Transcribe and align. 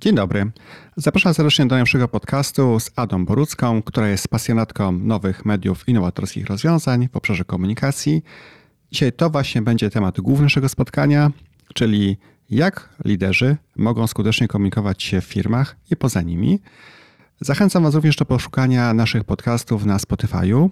Dzień 0.00 0.14
dobry. 0.14 0.50
Zapraszam 0.96 1.34
serdecznie 1.34 1.66
do 1.66 1.78
naszego 1.78 2.08
podcastu 2.08 2.80
z 2.80 2.90
Adą 2.96 3.24
Borucką, 3.24 3.82
która 3.82 4.08
jest 4.08 4.28
pasjonatką 4.28 4.92
nowych 4.92 5.44
mediów 5.44 5.88
i 5.88 5.94
nowatorskich 5.94 6.46
rozwiązań 6.46 7.08
w 7.12 7.16
obszarze 7.16 7.44
komunikacji. 7.44 8.22
Dzisiaj 8.92 9.12
to 9.12 9.30
właśnie 9.30 9.62
będzie 9.62 9.90
temat 9.90 10.20
główny 10.20 10.42
naszego 10.42 10.68
spotkania, 10.68 11.30
czyli 11.74 12.16
jak 12.50 12.88
liderzy 13.04 13.56
mogą 13.76 14.06
skutecznie 14.06 14.48
komunikować 14.48 15.02
się 15.02 15.20
w 15.20 15.24
firmach 15.24 15.76
i 15.90 15.96
poza 15.96 16.22
nimi. 16.22 16.60
Zachęcam 17.40 17.82
Was 17.82 17.94
również 17.94 18.16
do 18.16 18.24
poszukania 18.24 18.94
naszych 18.94 19.24
podcastów 19.24 19.84
na 19.84 19.96
Spotify'u, 19.96 20.68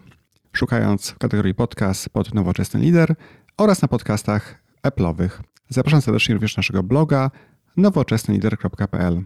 szukając 0.53 1.11
w 1.11 1.19
kategorii 1.19 1.55
podcast 1.55 2.09
pod 2.09 2.35
Nowoczesny 2.35 2.81
Lider 2.81 3.15
oraz 3.57 3.83
na 3.83 3.89
podcastach 3.89 4.63
Apple'owych. 4.83 5.31
Zapraszam 5.69 6.03
serdecznie 6.03 6.35
również 6.35 6.57
naszego 6.57 6.83
bloga 6.83 7.31
nowoczesnylider.pl. 7.77 9.23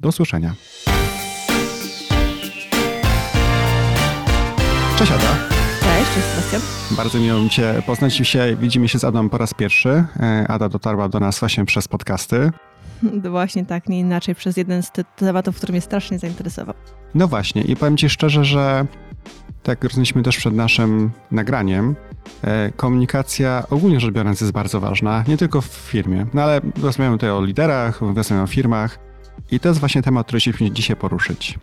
Do 0.00 0.08
usłyszenia. 0.08 0.54
Cześć 4.98 5.12
Ada. 5.12 5.36
Cześć, 5.80 6.14
cześć 6.14 6.26
Sebastian. 6.26 6.60
Bardzo 6.96 7.18
miło 7.18 7.40
mi 7.40 7.50
Cię 7.50 7.82
poznać. 7.86 8.14
Dzisiaj 8.16 8.56
widzimy 8.56 8.88
się 8.88 8.98
z 8.98 9.04
Adą 9.04 9.28
po 9.28 9.38
raz 9.38 9.54
pierwszy. 9.54 10.04
E, 10.20 10.44
Ada 10.48 10.68
dotarła 10.68 11.08
do 11.08 11.20
nas 11.20 11.40
właśnie 11.40 11.64
przez 11.64 11.88
podcasty. 11.88 12.50
Właśnie 13.30 13.66
tak, 13.66 13.88
nie 13.88 14.00
inaczej, 14.00 14.34
przez 14.34 14.56
jeden 14.56 14.82
z 14.82 14.90
tematów, 15.16 15.56
który 15.56 15.72
mnie 15.72 15.80
strasznie 15.80 16.18
zainteresował. 16.18 16.74
No 17.14 17.28
właśnie 17.28 17.62
i 17.62 17.76
powiem 17.76 17.96
Ci 17.96 18.10
szczerze, 18.10 18.44
że 18.44 18.86
tak 19.68 19.78
jak 19.78 19.90
rozmawialiśmy 19.90 20.22
też 20.22 20.36
przed 20.36 20.54
naszym 20.54 21.10
nagraniem, 21.30 21.96
e, 22.42 22.72
komunikacja 22.76 23.64
ogólnie 23.70 24.00
rzecz 24.00 24.14
biorąc 24.14 24.40
jest 24.40 24.52
bardzo 24.52 24.80
ważna, 24.80 25.24
nie 25.28 25.36
tylko 25.36 25.60
w 25.60 25.66
firmie, 25.66 26.26
no 26.34 26.42
ale 26.42 26.60
rozmawiamy 26.82 27.16
tutaj 27.16 27.30
o 27.30 27.44
liderach, 27.44 28.00
rozmawiamy 28.00 28.42
o 28.42 28.46
firmach 28.46 28.98
i 29.50 29.60
to 29.60 29.68
jest 29.68 29.80
właśnie 29.80 30.02
temat, 30.02 30.26
który 30.26 30.40
chcieliśmy 30.40 30.70
dzisiaj 30.70 30.96
poruszyć. 30.96 31.58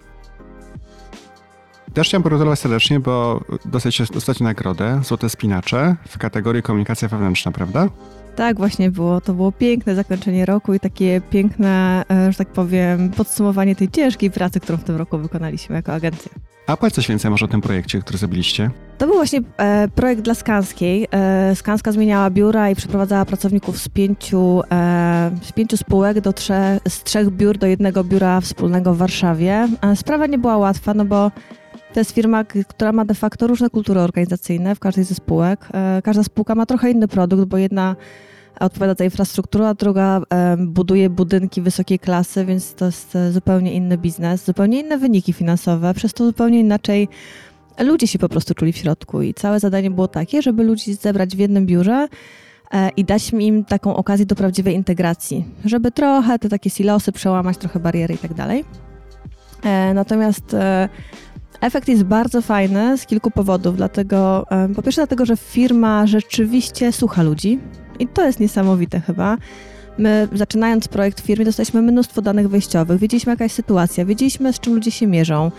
Też 1.93 2.07
chciałem 2.07 2.23
pogratulować 2.23 2.59
serdecznie, 2.59 2.99
bo 2.99 3.41
dostać 3.65 4.01
ostatnio 4.01 4.43
nagrodę 4.43 5.01
Złote 5.03 5.29
Spinacze 5.29 5.95
w 6.07 6.17
kategorii 6.17 6.63
komunikacja 6.63 7.07
wewnętrzna, 7.07 7.51
prawda? 7.51 7.87
Tak, 8.35 8.57
właśnie 8.57 8.91
było. 8.91 9.21
To 9.21 9.33
było 9.33 9.51
piękne 9.51 9.95
zakończenie 9.95 10.45
roku 10.45 10.73
i 10.73 10.79
takie 10.79 11.21
piękne, 11.29 12.03
e, 12.11 12.31
że 12.31 12.37
tak 12.37 12.47
powiem, 12.47 13.09
podsumowanie 13.09 13.75
tej 13.75 13.89
ciężkiej 13.89 14.31
pracy, 14.31 14.59
którą 14.59 14.77
w 14.77 14.83
tym 14.83 14.95
roku 14.95 15.17
wykonaliśmy 15.17 15.75
jako 15.75 15.93
agencja. 15.93 16.31
A 16.67 16.77
powiedz 16.77 16.95
coś 16.95 17.07
więcej 17.07 17.31
może 17.31 17.45
o 17.45 17.47
tym 17.47 17.61
projekcie, 17.61 17.99
który 17.99 18.17
zrobiliście. 18.17 18.69
To 18.97 19.05
był 19.05 19.15
właśnie 19.15 19.41
e, 19.57 19.87
projekt 19.95 20.21
dla 20.21 20.33
Skanskiej. 20.33 21.07
E, 21.11 21.55
Skanska 21.55 21.91
zmieniała 21.91 22.29
biura 22.29 22.69
i 22.69 22.75
przeprowadzała 22.75 23.25
pracowników 23.25 23.77
z 23.77 23.89
pięciu, 23.89 24.61
e, 24.71 25.31
z 25.41 25.51
pięciu 25.51 25.77
spółek 25.77 26.21
do 26.21 26.33
trzech, 26.33 26.79
z 26.87 27.03
trzech 27.03 27.29
biur 27.29 27.57
do 27.57 27.67
jednego 27.67 28.03
biura 28.03 28.41
wspólnego 28.41 28.93
w 28.93 28.97
Warszawie. 28.97 29.67
E, 29.81 29.95
sprawa 29.95 30.27
nie 30.27 30.37
była 30.37 30.57
łatwa, 30.57 30.93
no 30.93 31.05
bo 31.05 31.31
to 31.95 31.99
jest 31.99 32.11
firma, 32.11 32.43
która 32.43 32.91
ma 32.91 33.05
de 33.05 33.13
facto 33.13 33.47
różne 33.47 33.69
kultury 33.69 33.99
organizacyjne 33.99 34.75
w 34.75 34.79
każdej 34.79 35.03
ze 35.03 35.15
spółek. 35.15 35.67
E, 35.73 36.01
każda 36.03 36.23
spółka 36.23 36.55
ma 36.55 36.65
trochę 36.65 36.91
inny 36.91 37.07
produkt, 37.07 37.43
bo 37.43 37.57
jedna 37.57 37.95
odpowiada 38.59 38.93
za 38.97 39.03
infrastrukturę, 39.03 39.67
a 39.67 39.73
druga 39.73 40.21
buduje 40.57 41.09
budynki 41.09 41.61
wysokiej 41.61 41.99
klasy, 41.99 42.45
więc 42.45 42.73
to 42.73 42.85
jest 42.85 43.15
e, 43.15 43.31
zupełnie 43.31 43.73
inny 43.73 43.97
biznes, 43.97 44.45
zupełnie 44.45 44.79
inne 44.79 44.97
wyniki 44.97 45.33
finansowe, 45.33 45.93
przez 45.93 46.13
to 46.13 46.25
zupełnie 46.25 46.59
inaczej 46.59 47.07
ludzie 47.79 48.07
się 48.07 48.19
po 48.19 48.29
prostu 48.29 48.53
czuli 48.53 48.73
w 48.73 48.77
środku. 48.77 49.21
I 49.21 49.33
całe 49.33 49.59
zadanie 49.59 49.91
było 49.91 50.07
takie, 50.07 50.41
żeby 50.41 50.63
ludzi 50.63 50.93
zebrać 50.93 51.35
w 51.35 51.39
jednym 51.39 51.65
biurze 51.65 52.07
e, 52.71 52.89
i 52.89 53.05
dać 53.05 53.33
im 53.33 53.65
taką 53.65 53.95
okazję 53.95 54.25
do 54.25 54.35
prawdziwej 54.35 54.75
integracji, 54.75 55.45
żeby 55.65 55.91
trochę 55.91 56.39
te 56.39 56.49
takie 56.49 56.69
silosy 56.69 57.11
przełamać, 57.11 57.57
trochę 57.57 57.79
bariery 57.79 58.13
i 58.13 58.17
tak 58.17 58.33
dalej. 58.33 58.65
Natomiast 59.93 60.55
Efekt 61.65 61.87
jest 61.87 62.03
bardzo 62.03 62.41
fajny 62.41 62.97
z 62.97 63.05
kilku 63.05 63.31
powodów. 63.31 63.77
Dlatego, 63.77 64.45
po 64.75 64.81
pierwsze, 64.81 65.01
dlatego, 65.01 65.25
że 65.25 65.37
firma 65.37 66.07
rzeczywiście 66.07 66.91
słucha 66.91 67.23
ludzi 67.23 67.59
i 67.99 68.07
to 68.07 68.25
jest 68.25 68.39
niesamowite 68.39 68.99
chyba. 68.99 69.37
My, 69.97 70.27
zaczynając 70.33 70.87
projekt 70.87 71.21
w 71.21 71.25
firmie, 71.25 71.45
dostaliśmy 71.45 71.81
mnóstwo 71.81 72.21
danych 72.21 72.49
wejściowych, 72.49 72.99
wiedzieliśmy 72.99 73.31
jaka 73.33 73.43
jest 73.43 73.55
sytuacja, 73.55 74.05
wiedzieliśmy 74.05 74.53
z 74.53 74.59
czym 74.59 74.73
ludzie 74.73 74.91
się 74.91 75.07
mierzą. 75.07 75.51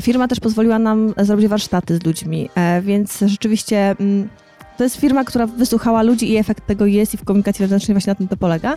Firma 0.00 0.28
też 0.28 0.40
pozwoliła 0.40 0.78
nam 0.78 1.14
zrobić 1.18 1.46
warsztaty 1.46 1.96
z 1.96 2.06
ludźmi, 2.06 2.48
e, 2.54 2.82
więc 2.82 3.18
rzeczywiście 3.26 3.96
mm, 4.00 4.28
to 4.76 4.84
jest 4.84 4.96
firma, 4.96 5.24
która 5.24 5.46
wysłuchała 5.46 6.02
ludzi 6.02 6.32
i 6.32 6.36
efekt 6.36 6.66
tego 6.66 6.86
jest 6.86 7.14
i 7.14 7.16
w 7.16 7.24
komunikacji 7.24 7.62
wewnętrznej 7.62 7.94
właśnie 7.94 8.10
na 8.10 8.14
tym 8.14 8.28
to 8.28 8.36
polega. 8.36 8.76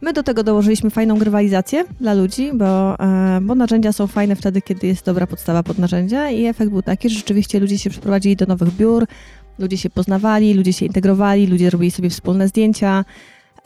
My 0.00 0.12
do 0.12 0.22
tego 0.22 0.42
dołożyliśmy 0.42 0.90
fajną 0.90 1.18
grywalizację 1.18 1.84
dla 2.00 2.14
ludzi, 2.14 2.50
bo, 2.54 3.00
e, 3.00 3.40
bo 3.42 3.54
narzędzia 3.54 3.92
są 3.92 4.06
fajne 4.06 4.36
wtedy, 4.36 4.62
kiedy 4.62 4.86
jest 4.86 5.06
dobra 5.06 5.26
podstawa 5.26 5.62
pod 5.62 5.78
narzędzia 5.78 6.30
i 6.30 6.44
efekt 6.44 6.70
był 6.70 6.82
taki, 6.82 7.10
że 7.10 7.16
rzeczywiście 7.16 7.60
ludzie 7.60 7.78
się 7.78 7.90
przeprowadzili 7.90 8.36
do 8.36 8.46
nowych 8.46 8.72
biur, 8.72 9.06
ludzie 9.58 9.78
się 9.78 9.90
poznawali, 9.90 10.54
ludzie 10.54 10.72
się 10.72 10.86
integrowali, 10.86 11.46
ludzie 11.46 11.70
robili 11.70 11.90
sobie 11.90 12.10
wspólne 12.10 12.48
zdjęcia 12.48 13.04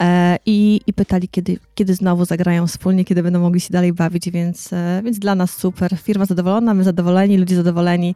e, 0.01 0.37
i, 0.45 0.81
i 0.87 0.93
pytali, 0.93 1.27
kiedy, 1.27 1.57
kiedy 1.75 1.95
znowu 1.95 2.25
zagrają 2.25 2.67
wspólnie, 2.67 3.05
kiedy 3.05 3.23
będą 3.23 3.39
mogli 3.39 3.59
się 3.59 3.73
dalej 3.73 3.93
bawić, 3.93 4.29
więc, 4.29 4.73
e, 4.73 5.01
więc 5.03 5.19
dla 5.19 5.35
nas 5.35 5.57
super. 5.57 5.97
Firma 5.97 6.25
zadowolona, 6.25 6.73
my 6.73 6.83
zadowoleni, 6.83 7.37
ludzie 7.37 7.55
zadowoleni, 7.55 8.15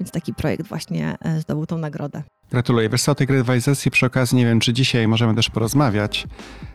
więc 0.00 0.10
taki 0.10 0.34
projekt 0.34 0.66
właśnie 0.66 1.16
zdobył 1.38 1.66
tą 1.66 1.78
nagrodę. 1.78 2.22
Gratuluję. 2.50 2.88
Wiesz 2.88 3.02
co, 3.02 3.14
tej 3.14 3.26
rywalizacji 3.26 3.90
przy 3.90 4.06
okazji 4.06 4.38
nie 4.38 4.44
wiem, 4.44 4.60
czy 4.60 4.72
dzisiaj 4.72 5.08
możemy 5.08 5.34
też 5.34 5.50
porozmawiać. 5.50 6.26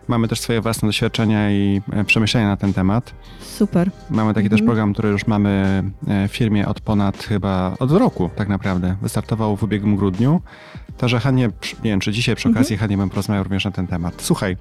Mamy 0.07 0.27
też 0.27 0.39
swoje 0.39 0.61
własne 0.61 0.87
doświadczenia 0.87 1.51
i 1.51 1.81
e, 1.93 2.03
przemyślenia 2.03 2.47
na 2.47 2.57
ten 2.57 2.73
temat. 2.73 3.13
Super. 3.39 3.91
Mamy 4.09 4.33
taki 4.33 4.45
mhm. 4.45 4.59
też 4.59 4.65
program, 4.65 4.93
który 4.93 5.09
już 5.09 5.27
mamy 5.27 5.83
e, 6.07 6.27
w 6.27 6.31
firmie 6.31 6.67
od 6.67 6.79
ponad 6.79 7.23
chyba, 7.23 7.75
od 7.79 7.91
roku 7.91 8.29
tak 8.35 8.47
naprawdę. 8.47 8.95
Wystartował 9.01 9.57
w 9.57 9.63
ubiegłym 9.63 9.95
grudniu. 9.95 10.41
Także 10.97 11.19
chętnie, 11.19 11.49
nie 11.83 11.91
wiem, 11.91 11.99
czy 11.99 12.11
dzisiaj 12.11 12.35
przy 12.35 12.49
okazji 12.49 12.73
mhm. 12.73 12.79
chętnie 12.79 12.97
bym 12.97 13.09
porozmawiał 13.09 13.43
również 13.43 13.65
na 13.65 13.71
ten 13.71 13.87
temat. 13.87 14.13
Słuchaj, 14.17 14.57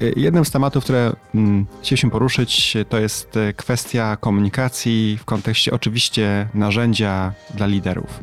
e, 0.00 0.04
jednym 0.16 0.44
z 0.44 0.50
tematów, 0.50 0.84
które 0.84 1.12
mm, 1.34 1.66
chcieliśmy 1.82 2.10
poruszyć, 2.10 2.76
to 2.88 2.98
jest 2.98 3.38
kwestia 3.56 4.16
komunikacji 4.16 5.18
w 5.20 5.24
kontekście 5.24 5.72
oczywiście 5.72 6.48
narzędzia 6.54 7.32
dla 7.54 7.66
liderów 7.66 8.20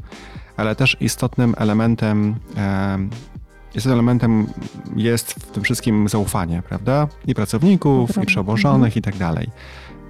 ale 0.58 0.76
też 0.76 0.98
istotnym 1.00 1.56
elementem 1.58 2.36
istotnym 3.76 3.94
elementem 3.94 4.48
jest 4.96 5.34
w 5.34 5.52
tym 5.52 5.64
wszystkim 5.64 6.10
zaufanie, 6.10 6.64
prawda? 6.70 7.08
I 7.28 7.36
pracowników, 7.36 8.24
i 8.24 8.26
przełożonych, 8.26 8.98
mhm. 8.98 9.00
i 9.00 9.02
tak 9.02 9.18
dalej. 9.18 9.50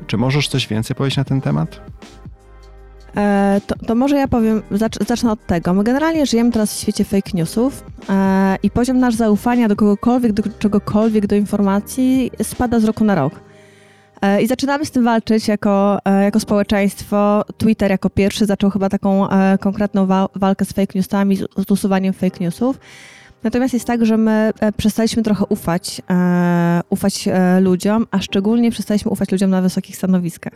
Czy 0.07 0.17
możesz 0.17 0.47
coś 0.47 0.67
więcej 0.67 0.95
powiedzieć 0.95 1.17
na 1.17 1.23
ten 1.23 1.41
temat? 1.41 1.81
E, 3.15 3.61
to, 3.67 3.75
to, 3.75 3.95
może 3.95 4.15
ja 4.15 4.27
powiem, 4.27 4.61
zacznę 5.07 5.31
od 5.31 5.45
tego. 5.45 5.73
My 5.73 5.83
generalnie 5.83 6.25
żyjemy 6.25 6.51
teraz 6.51 6.73
w 6.73 6.79
świecie 6.79 7.05
fake 7.05 7.31
newsów 7.33 7.83
e, 8.09 8.57
i 8.63 8.71
poziom 8.71 8.99
nasz 8.99 9.15
zaufania 9.15 9.67
do 9.67 9.75
kogokolwiek, 9.75 10.33
do 10.33 10.43
czegokolwiek, 10.59 11.27
do 11.27 11.35
informacji 11.35 12.31
spada 12.43 12.79
z 12.79 12.83
roku 12.83 13.03
na 13.03 13.15
rok. 13.15 13.33
E, 14.23 14.41
I 14.41 14.47
zaczynamy 14.47 14.85
z 14.85 14.91
tym 14.91 15.03
walczyć 15.03 15.47
jako, 15.47 15.99
e, 16.05 16.23
jako 16.23 16.39
społeczeństwo. 16.39 17.45
Twitter 17.57 17.91
jako 17.91 18.09
pierwszy 18.09 18.45
zaczął 18.45 18.69
chyba 18.69 18.89
taką 18.89 19.29
e, 19.29 19.57
konkretną 19.57 20.07
walkę 20.35 20.65
z 20.65 20.73
fake 20.73 20.91
newsami, 20.95 21.37
z 21.37 21.71
usuwaniem 21.71 22.13
fake 22.13 22.37
newsów. 22.39 22.79
Natomiast 23.43 23.73
jest 23.73 23.85
tak, 23.85 24.05
że 24.05 24.17
my 24.17 24.51
przestaliśmy 24.77 25.23
trochę 25.23 25.45
ufać, 25.45 26.01
ufać 26.89 27.29
ludziom, 27.61 28.07
a 28.11 28.21
szczególnie 28.21 28.71
przestaliśmy 28.71 29.11
ufać 29.11 29.31
ludziom 29.31 29.49
na 29.49 29.61
wysokich 29.61 29.95
stanowiskach. 29.95 30.53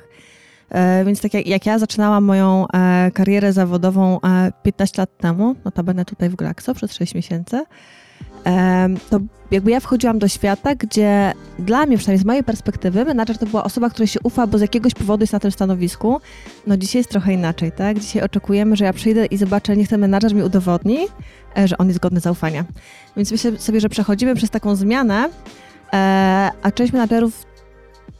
Więc 1.05 1.21
tak 1.21 1.33
jak, 1.33 1.47
jak 1.47 1.65
ja 1.65 1.79
zaczynałam 1.79 2.23
moją 2.23 2.65
karierę 3.13 3.53
zawodową 3.53 4.19
15 4.63 5.01
lat 5.01 5.17
temu, 5.17 5.55
notabene 5.65 6.05
tutaj 6.05 6.29
w 6.29 6.35
Glaxo 6.35 6.73
przez 6.73 6.93
6 6.93 7.15
miesięcy, 7.15 7.63
to 9.09 9.19
jakby 9.51 9.71
ja 9.71 9.79
wchodziłam 9.79 10.19
do 10.19 10.27
świata, 10.27 10.75
gdzie 10.75 11.33
dla 11.59 11.85
mnie, 11.85 11.97
przynajmniej 11.97 12.23
z 12.23 12.25
mojej 12.25 12.43
perspektywy, 12.43 13.05
menadżer 13.05 13.37
to 13.37 13.45
była 13.45 13.63
osoba, 13.63 13.89
której 13.89 14.07
się 14.07 14.19
ufa, 14.23 14.47
bo 14.47 14.57
z 14.57 14.61
jakiegoś 14.61 14.93
powodu 14.93 15.23
jest 15.23 15.33
na 15.33 15.39
tym 15.39 15.51
stanowisku. 15.51 16.21
No 16.67 16.77
dzisiaj 16.77 16.99
jest 16.99 17.09
trochę 17.09 17.33
inaczej, 17.33 17.71
tak? 17.71 17.99
Dzisiaj 17.99 18.21
oczekujemy, 18.23 18.75
że 18.75 18.85
ja 18.85 18.93
przyjdę 18.93 19.25
i 19.25 19.37
zobaczę, 19.37 19.77
niech 19.77 19.87
ten 19.87 20.01
menadżer 20.01 20.35
mi 20.35 20.43
udowodni, 20.43 20.97
e, 21.57 21.67
że 21.67 21.77
on 21.77 21.87
jest 21.87 21.99
godny 21.99 22.19
zaufania. 22.19 22.65
Więc 23.17 23.31
myślę 23.31 23.59
sobie, 23.59 23.79
że 23.79 23.89
przechodzimy 23.89 24.35
przez 24.35 24.49
taką 24.49 24.75
zmianę, 24.75 25.29
e, 25.93 26.51
a 26.61 26.71
część 26.71 26.93
menadżerów 26.93 27.45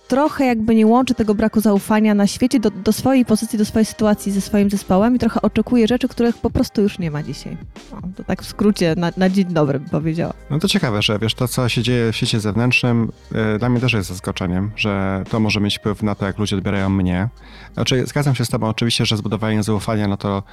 trochę 0.07 0.45
jakby 0.45 0.75
nie 0.75 0.88
łączy 0.88 1.13
tego 1.13 1.36
braku 1.36 1.62
zaufania 1.62 2.13
na 2.13 2.27
świecie 2.27 2.59
do, 2.59 2.71
do 2.71 2.94
swojej 2.94 3.25
pozycji, 3.25 3.59
do 3.59 3.65
swojej 3.65 3.86
sytuacji 3.86 4.31
ze 4.31 4.42
swoim 4.42 4.69
zespołem 4.69 5.15
i 5.15 5.19
trochę 5.19 5.42
oczekuje 5.42 5.88
rzeczy, 5.88 6.07
których 6.07 6.38
po 6.38 6.50
prostu 6.50 6.81
już 6.81 7.00
nie 7.00 7.12
ma 7.12 7.24
dzisiaj. 7.24 7.57
No, 7.92 8.01
to 8.15 8.24
tak 8.24 8.44
w 8.44 8.45
skrócie, 8.45 8.95
na, 8.98 9.12
na 9.18 9.30
dzień 9.30 9.45
dobry 9.45 9.80
bym 9.80 9.89
powiedziała. 9.89 10.33
No 10.50 10.59
to 10.59 10.68
ciekawe, 10.68 11.01
że 11.01 11.19
wiesz, 11.19 11.33
to 11.33 11.48
co 11.48 11.69
się 11.69 11.81
dzieje 11.81 12.12
w 12.12 12.15
świecie 12.15 12.39
zewnętrznym 12.39 13.12
yy, 13.31 13.59
dla 13.59 13.69
mnie 13.69 13.81
też 13.81 13.94
jest 13.94 14.09
zaskoczeniem, 14.09 14.71
że 14.75 15.24
to 15.30 15.39
może 15.39 15.59
mieć 15.59 15.77
wpływ 15.77 16.04
na 16.04 16.15
to, 16.15 16.25
jak 16.25 16.38
ludzie 16.38 16.56
odbierają 16.56 16.89
mnie. 16.89 17.30
Znaczy, 17.74 18.06
zgadzam 18.06 18.36
się 18.36 18.45
z 18.45 18.50
tobą 18.50 18.68
oczywiście, 18.68 19.06
że 19.06 19.18
zbudowanie 19.18 19.63
zaufania, 19.63 20.07
no 20.07 20.18
to 20.18 20.44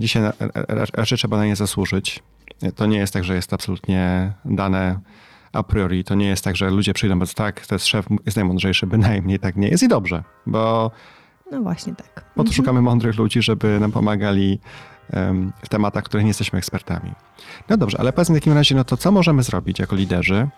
dzisiaj 0.00 0.22
raczej 0.94 1.18
trzeba 1.18 1.36
na 1.36 1.46
nie 1.46 1.56
zasłużyć. 1.56 2.22
To 2.76 2.86
nie 2.86 2.98
jest 2.98 3.12
tak, 3.12 3.24
że 3.24 3.34
jest 3.34 3.52
absolutnie 3.52 4.32
dane 4.44 5.00
a 5.52 5.62
priori. 5.62 6.04
To 6.04 6.14
nie 6.14 6.26
jest 6.26 6.44
tak, 6.44 6.56
że 6.56 6.70
ludzie 6.70 6.94
przyjdą, 6.94 7.18
bo 7.18 7.26
tak, 7.26 7.66
to 7.66 7.74
jest 7.74 7.86
szef, 7.86 8.06
jest 8.26 8.36
najmądrzejszy, 8.36 8.86
bynajmniej 8.86 9.38
tak 9.38 9.56
nie 9.56 9.68
jest 9.68 9.82
i 9.82 9.88
dobrze, 9.88 10.24
bo 10.46 10.90
no 11.52 11.60
właśnie 11.60 11.94
tak. 11.94 12.14
Po 12.14 12.22
to 12.34 12.40
mhm. 12.40 12.54
szukamy 12.54 12.82
mądrych 12.82 13.16
ludzi, 13.16 13.42
żeby 13.42 13.80
nam 13.80 13.92
pomagali 13.92 14.60
w 15.62 15.68
tematach, 15.68 16.04
których 16.04 16.24
nie 16.24 16.30
jesteśmy 16.30 16.58
ekspertami. 16.58 17.12
No 17.68 17.76
dobrze, 17.76 18.00
ale 18.00 18.12
powiedzmy 18.12 18.36
w 18.36 18.38
takim 18.38 18.52
razie, 18.52 18.74
no 18.74 18.84
to 18.84 18.96
co 18.96 19.12
możemy 19.12 19.42
zrobić 19.42 19.78
jako 19.78 19.96
liderzy, 19.96 20.48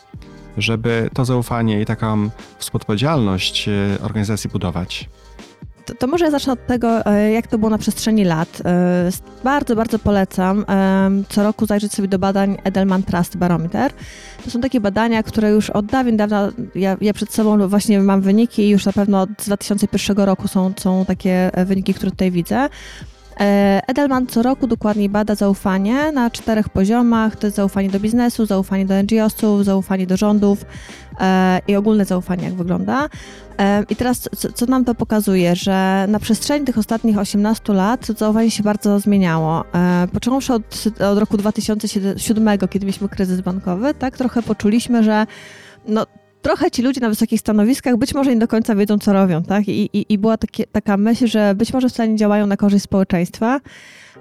żeby 0.56 1.10
to 1.14 1.24
zaufanie 1.24 1.80
i 1.80 1.84
taką 1.84 2.30
współodpowiedzialność 2.58 3.68
e, 3.68 3.98
organizacji 4.02 4.50
budować? 4.50 5.08
To, 5.84 5.94
to, 5.94 6.06
może 6.06 6.24
ja 6.24 6.30
zacznę 6.30 6.52
od 6.52 6.66
tego, 6.66 7.06
e, 7.06 7.32
jak 7.32 7.46
to 7.46 7.58
było 7.58 7.70
na 7.70 7.78
przestrzeni 7.78 8.24
lat. 8.24 8.62
E, 8.64 9.10
bardzo, 9.44 9.76
bardzo 9.76 9.98
polecam 9.98 10.64
co 11.28 11.42
roku 11.42 11.66
zajrzeć 11.66 11.92
sobie 11.92 12.08
do 12.08 12.18
badań 12.18 12.58
Edelman 12.64 13.02
Trust 13.02 13.36
Barometer. 13.36 13.92
To 14.44 14.50
są 14.50 14.60
takie 14.60 14.80
badania, 14.80 15.22
które 15.22 15.50
już 15.50 15.70
od 15.70 15.86
dawien 15.86 16.16
dawna, 16.16 16.52
ja, 16.74 16.96
ja 17.00 17.14
przed 17.14 17.32
sobą 17.32 17.68
właśnie 17.68 18.00
mam 18.00 18.20
wyniki 18.20 18.62
i 18.62 18.68
już 18.68 18.86
na 18.86 18.92
pewno 18.92 19.20
od 19.20 19.30
2001 19.32 20.16
roku 20.16 20.48
są, 20.48 20.72
są 20.80 21.04
takie 21.04 21.50
wyniki, 21.66 21.94
które 21.94 22.10
tutaj 22.10 22.30
widzę. 22.30 22.68
E, 23.40 23.80
Edelman 23.86 24.26
co 24.26 24.42
roku 24.42 24.66
dokładniej 24.66 25.08
bada 25.08 25.34
zaufanie 25.34 26.12
na 26.12 26.30
czterech 26.30 26.68
poziomach. 26.68 27.36
To 27.36 27.46
jest 27.46 27.56
zaufanie 27.56 27.90
do 27.90 28.00
biznesu, 28.00 28.46
zaufanie 28.46 28.86
do 28.86 28.94
NGO-sów, 29.02 29.64
zaufanie 29.64 30.06
do 30.06 30.16
rządów 30.16 30.64
e, 31.20 31.60
i 31.68 31.76
ogólne 31.76 32.04
zaufanie, 32.04 32.44
jak 32.44 32.54
wygląda. 32.54 33.08
E, 33.58 33.84
I 33.88 33.96
teraz 33.96 34.28
co, 34.36 34.52
co, 34.52 34.66
nam 34.66 34.84
to 34.84 34.94
pokazuje, 34.94 35.56
że 35.56 36.06
na 36.08 36.18
przestrzeni 36.18 36.66
tych 36.66 36.78
ostatnich 36.78 37.18
18 37.18 37.72
lat 37.72 38.06
zaufanie 38.18 38.50
się 38.50 38.62
bardzo 38.62 39.00
zmieniało. 39.00 39.64
Począwszy 40.12 40.54
od, 40.54 40.84
od 41.10 41.18
roku 41.18 41.36
2007, 41.36 42.58
kiedy 42.70 42.86
mieliśmy 42.86 43.08
kryzys 43.08 43.40
bankowy, 43.40 43.94
tak 43.94 44.16
trochę 44.16 44.42
poczuliśmy, 44.42 45.02
że 45.02 45.26
no, 45.86 46.06
trochę 46.42 46.70
ci 46.70 46.82
ludzie 46.82 47.00
na 47.00 47.08
wysokich 47.08 47.40
stanowiskach 47.40 47.96
być 47.96 48.14
może 48.14 48.30
nie 48.30 48.40
do 48.40 48.48
końca 48.48 48.74
wiedzą, 48.74 48.98
co 48.98 49.12
robią, 49.12 49.42
tak? 49.42 49.68
I, 49.68 49.90
i, 49.92 50.12
i 50.12 50.18
była 50.18 50.36
takie, 50.36 50.66
taka 50.66 50.96
myśl, 50.96 51.26
że 51.26 51.54
być 51.54 51.72
może 51.72 51.88
wcale 51.88 52.08
nie 52.08 52.16
działają 52.16 52.46
na 52.46 52.56
korzyść 52.56 52.84
społeczeństwa 52.84 53.60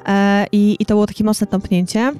e, 0.05 0.45
i, 0.51 0.77
i 0.79 0.85
to 0.85 0.93
było 0.93 1.07
takie 1.07 1.23
mocne 1.23 1.47
tąpnięcie. 1.47 2.11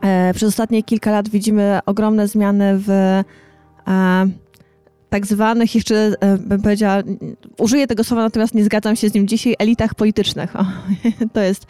E, 0.00 0.34
przez 0.34 0.48
ostatnie 0.48 0.82
kilka 0.82 1.10
lat 1.10 1.28
widzimy 1.28 1.78
ogromne 1.86 2.28
zmiany 2.28 2.78
w 2.78 2.90
e, 2.90 3.24
tak 5.10 5.26
zwanych, 5.26 5.74
jeszcze 5.74 6.12
e, 6.20 6.38
bym 6.38 6.62
powiedziała, 6.62 7.02
użyję 7.58 7.86
tego 7.86 8.04
słowa, 8.04 8.22
natomiast 8.22 8.54
nie 8.54 8.64
zgadzam 8.64 8.96
się 8.96 9.08
z 9.08 9.14
nim 9.14 9.28
dzisiaj, 9.28 9.54
elitach 9.58 9.94
politycznych. 9.94 10.56
O, 10.56 10.66
to 11.34 11.40
jest 11.40 11.66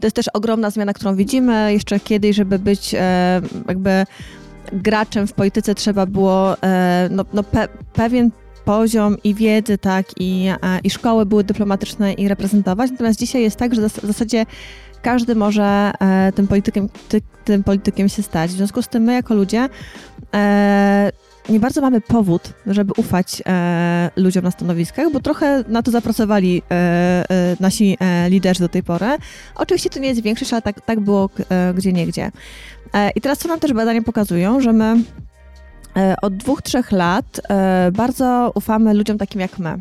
to 0.00 0.06
jest 0.06 0.16
też 0.16 0.28
ogromna 0.28 0.70
zmiana, 0.70 0.92
którą 0.92 1.16
widzimy. 1.16 1.72
Jeszcze 1.72 2.00
kiedyś, 2.00 2.36
żeby 2.36 2.58
być 2.58 2.94
e, 2.94 3.40
jakby 3.68 4.06
graczem 4.72 5.26
w 5.26 5.32
polityce 5.32 5.74
trzeba 5.74 6.06
było 6.06 6.62
e, 6.62 7.08
no, 7.10 7.24
no 7.32 7.42
pe 7.42 7.68
pewien 7.92 8.30
poziom 8.64 9.16
i 9.24 9.34
wiedzy, 9.34 9.78
tak, 9.78 10.06
i, 10.20 10.48
e, 10.62 10.78
i 10.84 10.90
szkoły 10.90 11.26
były 11.26 11.44
dyplomatyczne 11.44 12.12
i 12.12 12.28
reprezentować. 12.28 12.90
Natomiast 12.90 13.18
dzisiaj 13.18 13.42
jest 13.42 13.56
tak, 13.56 13.74
że 13.74 13.88
w 13.88 14.06
zasadzie 14.06 14.46
każdy 15.02 15.34
może 15.34 15.92
e, 16.00 16.32
tym, 16.32 16.48
politykiem, 16.48 16.88
ty, 17.08 17.20
tym 17.44 17.64
politykiem 17.64 18.08
się 18.08 18.22
stać. 18.22 18.50
W 18.50 18.54
związku 18.54 18.82
z 18.82 18.88
tym 18.88 19.02
my 19.02 19.12
jako 19.12 19.34
ludzie 19.34 19.68
nie 21.48 21.60
bardzo 21.60 21.80
mamy 21.80 22.00
powód, 22.00 22.52
żeby 22.66 22.92
ufać 22.96 23.42
e, 23.46 24.10
ludziom 24.16 24.44
na 24.44 24.50
stanowiskach, 24.50 25.12
bo 25.12 25.20
trochę 25.20 25.64
na 25.68 25.82
to 25.82 25.90
zapracowali 25.90 26.62
e, 26.70 26.74
e, 26.74 27.56
nasi 27.60 27.98
liderzy 28.28 28.60
do 28.60 28.68
tej 28.68 28.82
pory. 28.82 29.06
Oczywiście 29.54 29.90
to 29.90 29.98
nie 29.98 30.08
jest 30.08 30.22
większość, 30.22 30.52
ale 30.52 30.62
tak, 30.62 30.80
tak 30.80 31.00
było 31.00 31.30
gdzie 31.74 31.92
niegdzie. 31.92 32.30
E, 32.94 33.10
I 33.10 33.20
teraz 33.20 33.38
co 33.38 33.48
nam 33.48 33.60
też 33.60 33.72
badania 33.72 34.02
pokazują, 34.02 34.60
że 34.60 34.72
my 34.72 34.96
e, 35.96 36.14
od 36.22 36.36
dwóch, 36.36 36.62
trzech 36.62 36.92
lat 36.92 37.40
e, 37.48 37.90
bardzo 37.92 38.52
ufamy 38.54 38.94
ludziom 38.94 39.18
takim 39.18 39.40
jak 39.40 39.58
my. 39.58 39.78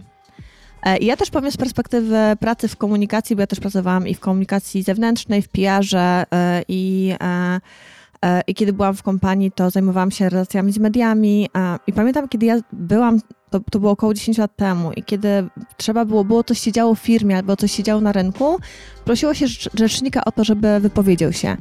I 0.99 1.05
ja 1.05 1.17
też 1.17 1.29
powiem 1.29 1.51
z 1.51 1.57
perspektywy 1.57 2.17
pracy 2.39 2.67
w 2.67 2.77
komunikacji, 2.77 3.35
bo 3.35 3.41
ja 3.41 3.47
też 3.47 3.59
pracowałam 3.59 4.07
i 4.07 4.15
w 4.15 4.19
komunikacji 4.19 4.83
zewnętrznej, 4.83 5.41
w 5.41 5.49
PR-ze 5.49 6.25
i, 6.67 7.13
i 8.47 8.55
kiedy 8.55 8.73
byłam 8.73 8.95
w 8.95 9.03
kompanii, 9.03 9.51
to 9.51 9.69
zajmowałam 9.69 10.11
się 10.11 10.29
relacjami 10.29 10.71
z 10.71 10.77
mediami 10.77 11.49
i 11.87 11.93
pamiętam, 11.93 12.27
kiedy 12.29 12.45
ja 12.45 12.55
byłam, 12.73 13.19
to, 13.49 13.59
to 13.71 13.79
było 13.79 13.91
około 13.91 14.13
10 14.13 14.37
lat 14.37 14.55
temu 14.55 14.91
i 14.91 15.03
kiedy 15.03 15.29
trzeba 15.77 16.05
było, 16.05 16.23
było 16.23 16.43
coś 16.43 16.59
się 16.59 16.71
działo 16.71 16.95
w 16.95 16.99
firmie 16.99 17.37
albo 17.37 17.55
coś 17.55 17.71
się 17.71 17.83
działo 17.83 18.01
na 18.01 18.11
rynku, 18.11 18.59
prosiło 19.05 19.33
się 19.33 19.45
rzecznika 19.73 20.25
o 20.25 20.31
to, 20.31 20.43
żeby 20.43 20.79
wypowiedział 20.79 21.33
się. 21.33 21.57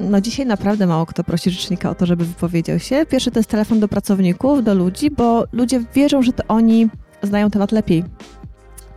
No 0.00 0.20
dzisiaj 0.20 0.46
naprawdę 0.46 0.86
mało 0.86 1.06
kto 1.06 1.24
prosi 1.24 1.50
rzecznika 1.50 1.90
o 1.90 1.94
to, 1.94 2.06
żeby 2.06 2.24
wypowiedział 2.24 2.78
się. 2.78 3.06
Pierwszy 3.06 3.30
to 3.30 3.38
jest 3.38 3.50
telefon 3.50 3.80
do 3.80 3.88
pracowników, 3.88 4.64
do 4.64 4.74
ludzi, 4.74 5.10
bo 5.10 5.44
ludzie 5.52 5.80
wierzą, 5.94 6.22
że 6.22 6.32
to 6.32 6.42
oni 6.48 6.88
znają 7.22 7.50
temat 7.50 7.72
lepiej, 7.72 8.04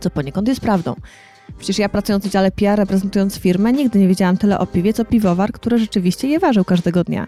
co 0.00 0.10
poniekąd 0.10 0.48
jest 0.48 0.60
prawdą. 0.60 0.94
Przecież 1.58 1.78
ja 1.78 1.88
pracując 1.88 2.26
w 2.26 2.30
dziale 2.30 2.50
PR, 2.50 2.78
reprezentując 2.78 3.38
firmę, 3.38 3.72
nigdy 3.72 3.98
nie 3.98 4.08
wiedziałam 4.08 4.36
tyle 4.36 4.58
o 4.58 4.66
piwie, 4.66 4.92
co 4.92 5.04
piwowar, 5.04 5.52
który 5.52 5.78
rzeczywiście 5.78 6.28
je 6.28 6.38
ważył 6.38 6.64
każdego 6.64 7.04
dnia. 7.04 7.26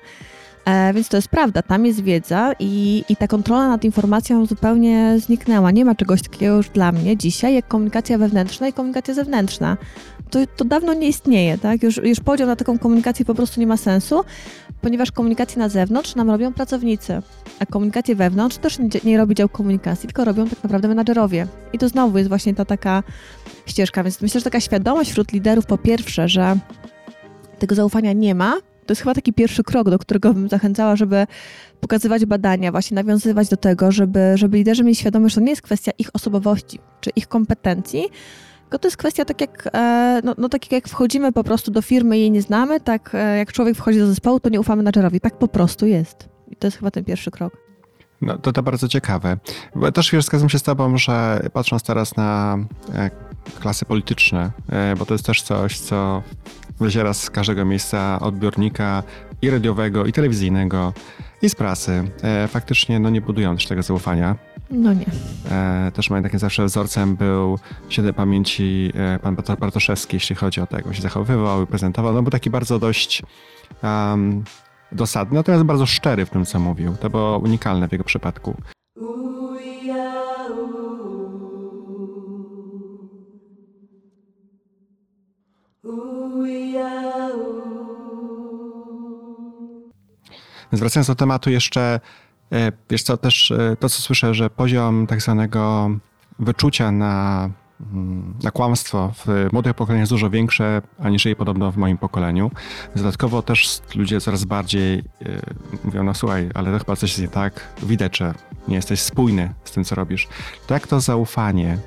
E, 0.64 0.93
więc 0.93 1.09
to 1.09 1.17
jest 1.17 1.29
prawda, 1.29 1.62
tam 1.62 1.87
jest 1.87 2.03
wiedza 2.03 2.53
i, 2.59 3.05
i 3.09 3.17
ta 3.17 3.29
kontrola 3.29 3.69
nad 3.69 3.85
informacją 3.85 4.47
zupełnie 4.47 5.17
zniknęła. 5.19 5.71
Nie 5.71 5.85
ma 5.85 5.94
czegoś 5.94 6.23
takiego 6.23 6.56
już 6.56 6.69
dla 6.69 6.93
mnie 6.93 7.17
dzisiaj, 7.17 7.55
jak 7.55 7.69
komunikacja 7.69 8.19
wewnętrzna 8.19 8.69
i 8.69 8.73
komunikacja 8.73 9.14
zewnętrzna 9.14 9.76
to, 10.28 10.38
to 10.56 10.64
dawno 10.64 10.94
nie 10.94 11.08
istnieje, 11.08 11.58
tak? 11.58 11.82
Już, 11.82 11.96
już 11.96 12.20
podział 12.20 12.46
na 12.46 12.56
taką 12.56 12.78
komunikację 12.78 13.25
po 13.25 13.34
prostu 13.34 13.60
nie 13.60 13.66
ma 13.66 13.76
sensu, 13.76 14.25
ponieważ 14.80 15.12
komunikację 15.12 15.58
na 15.58 15.69
zewnątrz 15.69 16.14
nam 16.14 16.30
robią 16.30 16.52
pracownicy, 16.52 17.22
a 17.58 17.66
komunikację 17.66 18.14
wewnątrz 18.14 18.56
też 18.56 18.78
nie, 18.78 18.88
nie 19.04 19.19
robi 19.19 19.34
dział 19.34 19.48
komunikacji, 19.48 20.06
tylko 20.06 20.25
robią 20.25 20.48
tak 20.48 20.62
naprawdę 20.62 20.88
menadżerowie. 20.88 21.46
I 21.72 21.78
to 21.78 21.88
znowu 21.88 22.19
jest 22.19 22.28
właśnie 22.28 22.54
ta 22.54 22.64
taka 22.64 23.02
ścieżka, 23.66 24.04
więc 24.04 24.22
myślę, 24.22 24.40
że 24.40 24.44
taka 24.44 24.60
świadomość 24.60 25.10
wśród 25.10 25.32
liderów 25.32 25.66
po 25.66 25.78
pierwsze, 25.78 26.28
że 26.28 26.56
tego 27.58 27.75
zaufania 27.75 28.12
nie 28.12 28.34
ma, 28.34 28.54
to 28.86 28.92
jest 28.92 29.02
chyba 29.02 29.14
taki 29.14 29.32
pierwszy 29.32 29.62
krok, 29.62 29.90
do 29.90 29.98
którego 29.98 30.34
bym 30.34 30.48
zachęcała, 30.48 30.96
żeby 30.96 31.26
pokazywać 31.80 32.26
badania, 32.26 32.72
właśnie 32.72 32.94
nawiązywać 32.94 33.48
do 33.48 33.56
tego, 33.56 33.92
żeby, 33.92 34.32
żeby 34.34 34.56
liderzy 34.56 34.84
mieli 34.84 34.96
świadomość, 34.96 35.34
że 35.34 35.40
to 35.40 35.44
nie 35.44 35.50
jest 35.50 35.62
kwestia 35.62 35.92
ich 35.98 36.10
osobowości 36.12 36.78
czy 37.00 37.10
ich 37.16 37.28
kompetencji, 37.28 38.08
tylko 38.69 38.79
to 38.79 38.88
jest 38.88 38.97
kwestia 38.97 39.25
tak 39.25 39.41
jak, 39.41 39.69
e, 39.75 40.20
no, 40.25 40.35
no 40.38 40.49
tak 40.49 40.73
jak 40.73 40.88
wchodzimy 40.88 41.32
po 41.32 41.44
prostu 41.44 41.70
do 41.70 41.82
firmy 41.82 42.19
i 42.19 42.20
jej 42.20 42.31
nie 42.31 42.43
znamy, 42.43 42.81
tak 42.81 43.11
e, 43.15 43.38
jak 43.38 43.53
człowiek 43.53 43.76
wchodzi 43.76 43.99
do 43.99 44.06
zespołu, 44.06 44.41
to 44.41 44.49
nie 44.49 44.61
ufamy 44.61 44.76
menadżerowi. 44.76 45.20
Tak 45.20 45.38
po 45.38 45.49
prostu 45.49 45.87
jest. 45.87 46.29
I 46.50 46.56
to 46.56 46.67
jest 46.67 46.76
chyba 46.76 46.91
ten 46.91 47.05
pierwszy 47.05 47.31
krok. 47.31 47.56
No 48.20 48.38
to 48.38 48.53
to 48.53 48.62
bardzo 48.62 48.88
ciekawe. 48.88 49.37
Bo 49.75 49.93
też 49.93 50.11
wiesz, 50.11 50.25
zgadzam 50.25 50.49
się 50.49 50.59
z 50.59 50.62
tobą, 50.62 50.99
że 50.99 51.41
patrząc 51.53 51.82
teraz 51.82 52.17
na 52.17 52.59
e, 52.95 53.11
klasy 53.61 53.85
polityczne, 53.85 54.50
bo 54.99 55.07
to 55.07 55.14
jest 55.14 55.26
też 55.26 55.42
coś, 55.42 55.81
co 55.81 56.23
wyziera 56.81 57.14
z 57.14 57.31
każdego 57.31 57.64
miejsca 57.64 58.21
odbiornika 58.21 59.02
i 59.42 59.50
radiowego, 59.50 60.07
i 60.07 60.12
telewizyjnego, 60.12 60.92
i 61.42 61.49
z 61.49 61.54
prasy. 61.54 62.11
Faktycznie 62.49 63.00
no, 63.00 63.11
nie 63.11 63.21
budują 63.21 63.54
też 63.54 63.66
tego 63.66 63.83
zaufania. 63.83 64.37
No 64.70 64.92
nie. 64.92 65.06
E, 65.50 65.92
też 65.94 66.10
moim 66.10 66.22
takim 66.22 66.38
zawsze 66.38 66.64
wzorcem 66.64 67.16
był 67.16 67.58
świętej 67.88 68.14
pamięci 68.14 68.92
e, 68.94 69.18
pan 69.18 69.37
Bartoszewski, 69.60 70.16
jeśli 70.16 70.37
chodzi 70.37 70.60
o 70.60 70.66
to, 70.66 70.76
jak 70.76 70.94
się 70.94 71.02
zachowywał 71.02 71.62
i 71.62 71.66
prezentował. 71.66 72.14
No 72.14 72.22
był 72.22 72.30
taki 72.30 72.50
bardzo 72.50 72.78
dość 72.78 73.22
um, 73.82 74.44
dosadny, 74.92 75.34
natomiast 75.37 75.64
bardzo 75.64 75.87
szczery 75.87 76.26
w 76.26 76.30
tym, 76.30 76.44
co 76.44 76.58
mówił. 76.58 76.96
To 77.00 77.10
było 77.10 77.38
unikalne 77.38 77.88
w 77.88 77.92
jego 77.92 78.04
przypadku. 78.04 78.56
Więc 90.72 90.80
wracając 90.80 91.06
do 91.06 91.14
tematu 91.14 91.50
jeszcze 91.50 92.00
wiesz 92.90 93.02
co, 93.02 93.17
też 93.17 93.50
e, 93.50 93.76
to, 93.81 93.88
co 93.88 94.02
słyszę, 94.02 94.35
że 94.35 94.50
poziom 94.50 95.07
tak 95.07 95.23
zwanego 95.23 95.90
wyczucia 96.38 96.93
na, 96.93 97.50
mm, 97.93 98.35
na 98.43 98.50
kłamstwo 98.50 99.12
w 99.26 99.49
młodych 99.52 99.75
pokoleniach 99.75 100.02
jest 100.02 100.12
dużo 100.12 100.31
większe, 100.31 100.83
aniżeli 100.99 101.37
podobno 101.37 101.73
w 101.73 101.76
moim 101.76 101.99
pokoleniu. 101.99 102.50
Dodatkowo 102.97 103.43
też 103.43 103.81
ludzie 103.95 104.21
coraz 104.21 104.45
bardziej 104.45 104.99
e, 104.99 105.02
mówią, 105.85 106.05
no 106.05 106.14
słuchaj, 106.14 106.50
ale 106.55 106.73
to 106.73 106.78
chyba 106.78 106.97
coś 106.97 107.11
jest 107.11 107.21
nie 107.21 107.28
tak, 107.28 107.61
widać, 107.83 108.19
że 108.19 108.35
nie 108.69 108.76
jesteś 108.76 109.00
spójny 109.00 109.55
z 109.64 109.73
tym, 109.73 109.85
co 109.85 109.95
robisz. 109.95 110.28
To 110.67 110.75
jak 110.75 110.87
to 110.87 111.00
zaufanie 111.00 111.78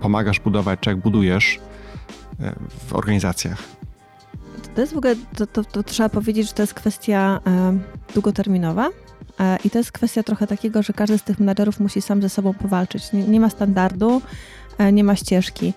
pomagasz 0.00 0.40
budować, 0.40 0.80
czy 0.80 0.90
jak 0.90 0.98
budujesz 0.98 1.60
w 2.86 2.94
organizacjach? 2.94 3.62
To 4.74 4.80
jest 4.80 4.94
w 4.94 4.96
ogóle, 4.96 5.16
to, 5.36 5.46
to, 5.46 5.64
to, 5.64 5.82
trzeba 5.82 6.08
powiedzieć, 6.08 6.48
że 6.48 6.54
to 6.54 6.62
jest 6.62 6.74
kwestia 6.74 7.40
długoterminowa, 8.14 8.90
E, 8.90 9.09
I 9.64 9.70
to 9.70 9.78
jest 9.78 9.92
kwestia 9.92 10.22
trochę 10.22 10.46
takiego, 10.46 10.82
że 10.82 10.92
każdy 10.92 11.18
z 11.18 11.22
tych 11.22 11.40
menadżerów 11.40 11.80
musi 11.80 12.02
sam 12.02 12.22
ze 12.22 12.28
sobą 12.28 12.54
powalczyć. 12.54 13.12
Nie, 13.12 13.22
nie 13.22 13.40
ma 13.40 13.50
standardu. 13.50 14.22
nie 14.92 15.04
ma 15.04 15.16
ścieżki. 15.16 15.74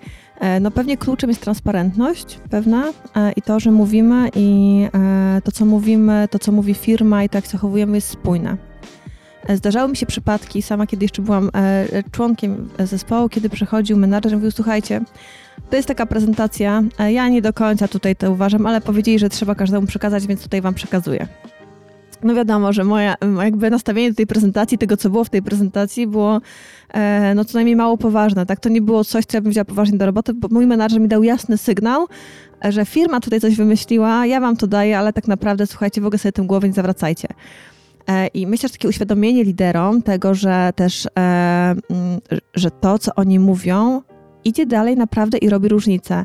No 0.60 0.70
pewnie 0.70 0.96
kluczem 0.96 1.30
jest 1.30 1.42
transparentność 1.42 2.38
pewna 2.50 2.92
i 3.36 3.42
to, 3.42 3.60
że 3.60 3.70
mówimy 3.70 4.28
i 4.34 4.86
to, 5.44 5.52
co 5.52 5.64
mówimy, 5.64 6.28
to, 6.30 6.38
co 6.38 6.52
mówi 6.52 6.74
firma 6.74 7.24
i 7.24 7.28
tak 7.28 7.46
zachowujemy 7.46 7.96
jest 7.96 8.08
spójne. 8.08 8.56
Zdarzały 9.54 9.90
mi 9.90 9.96
się 9.96 10.06
przypadki, 10.06 10.62
sama 10.62 10.86
kiedy 10.86 11.04
jeszcze 11.04 11.22
byłam 11.22 11.50
członkiem 12.10 12.68
zespołu, 12.78 13.28
kiedy 13.28 13.48
przychodził 13.48 13.96
menadżer 13.96 14.32
i 14.32 14.34
mówił, 14.34 14.50
słuchajcie, 14.50 15.00
to 15.70 15.76
jest 15.76 15.88
taka 15.88 16.06
prezentacja, 16.06 16.82
ja 17.08 17.28
nie 17.28 17.42
do 17.42 17.52
końca 17.52 17.88
tutaj 17.88 18.16
to 18.16 18.32
uważam, 18.32 18.66
ale 18.66 18.80
powiedzieli, 18.80 19.18
że 19.18 19.28
trzeba 19.28 19.54
każdemu 19.54 19.86
przekazać, 19.86 20.26
więc 20.26 20.42
tutaj 20.42 20.60
wam 20.60 20.74
przekazuję 20.74 21.28
no 22.24 22.34
wiadomo, 22.34 22.72
że 22.72 22.84
moja 22.84 23.14
jakby 23.42 23.70
nastawienie 23.70 24.10
do 24.10 24.16
tej 24.16 24.26
prezentacji, 24.26 24.78
tego 24.78 24.96
co 24.96 25.10
było 25.10 25.24
w 25.24 25.30
tej 25.30 25.42
prezentacji 25.42 26.06
było 26.06 26.40
e, 26.94 27.32
no 27.34 27.44
co 27.44 27.58
najmniej 27.58 27.76
mało 27.76 27.96
poważne, 27.96 28.46
tak? 28.46 28.60
To 28.60 28.68
nie 28.68 28.82
było 28.82 29.04
coś, 29.04 29.24
co 29.24 29.36
ja 29.36 29.40
bym 29.40 29.50
wzięła 29.50 29.64
poważnie 29.64 29.98
do 29.98 30.06
roboty, 30.06 30.34
bo 30.34 30.48
mój 30.50 30.66
menadżer 30.66 31.00
mi 31.00 31.08
dał 31.08 31.22
jasny 31.22 31.58
sygnał, 31.58 32.06
że 32.68 32.84
firma 32.86 33.20
tutaj 33.20 33.40
coś 33.40 33.56
wymyśliła, 33.56 34.26
ja 34.26 34.40
wam 34.40 34.56
to 34.56 34.66
daję, 34.66 34.98
ale 34.98 35.12
tak 35.12 35.28
naprawdę 35.28 35.66
słuchajcie, 35.66 36.00
w 36.00 36.06
ogóle 36.06 36.18
sobie 36.18 36.32
tym 36.32 36.46
głowę 36.46 36.68
nie 36.68 36.74
zawracajcie. 36.74 37.28
E, 38.08 38.26
I 38.26 38.46
myślę, 38.46 38.68
że 38.68 38.72
takie 38.72 38.88
uświadomienie 38.88 39.44
liderom 39.44 40.02
tego, 40.02 40.34
że 40.34 40.70
też, 40.76 41.08
e, 41.18 41.74
że 42.54 42.70
to, 42.70 42.98
co 42.98 43.14
oni 43.14 43.38
mówią, 43.38 44.02
idzie 44.44 44.66
dalej 44.66 44.96
naprawdę 44.96 45.38
i 45.38 45.48
robi 45.48 45.68
różnicę. 45.68 46.24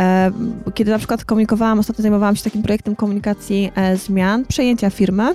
E, 0.00 0.30
kiedy 0.74 0.90
na 0.90 0.98
przykład 0.98 1.24
komunikowałam, 1.24 1.78
ostatnio 1.78 2.02
zajmowałam 2.02 2.36
się 2.36 2.44
takim 2.44 2.62
projektem 2.62 2.96
komunikacji 2.96 3.72
e, 3.74 3.96
zmian, 3.96 4.44
przejęcia 4.44 4.90
firmy. 4.90 5.34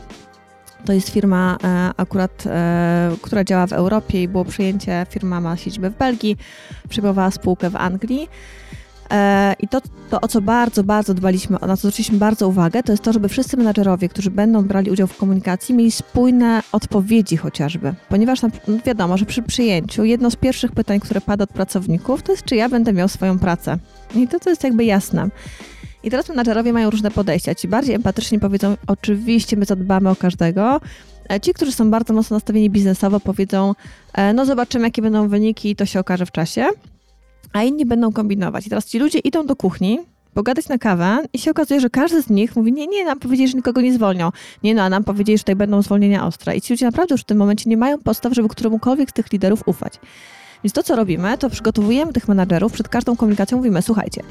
To 0.85 0.93
jest 0.93 1.09
firma 1.09 1.57
e, 1.63 1.91
akurat, 1.97 2.43
która 3.21 3.43
działa 3.43 3.67
w 3.67 3.73
Europie 3.73 4.23
i 4.23 4.27
było 4.27 4.45
przejęcie, 4.45 5.05
firma 5.09 5.41
ma 5.41 5.57
siedzibę 5.57 5.89
w 5.89 5.97
Belgii, 5.97 6.37
przejmowała 6.89 7.31
spółkę 7.31 7.69
w 7.69 7.75
Anglii. 7.75 8.29
I 9.59 9.67
to, 9.67 9.81
to, 10.09 10.21
o 10.21 10.27
co 10.27 10.41
bardzo, 10.41 10.83
bardzo 10.83 11.13
dbaliśmy, 11.13 11.57
na 11.61 11.67
co 11.67 11.75
zwróciliśmy 11.75 12.17
bardzo 12.17 12.47
uwagę, 12.47 12.83
to 12.83 12.93
jest 12.93 13.03
to, 13.03 13.13
żeby 13.13 13.29
wszyscy 13.29 13.57
menadżerowie, 13.57 14.09
którzy 14.09 14.31
będą 14.31 14.63
brali 14.63 14.91
udział 14.91 15.07
w 15.07 15.17
komunikacji, 15.17 15.75
mieli 15.75 15.91
spójne 15.91 16.63
odpowiedzi 16.71 17.37
chociażby. 17.37 17.93
Ponieważ 18.09 18.41
no, 18.41 18.49
wiadomo, 18.85 19.17
że 19.17 19.25
przy 19.25 19.43
przyjęciu 19.43 20.03
jedno 20.03 20.31
z 20.31 20.35
pierwszych 20.35 20.71
pytań, 20.71 20.99
które 20.99 21.21
pada 21.21 21.43
od 21.43 21.49
pracowników, 21.49 22.23
to 22.23 22.31
jest, 22.31 22.45
czy 22.45 22.55
ja 22.55 22.69
będę 22.69 22.93
miał 22.93 23.07
swoją 23.07 23.39
pracę. 23.39 23.77
I 24.15 24.27
to, 24.27 24.39
to 24.39 24.49
jest 24.49 24.63
jakby 24.63 24.85
jasne. 24.85 25.29
I 26.03 26.11
teraz 26.11 26.29
menadżerowie 26.29 26.73
mają 26.73 26.89
różne 26.89 27.11
podejścia. 27.11 27.55
Ci 27.55 27.67
bardziej 27.67 27.95
empatyczni 27.95 28.39
powiedzą, 28.39 28.77
oczywiście 28.87 29.57
my 29.57 29.65
zadbamy 29.65 30.09
o 30.09 30.15
każdego. 30.15 30.81
E, 31.29 31.39
ci, 31.39 31.53
którzy 31.53 31.71
są 31.71 31.91
bardzo 31.91 32.13
mocno 32.13 32.35
nastawieni 32.35 32.69
biznesowo, 32.69 33.19
powiedzą, 33.19 33.73
e, 34.13 34.33
no 34.33 34.45
zobaczymy, 34.45 34.85
jakie 34.87 35.01
będą 35.01 35.27
wyniki 35.27 35.69
i 35.69 35.75
to 35.75 35.85
się 35.85 35.99
okaże 35.99 36.25
w 36.25 36.31
czasie. 36.31 36.67
A 37.53 37.63
inni 37.63 37.85
będą 37.85 38.11
kombinować. 38.11 38.67
I 38.67 38.69
teraz 38.69 38.85
ci 38.85 38.99
ludzie 38.99 39.19
idą 39.19 39.45
do 39.45 39.55
kuchni, 39.55 39.99
pogadać 40.33 40.69
na 40.69 40.77
kawę 40.77 41.23
i 41.33 41.39
się 41.39 41.51
okazuje, 41.51 41.79
że 41.79 41.89
każdy 41.89 42.21
z 42.21 42.29
nich 42.29 42.55
mówi, 42.55 42.73
nie, 42.73 42.87
nie, 42.87 43.05
nam 43.05 43.19
powiedzieli, 43.19 43.49
że 43.49 43.57
nikogo 43.57 43.81
nie 43.81 43.93
zwolnią. 43.93 44.31
Nie 44.63 44.75
no, 44.75 44.83
a 44.83 44.89
nam 44.89 45.03
powiedzieli, 45.03 45.37
że 45.37 45.43
tutaj 45.43 45.55
będą 45.55 45.81
zwolnienia 45.81 46.27
ostre. 46.27 46.55
I 46.55 46.61
ci 46.61 46.73
ludzie 46.73 46.85
naprawdę 46.85 47.13
już 47.13 47.21
w 47.21 47.25
tym 47.25 47.37
momencie 47.37 47.69
nie 47.69 47.77
mają 47.77 47.97
podstaw, 47.97 48.33
żeby 48.33 48.49
któremukolwiek 48.49 49.09
z 49.09 49.13
tych 49.13 49.31
liderów 49.31 49.63
ufać. 49.65 49.99
Więc 50.63 50.73
to, 50.73 50.83
co 50.83 50.95
robimy, 50.95 51.37
to 51.37 51.49
przygotowujemy 51.49 52.13
tych 52.13 52.27
menadżerów, 52.27 52.71
przed 52.73 52.89
każdą 52.89 53.15
komunikacją 53.15 53.57
mówimy, 53.57 53.81
słuchajcie, 53.81 54.23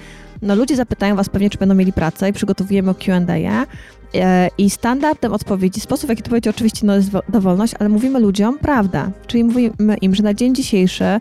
no 0.43 0.55
ludzie 0.55 0.77
zapytają 0.77 1.17
was 1.17 1.29
pewnie, 1.29 1.51
czy 1.51 1.59
będą 1.59 1.75
mieli 1.75 1.93
pracę 1.93 2.29
i 2.29 2.33
przygotowujemy 2.33 2.95
Q&A 2.95 3.67
e, 4.15 4.49
i 4.59 4.71
standardem 4.71 5.33
odpowiedzi, 5.33 5.81
sposób, 5.81 6.07
w 6.07 6.09
jaki 6.09 6.23
to 6.23 6.29
powiedzieć, 6.29 6.55
oczywiście 6.55 6.87
no, 6.87 6.97
jest 6.97 7.11
dowolność, 7.29 7.75
ale 7.79 7.89
mówimy 7.89 8.21
ludziom 8.21 8.59
prawdę. 8.59 9.11
Czyli 9.27 9.45
mówimy 9.45 9.97
im, 10.01 10.15
że 10.15 10.23
na 10.23 10.35
dzień 10.35 10.55
dzisiejszy 10.55 11.21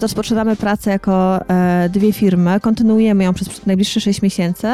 rozpoczynamy 0.00 0.56
pracę 0.56 0.90
jako 0.90 1.40
e, 1.48 1.88
dwie 1.88 2.12
firmy, 2.12 2.60
kontynuujemy 2.60 3.24
ją 3.24 3.34
przez 3.34 3.66
najbliższe 3.66 4.00
6 4.00 4.22
miesięcy, 4.22 4.68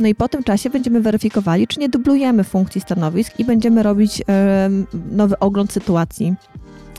no 0.00 0.08
i 0.08 0.14
po 0.14 0.28
tym 0.28 0.42
czasie 0.42 0.70
będziemy 0.70 1.00
weryfikowali, 1.00 1.66
czy 1.66 1.80
nie 1.80 1.88
dublujemy 1.88 2.44
funkcji 2.44 2.80
stanowisk 2.80 3.38
i 3.38 3.44
będziemy 3.44 3.82
robić 3.82 4.22
nowy 5.12 5.38
ogląd 5.38 5.72
sytuacji 5.72 6.34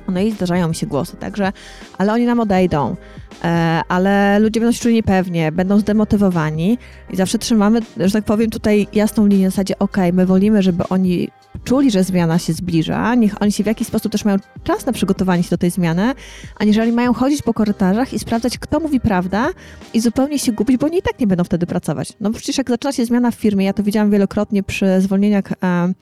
no 0.08 0.20
i 0.20 0.32
zdarzają 0.32 0.68
mi 0.68 0.76
się 0.76 0.88
głosy, 0.88 1.18
także, 1.18 1.52
ale 1.98 2.14
oni 2.14 2.26
nam 2.26 2.40
odejdą, 2.40 2.96
e, 3.44 3.82
ale 3.88 4.40
ludzie 4.40 4.60
będą 4.60 4.72
się 4.72 4.80
czuli 4.80 4.94
niepewnie, 4.94 5.52
będą 5.52 5.80
zdemotywowani 5.80 6.78
i 7.10 7.16
zawsze 7.16 7.38
trzymamy, 7.38 7.80
że 7.98 8.12
tak 8.12 8.24
powiem, 8.24 8.50
tutaj 8.50 8.88
jasną 8.94 9.28
linię 9.28 9.48
w 9.48 9.52
zasadzie, 9.52 9.80
ok, 9.80 9.98
my 10.14 10.26
wolimy, 10.26 10.62
żeby 10.62 10.84
oni 10.90 11.30
czuli, 11.64 11.92
że 11.92 12.04
zmiana 12.04 12.40
się 12.40 12.54
zbliża, 12.54 13.16
niech 13.16 13.42
oni 13.42 13.52
się 13.52 13.64
w 13.64 13.68
jakiś 13.68 13.88
sposób 13.88 14.12
też 14.12 14.26
mają 14.26 14.38
czas 14.64 14.86
na 14.86 14.92
przygotowanie 14.92 15.44
się 15.44 15.50
do 15.50 15.58
tej 15.58 15.70
zmiany, 15.70 16.14
aniżeli 16.58 16.92
mają 16.92 17.14
chodzić 17.14 17.42
po 17.42 17.54
korytarzach 17.54 18.14
i 18.14 18.20
sprawdzać, 18.20 18.58
kto 18.58 18.80
mówi 18.80 19.00
prawdę 19.00 19.46
i 19.94 20.00
zupełnie 20.00 20.40
się 20.40 20.52
gubić, 20.52 20.78
bo 20.78 20.86
oni 20.86 20.98
i 20.98 21.02
tak 21.02 21.20
nie 21.20 21.28
będą 21.28 21.44
wtedy 21.44 21.66
pracować. 21.66 22.14
No 22.20 22.32
przecież 22.32 22.58
jak 22.58 22.70
zaczyna 22.70 22.92
się 22.92 23.06
zmiana 23.06 23.32
w 23.32 23.36
firmie, 23.36 23.66
ja 23.66 23.74
to 23.74 23.84
widziałam 23.84 24.12
wielokrotnie 24.12 24.64
przy 24.64 25.02
zwolnieniach 25.02 25.46
e, 25.64 25.94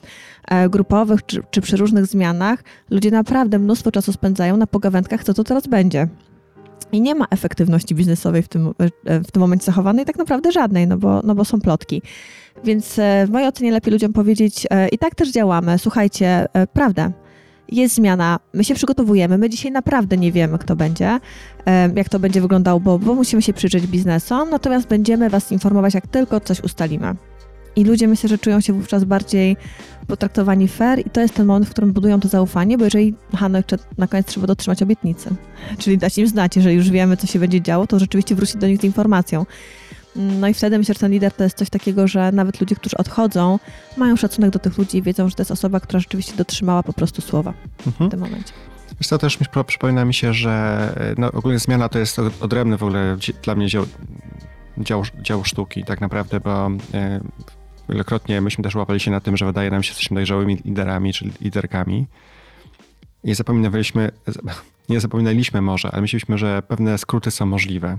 grupowych 0.69 1.25
czy, 1.25 1.43
czy 1.51 1.61
przy 1.61 1.77
różnych 1.77 2.05
zmianach, 2.05 2.63
ludzie 2.89 3.11
naprawdę 3.11 3.59
mnóstwo 3.59 3.91
czasu 3.91 4.13
spędzają 4.13 4.57
na 4.57 4.67
pogawędkach, 4.67 5.23
co 5.23 5.33
to 5.33 5.43
teraz 5.43 5.67
będzie. 5.67 6.07
I 6.91 7.01
nie 7.01 7.15
ma 7.15 7.25
efektywności 7.29 7.95
biznesowej 7.95 8.41
w 8.41 8.47
tym, 8.47 8.73
e, 9.05 9.19
w 9.19 9.31
tym 9.31 9.39
momencie 9.39 9.65
zachowanej, 9.65 10.05
tak 10.05 10.17
naprawdę 10.17 10.51
żadnej, 10.51 10.87
no 10.87 10.97
bo, 10.97 11.21
no 11.23 11.35
bo 11.35 11.45
są 11.45 11.61
plotki. 11.61 12.01
Więc 12.63 12.99
e, 12.99 13.25
w 13.27 13.29
mojej 13.29 13.47
ocenie 13.47 13.71
lepiej 13.71 13.93
ludziom 13.93 14.13
powiedzieć, 14.13 14.67
e, 14.69 14.87
i 14.87 14.97
tak 14.97 15.15
też 15.15 15.31
działamy, 15.31 15.77
słuchajcie, 15.77 16.45
prawda, 16.73 17.11
jest 17.71 17.95
zmiana, 17.95 18.39
my 18.53 18.63
się 18.63 18.75
przygotowujemy, 18.75 19.37
my 19.37 19.49
dzisiaj 19.49 19.71
naprawdę 19.71 20.17
nie 20.17 20.31
wiemy, 20.31 20.57
kto 20.57 20.75
będzie, 20.75 21.19
jak 21.95 22.09
to 22.09 22.19
będzie 22.19 22.41
wyglądało, 22.41 22.79
bo, 22.79 22.99
bo 22.99 23.15
musimy 23.15 23.41
się 23.41 23.53
przyjrzeć 23.53 23.87
biznesom, 23.87 24.49
natomiast 24.49 24.87
będziemy 24.87 25.29
Was 25.29 25.51
informować, 25.51 25.93
jak 25.93 26.07
tylko 26.07 26.39
coś 26.39 26.63
ustalimy. 26.63 27.15
I 27.79 27.83
ludzie 27.83 28.07
myślę, 28.07 28.29
że 28.29 28.37
czują 28.37 28.61
się 28.61 28.73
wówczas 28.73 29.03
bardziej 29.03 29.57
potraktowani 30.07 30.67
fair 30.67 30.99
i 30.99 31.09
to 31.09 31.21
jest 31.21 31.33
ten 31.33 31.45
moment, 31.45 31.65
w 31.65 31.69
którym 31.69 31.93
budują 31.93 32.19
to 32.19 32.27
zaufanie, 32.27 32.77
bo 32.77 32.83
jeżeli 32.83 33.13
Hanno 33.35 33.57
jeszcze 33.57 33.77
na 33.97 34.07
koniec 34.07 34.27
trzeba 34.27 34.47
dotrzymać 34.47 34.83
obietnicy, 34.83 35.29
czyli 35.79 35.97
dać 35.97 36.17
im 36.17 36.27
znać, 36.27 36.55
jeżeli 36.55 36.75
już 36.75 36.89
wiemy, 36.89 37.17
co 37.17 37.27
się 37.27 37.39
będzie 37.39 37.61
działo, 37.61 37.87
to 37.87 37.99
rzeczywiście 37.99 38.35
wrócić 38.35 38.55
do 38.55 38.67
nich 38.67 38.81
z 38.81 38.83
informacją. 38.83 39.45
No 40.15 40.47
i 40.47 40.53
wtedy 40.53 40.77
myślę, 40.77 40.93
że 40.93 40.99
ten 40.99 41.11
lider 41.11 41.31
to 41.31 41.43
jest 41.43 41.57
coś 41.57 41.69
takiego, 41.69 42.07
że 42.07 42.31
nawet 42.31 42.61
ludzie, 42.61 42.75
którzy 42.75 42.97
odchodzą, 42.97 43.59
mają 43.97 44.15
szacunek 44.15 44.51
do 44.51 44.59
tych 44.59 44.77
ludzi 44.77 44.97
i 44.97 45.01
wiedzą, 45.01 45.29
że 45.29 45.35
to 45.35 45.41
jest 45.41 45.51
osoba, 45.51 45.79
która 45.79 45.99
rzeczywiście 45.99 46.33
dotrzymała 46.35 46.83
po 46.83 46.93
prostu 46.93 47.21
słowa 47.21 47.53
mhm. 47.87 48.09
w 48.09 48.11
tym 48.11 48.19
momencie. 48.19 48.53
Wiesz 48.99 49.07
to 49.07 49.17
też 49.17 49.39
mi, 49.39 49.47
przypomina 49.67 50.05
mi 50.05 50.13
się, 50.13 50.33
że 50.33 50.93
no, 51.17 51.31
ogólnie 51.31 51.59
zmiana 51.59 51.89
to 51.89 51.99
jest 51.99 52.19
odrębny 52.41 52.77
w 52.77 52.83
ogóle 52.83 53.17
dla 53.43 53.55
mnie 53.55 53.67
dział, 53.67 53.85
dział, 54.77 55.03
dział 55.21 55.43
sztuki 55.43 55.83
tak 55.83 56.01
naprawdę, 56.01 56.39
bo 56.39 56.71
e, 56.93 57.19
Wielokrotnie 57.89 58.41
myśmy 58.41 58.63
też 58.63 58.75
łapali 58.75 58.99
się 58.99 59.11
na 59.11 59.19
tym, 59.19 59.37
że 59.37 59.45
wydaje 59.45 59.71
nam 59.71 59.83
się, 59.83 59.87
że 59.87 59.91
jesteśmy 59.91 60.15
dojrzałymi 60.15 60.57
liderami 60.65 61.13
czy 61.13 61.29
liderkami. 61.41 62.07
I 63.23 63.35
zapominaliśmy, 63.35 64.11
nie 64.89 64.99
zapominaliśmy 64.99 65.61
może, 65.61 65.91
ale 65.91 66.01
myśleliśmy, 66.01 66.37
że 66.37 66.61
pewne 66.61 66.97
skróty 66.97 67.31
są 67.31 67.45
możliwe. 67.45 67.97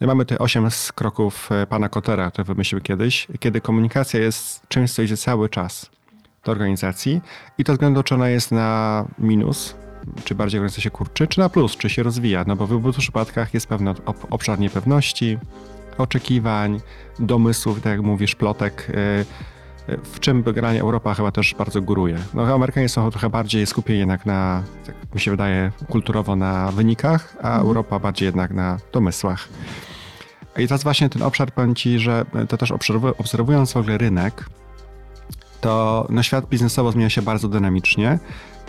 No 0.00 0.06
mamy 0.06 0.24
tutaj 0.24 0.38
osiem 0.38 0.68
kroków 0.94 1.52
e, 1.52 1.66
pana 1.66 1.88
Kotera, 1.88 2.30
które 2.30 2.44
wymyślił 2.44 2.80
kiedyś, 2.80 3.26
kiedy 3.40 3.60
komunikacja 3.60 4.20
jest 4.20 4.68
czymś, 4.68 4.92
co 4.92 5.02
idzie 5.02 5.16
cały 5.16 5.48
czas 5.48 5.90
do 6.44 6.52
organizacji 6.52 7.20
i 7.58 7.64
to 7.64 7.72
względu, 7.72 8.02
czy 8.02 8.14
ona 8.14 8.28
jest 8.28 8.52
na 8.52 9.04
minus, 9.18 9.74
czy 10.24 10.34
bardziej 10.34 10.58
organizacja 10.58 10.82
się 10.82 10.90
kurczy, 10.90 11.26
czy 11.26 11.40
na 11.40 11.48
plus, 11.48 11.76
czy 11.76 11.90
się 11.90 12.02
rozwija. 12.02 12.44
No 12.46 12.56
bo 12.56 12.66
w 12.66 12.72
obu 12.72 12.92
przypadkach 12.92 13.54
jest 13.54 13.66
pewien 13.66 13.94
obszar 14.30 14.58
niepewności, 14.58 15.38
oczekiwań, 15.98 16.80
domysłów, 17.18 17.80
tak 17.80 17.92
jak 17.92 18.02
mówisz, 18.02 18.34
plotek, 18.34 18.90
y, 18.90 19.92
y, 19.92 19.98
w 20.02 20.20
czym 20.20 20.42
generalnie 20.42 20.80
Europa 20.80 21.14
chyba 21.14 21.32
też 21.32 21.54
bardzo 21.58 21.82
góruje. 21.82 22.18
No, 22.34 22.54
Amerykanie 22.54 22.88
są 22.88 23.10
trochę 23.10 23.30
bardziej 23.30 23.66
skupieni 23.66 23.98
jednak 23.98 24.26
na, 24.26 24.62
tak 24.86 25.14
mi 25.14 25.20
się 25.20 25.30
wydaje, 25.30 25.72
kulturowo 25.88 26.36
na 26.36 26.72
wynikach, 26.72 27.36
a 27.42 27.46
mhm. 27.46 27.66
Europa 27.66 27.98
bardziej 27.98 28.26
jednak 28.26 28.50
na 28.50 28.78
domysłach. 28.92 29.48
I 30.58 30.62
jest 30.62 30.82
właśnie 30.82 31.08
ten 31.08 31.22
obszar, 31.22 31.52
powiem 31.52 31.74
Ci, 31.74 31.98
że 31.98 32.24
to 32.48 32.56
też 32.56 32.72
obserwując 33.18 33.72
w 33.72 33.76
ogóle 33.76 33.98
rynek, 33.98 34.46
to 35.60 36.06
no, 36.10 36.22
świat 36.22 36.48
biznesowo 36.48 36.92
zmienia 36.92 37.10
się 37.10 37.22
bardzo 37.22 37.48
dynamicznie 37.48 38.18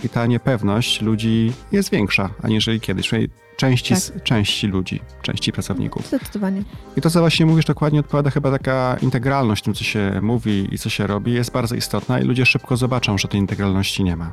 i 0.03 0.09
ta 0.09 0.25
niepewność 0.25 1.01
ludzi 1.01 1.53
jest 1.71 1.89
większa 1.89 2.29
aniżeli 2.43 2.79
kiedyś 2.79 3.11
części, 3.57 3.93
tak. 3.95 4.23
części 4.23 4.67
ludzi, 4.67 5.01
części 5.21 5.51
pracowników. 5.51 6.07
Zdecydowanie. 6.07 6.63
I 6.97 7.01
to, 7.01 7.09
co 7.09 7.19
właśnie 7.19 7.45
mówisz, 7.45 7.65
dokładnie 7.65 7.99
odpowiada 7.99 8.29
chyba 8.29 8.51
taka 8.51 8.97
integralność 9.01 9.63
tym, 9.63 9.73
co 9.73 9.83
się 9.83 10.19
mówi 10.21 10.67
i 10.71 10.77
co 10.77 10.89
się 10.89 11.07
robi, 11.07 11.33
jest 11.33 11.51
bardzo 11.51 11.75
istotna 11.75 12.19
i 12.19 12.23
ludzie 12.23 12.45
szybko 12.45 12.77
zobaczą, 12.77 13.17
że 13.17 13.27
tej 13.27 13.39
integralności 13.39 14.03
nie 14.03 14.15
ma. 14.15 14.31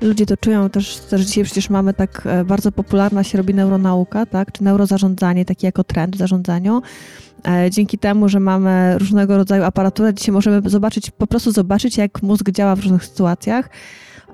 Ludzie 0.00 0.26
to 0.26 0.36
czują. 0.36 0.70
Też, 0.70 0.96
też 0.96 1.20
dzisiaj 1.20 1.44
przecież 1.44 1.70
mamy 1.70 1.94
tak 1.94 2.22
e, 2.26 2.44
bardzo 2.44 2.72
popularna 2.72 3.24
się 3.24 3.38
robi 3.38 3.54
neuronauka, 3.54 4.26
tak? 4.26 4.52
czy 4.52 4.64
neurozarządzanie, 4.64 5.44
taki 5.44 5.66
jako 5.66 5.84
trend 5.84 6.16
w 6.16 6.18
zarządzaniu. 6.18 6.82
E, 7.48 7.70
dzięki 7.70 7.98
temu, 7.98 8.28
że 8.28 8.40
mamy 8.40 8.98
różnego 8.98 9.36
rodzaju 9.36 9.64
aparaturę, 9.64 10.14
dzisiaj 10.14 10.32
możemy 10.32 10.70
zobaczyć, 10.70 11.10
po 11.10 11.26
prostu 11.26 11.52
zobaczyć, 11.52 11.96
jak 11.96 12.22
mózg 12.22 12.50
działa 12.50 12.76
w 12.76 12.80
różnych 12.80 13.04
sytuacjach. 13.04 13.70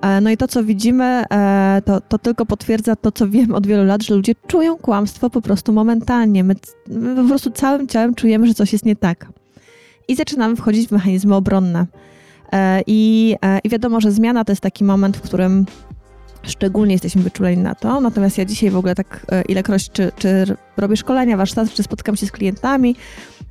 E, 0.02 0.20
no 0.20 0.30
i 0.30 0.36
to, 0.36 0.48
co 0.48 0.64
widzimy, 0.64 1.24
to, 1.84 2.00
to 2.00 2.18
tylko 2.18 2.46
potwierdza 2.46 2.96
to, 2.96 3.12
co 3.12 3.28
wiem 3.28 3.54
od 3.54 3.66
wielu 3.66 3.84
lat, 3.84 4.02
że 4.02 4.14
ludzie 4.14 4.32
czują 4.46 4.76
kłamstwo 4.76 5.30
po 5.30 5.40
prostu 5.40 5.72
momentalnie. 5.72 6.44
My, 6.44 6.54
my 6.88 7.22
po 7.22 7.28
prostu 7.28 7.50
całym 7.50 7.88
ciałem 7.88 8.14
czujemy, 8.14 8.46
że 8.46 8.54
coś 8.54 8.72
jest 8.72 8.84
nie 8.84 8.96
tak. 8.96 9.26
I 10.08 10.16
zaczynamy 10.16 10.56
wchodzić 10.56 10.88
w 10.88 10.92
mechanizmy 10.92 11.34
obronne. 11.34 11.86
E, 12.52 12.82
I, 12.86 13.36
e, 13.42 13.58
I 13.64 13.68
wiadomo, 13.68 14.00
że 14.00 14.12
zmiana 14.12 14.44
to 14.44 14.52
jest 14.52 14.62
taki 14.62 14.84
moment, 14.84 15.16
w 15.16 15.20
którym 15.20 15.66
szczególnie 16.42 16.92
jesteśmy 16.92 17.22
wyczuleni 17.22 17.62
na 17.62 17.74
to. 17.74 18.00
Natomiast 18.00 18.38
ja 18.38 18.44
dzisiaj 18.44 18.70
w 18.70 18.76
ogóle 18.76 18.94
tak 18.94 19.26
e, 19.32 19.42
ilekroć, 19.42 19.90
czy, 19.90 20.12
czy 20.18 20.56
robię 20.76 20.96
szkolenia, 20.96 21.36
warsztaty, 21.36 21.70
czy 21.70 21.82
spotykam 21.82 22.16
się 22.16 22.26
z 22.26 22.32
klientami, 22.32 22.96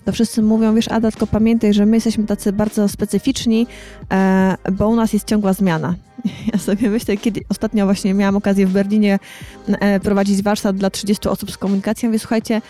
to 0.05 0.11
wszyscy 0.11 0.41
mówią, 0.41 0.75
wiesz 0.75 0.87
Ada, 0.87 1.11
tylko 1.11 1.27
pamiętaj, 1.27 1.73
że 1.73 1.85
my 1.85 1.97
jesteśmy 1.97 2.23
tacy 2.23 2.53
bardzo 2.53 2.87
specyficzni, 2.87 3.67
bo 4.71 4.89
u 4.89 4.95
nas 4.95 5.13
jest 5.13 5.27
ciągła 5.27 5.53
zmiana. 5.53 5.95
Ja 6.53 6.59
sobie 6.59 6.89
myślę, 6.89 7.17
kiedy 7.17 7.41
ostatnio 7.49 7.85
właśnie 7.85 8.13
miałam 8.13 8.35
okazję 8.35 8.67
w 8.67 8.71
Berlinie 8.71 9.19
prowadzić 10.03 10.41
warsztat 10.41 10.77
dla 10.77 10.89
30 10.89 11.29
osób 11.29 11.51
z 11.51 11.57
komunikacją, 11.57 12.09
więc 12.11 12.21
słuchajcie, 12.21 12.61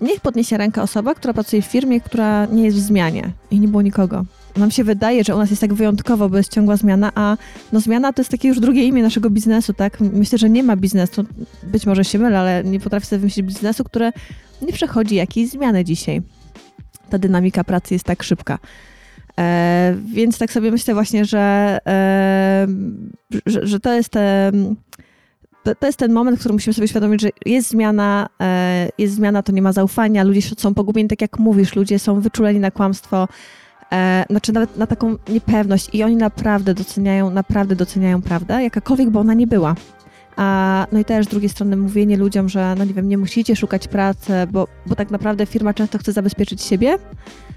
niech 0.00 0.20
podniesie 0.20 0.56
rękę 0.56 0.82
osoba, 0.82 1.14
która 1.14 1.34
pracuje 1.34 1.62
w 1.62 1.66
firmie, 1.66 2.00
która 2.00 2.46
nie 2.46 2.64
jest 2.64 2.76
w 2.76 2.80
zmianie 2.80 3.30
i 3.50 3.60
nie 3.60 3.68
było 3.68 3.82
nikogo 3.82 4.24
nam 4.56 4.70
się 4.70 4.84
wydaje, 4.84 5.24
że 5.24 5.34
u 5.34 5.38
nas 5.38 5.50
jest 5.50 5.60
tak 5.60 5.74
wyjątkowo, 5.74 6.28
bo 6.28 6.36
jest 6.36 6.52
ciągła 6.52 6.76
zmiana, 6.76 7.12
a 7.14 7.36
no 7.72 7.80
zmiana 7.80 8.12
to 8.12 8.20
jest 8.20 8.30
takie 8.30 8.48
już 8.48 8.60
drugie 8.60 8.84
imię 8.84 9.02
naszego 9.02 9.30
biznesu, 9.30 9.72
tak? 9.72 10.00
Myślę, 10.00 10.38
że 10.38 10.50
nie 10.50 10.62
ma 10.62 10.76
biznesu, 10.76 11.24
być 11.62 11.86
może 11.86 12.04
się 12.04 12.18
mylę, 12.18 12.38
ale 12.38 12.64
nie 12.64 12.80
potrafię 12.80 13.06
sobie 13.06 13.20
wymyślić 13.20 13.46
biznesu, 13.46 13.84
które 13.84 14.12
nie 14.62 14.72
przechodzi 14.72 15.14
jakiejś 15.14 15.50
zmiany 15.50 15.84
dzisiaj. 15.84 16.22
Ta 17.10 17.18
dynamika 17.18 17.64
pracy 17.64 17.94
jest 17.94 18.04
tak 18.04 18.22
szybka. 18.22 18.58
E, 19.40 19.96
więc 20.14 20.38
tak 20.38 20.52
sobie 20.52 20.70
myślę 20.70 20.94
właśnie, 20.94 21.24
że, 21.24 21.78
e, 21.86 22.66
że, 23.46 23.66
że, 23.66 23.80
to 23.80 23.92
jest 23.92 24.10
to, 25.64 25.74
to, 25.74 25.86
jest 25.86 25.98
ten 25.98 26.12
moment, 26.12 26.36
w 26.36 26.40
którym 26.40 26.54
musimy 26.54 26.74
sobie 26.74 26.88
świadomić, 26.88 27.20
że 27.20 27.28
jest 27.46 27.68
zmiana, 27.68 28.28
e, 28.40 28.88
jest 28.98 29.14
zmiana, 29.14 29.42
to 29.42 29.52
nie 29.52 29.62
ma 29.62 29.72
zaufania, 29.72 30.24
ludzie 30.24 30.42
są 30.42 30.74
pogubieni, 30.74 31.08
tak 31.08 31.20
jak 31.20 31.38
mówisz, 31.38 31.76
ludzie 31.76 31.98
są 31.98 32.20
wyczuleni 32.20 32.60
na 32.60 32.70
kłamstwo, 32.70 33.28
e, 33.94 34.24
znaczy 34.30 34.52
nawet 34.52 34.76
na 34.76 34.86
taką 34.86 35.16
niepewność 35.28 35.88
i 35.92 36.02
oni 36.02 36.16
naprawdę 36.16 36.74
doceniają, 36.74 37.30
naprawdę 37.30 37.76
doceniają 37.76 38.22
prawdę, 38.22 38.62
jakakolwiek 38.62 39.10
by 39.10 39.18
ona 39.18 39.34
nie 39.34 39.46
była. 39.46 39.74
A, 40.36 40.86
no 40.92 40.98
i 40.98 41.04
też 41.04 41.26
z 41.26 41.28
drugiej 41.28 41.48
strony 41.48 41.76
mówienie 41.76 42.16
ludziom, 42.16 42.48
że 42.48 42.74
no 42.78 42.84
nie 42.84 42.94
wiem, 42.94 43.08
nie 43.08 43.18
musicie 43.18 43.56
szukać 43.56 43.88
pracy, 43.88 44.32
bo, 44.52 44.68
bo 44.86 44.94
tak 44.94 45.10
naprawdę 45.10 45.46
firma 45.46 45.74
często 45.74 45.98
chce 45.98 46.12
zabezpieczyć 46.12 46.62
siebie, 46.62 46.98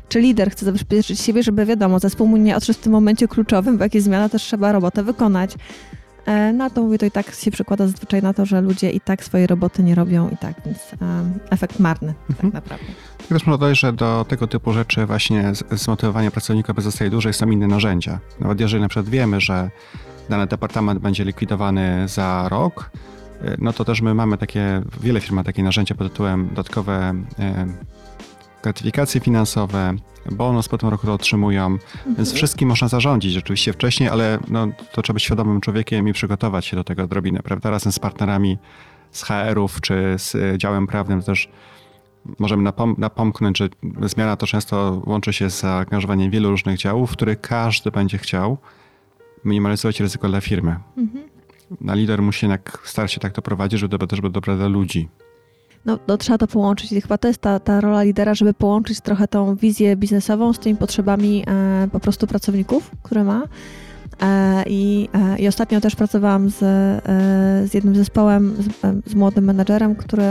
czy 0.10 0.20
lider 0.20 0.51
chce 0.51 0.65
zabezpieczyć 0.65 1.20
siebie, 1.20 1.44
żeby 1.44 1.65
wiadomo, 1.65 2.00
zespół 2.00 2.27
mu 2.27 2.38
nie 2.38 2.56
odszedł 2.56 2.79
w 2.79 2.82
tym 2.82 2.91
momencie 2.91 3.27
kluczowym, 3.27 3.77
bo 3.77 3.84
jak 3.84 3.96
jest 3.96 4.06
zmiana, 4.06 4.29
też 4.29 4.44
trzeba 4.44 4.72
robotę 4.72 5.03
wykonać. 5.03 5.56
E, 6.27 6.53
no 6.53 6.69
to 6.69 6.81
mówię, 6.81 6.98
to 6.98 7.05
i 7.05 7.12
tak 7.12 7.31
się 7.36 7.51
przekłada 7.51 7.88
zazwyczaj 7.88 8.22
na 8.22 8.34
to, 8.34 8.46
że 8.46 8.62
ludzie 8.62 8.91
i 8.91 9.01
tak 9.01 9.24
swojej 9.24 9.48
roboty 9.48 9.84
nie 9.84 9.96
robią 9.96 10.29
i 10.29 10.38
tak, 10.38 10.55
więc 10.65 10.77
um, 11.01 11.34
efekt 11.50 11.79
marny 11.79 12.13
tak 12.13 12.29
mhm. 12.29 12.51
tak 12.51 12.63
naprawdę. 12.63 12.86
Tak 13.17 13.27
też 13.27 13.46
można 13.46 13.57
dodać, 13.57 13.79
że 13.79 13.93
do 13.93 14.25
tego 14.29 14.48
typu 14.48 14.74
rzeczy 14.74 15.05
właśnie 15.05 15.53
zmotywowania 15.72 16.31
pracownika 16.31 16.74
by 16.74 16.81
zostaje 16.81 17.10
dłużej 17.10 17.34
są 17.34 17.51
inne 17.51 17.67
narzędzia. 17.67 18.19
Nawet 18.39 18.60
jeżeli 18.60 18.81
na 18.81 18.89
przykład 18.89 19.10
wiemy, 19.10 19.41
że 19.41 19.69
dany 20.29 20.48
departament 20.48 21.00
będzie 21.00 21.24
likwidowany 21.24 22.07
za 22.07 22.50
rok, 22.50 22.89
e, 23.41 23.55
no 23.60 23.74
to 23.74 23.86
też 23.86 24.01
my 24.01 24.13
mamy 24.13 24.38
takie, 24.38 24.81
wiele 25.01 25.22
firm 25.22 25.36
ma 25.36 25.43
takie 25.43 25.63
narzędzia 25.63 25.96
pod 25.96 26.12
tytułem 26.12 26.48
dodatkowe 26.48 27.13
gratyfikacje 28.67 29.21
finansowe, 29.21 29.95
bonus 30.31 30.67
po 30.67 30.77
tym 30.77 30.89
roku 30.89 31.07
to 31.07 31.13
otrzymują, 31.13 31.65
mhm. 31.65 32.15
więc 32.15 32.33
wszystkim 32.33 32.69
można 32.69 32.88
zarządzić 32.88 33.33
rzeczywiście 33.33 33.74
wcześniej, 33.74 34.09
ale 34.09 34.39
no, 34.47 34.67
to 34.91 35.01
trzeba 35.01 35.13
być 35.13 35.24
świadomym 35.24 35.62
człowiekiem 35.62 36.07
i 36.07 36.13
przygotować 36.13 36.65
się 36.65 36.75
do 36.75 36.83
tego 36.83 37.03
odrobinę, 37.03 37.39
prawda? 37.43 37.69
Razem 37.69 37.91
z 37.91 38.00
partnerami 38.00 38.57
z 39.12 39.24
HR-ów 39.24 39.81
czy 39.81 40.15
z 40.17 40.57
działem 40.57 40.88
prawnym 40.88 41.21
też 41.21 41.50
możemy 42.39 42.63
napom 42.63 42.95
napomknąć, 42.97 43.57
że 43.57 43.69
zmiana 44.01 44.36
to 44.36 44.47
często 44.47 45.01
łączy 45.05 45.33
się 45.33 45.50
z 45.50 45.59
zaangażowaniem 45.59 46.31
wielu 46.31 46.50
różnych 46.50 46.77
działów, 46.77 47.12
w 47.12 47.13
których 47.13 47.41
każdy 47.41 47.91
będzie 47.91 48.17
chciał 48.17 48.57
minimalizować 49.45 50.00
ryzyko 50.00 50.27
dla 50.27 50.41
firmy. 50.41 50.75
Mhm. 50.97 51.29
Na 51.81 51.95
lider 51.95 52.21
musi 52.21 52.45
jednak 52.45 52.81
starać 52.83 53.13
się 53.13 53.19
tak 53.19 53.33
to 53.33 53.41
prowadzić, 53.41 53.79
żeby 53.79 53.97
to 53.97 54.07
też 54.07 54.21
było 54.21 54.31
dobre 54.31 54.57
dla 54.57 54.67
ludzi 54.67 55.09
no, 55.88 56.00
no, 56.08 56.17
trzeba 56.17 56.38
to 56.38 56.48
połączyć 56.48 56.91
i 56.91 57.01
chyba 57.01 57.17
to 57.17 57.27
jest 57.27 57.41
ta, 57.41 57.60
ta 57.60 57.82
rola 57.82 58.04
lidera, 58.04 58.36
żeby 58.36 58.54
połączyć 58.54 59.02
trochę 59.02 59.28
tą 59.28 59.56
wizję 59.56 59.95
biznesową 59.95 60.54
z 60.54 60.60
tymi 60.60 60.76
potrzebami 60.76 61.43
e, 61.47 61.88
po 61.91 62.00
prostu 62.00 62.28
pracowników, 62.28 62.91
które 63.04 63.23
ma. 63.23 63.43
E, 64.21 64.63
I, 64.67 65.10
e, 65.13 65.39
I 65.39 65.47
ostatnio 65.47 65.82
też 65.82 65.95
pracowałam 65.95 66.50
z, 66.50 66.63
e, 66.63 67.67
z 67.67 67.73
jednym 67.73 67.95
zespołem, 67.95 68.56
z, 68.60 68.86
e, 68.86 68.93
z, 69.06 69.15
młodym 69.15 69.45
menadżerem, 69.45 69.95
który 69.95 70.23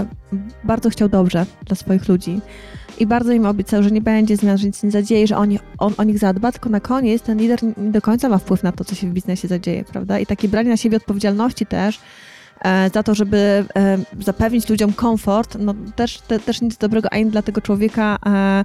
bardzo 0.65 0.91
chciał 0.91 1.09
dobrze 1.09 1.47
dla 1.65 1.77
swoich 1.77 2.09
ludzi. 2.09 2.41
I 2.99 3.07
bardzo 3.07 3.33
im 3.33 3.47
obiecał, 3.47 3.83
że 3.83 3.91
nie 3.91 4.01
będzie 4.01 4.37
zmian, 4.37 4.59
że 4.59 4.67
nic 4.67 4.83
nie 4.83 4.91
zadzieje, 4.91 5.27
że 5.27 5.37
on, 5.37 5.51
on 5.79 5.95
o 5.99 6.05
nich 6.05 6.19
zadba, 6.19 6.53
tylko 6.53 6.71
na 6.71 6.81
koniec 6.81 7.23
ten 7.23 7.39
lider 7.39 7.63
nie 7.63 7.91
do 7.91 8.03
końca 8.03 8.29
ma 8.29 8.39
wpływ 8.39 8.63
na 8.63 8.73
to, 8.73 8.85
co 8.85 8.95
się 8.95 9.07
w 9.07 9.13
biznesie 9.13 9.49
zadzieje, 9.49 9.85
prawda? 9.85 10.19
I 10.19 10.27
takie 10.27 10.49
branie 10.49 10.71
na 10.71 10.77
siebie 10.77 10.97
odpowiedzialności 10.97 11.67
też, 11.67 12.01
za 12.95 13.03
to, 13.03 13.15
żeby 13.15 13.65
e, 13.77 13.99
zapewnić 14.21 14.69
ludziom 14.69 14.93
komfort, 14.93 15.57
no 15.61 15.75
też, 15.97 16.19
te, 16.19 16.39
też 16.39 16.61
nic 16.61 16.77
dobrego 16.77 17.09
ani 17.13 17.27
dla 17.27 17.43
tego 17.43 17.61
człowieka, 17.61 18.19
e, 18.27 18.65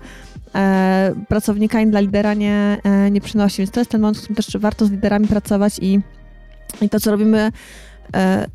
pracownika, 1.27 1.77
ani 1.77 1.91
dla 1.91 1.99
lidera 1.99 2.33
nie, 2.33 2.77
nie 3.11 3.21
przynosi. 3.21 3.57
Więc 3.57 3.71
to 3.71 3.79
jest 3.79 3.91
ten 3.91 4.01
moment, 4.01 4.17
w 4.17 4.21
którym 4.21 4.35
też 4.35 4.57
warto 4.57 4.85
z 4.85 4.91
liderami 4.91 5.27
pracować 5.27 5.79
i, 5.81 5.99
i 6.81 6.89
to, 6.89 6.99
co 6.99 7.11
robimy, 7.11 7.51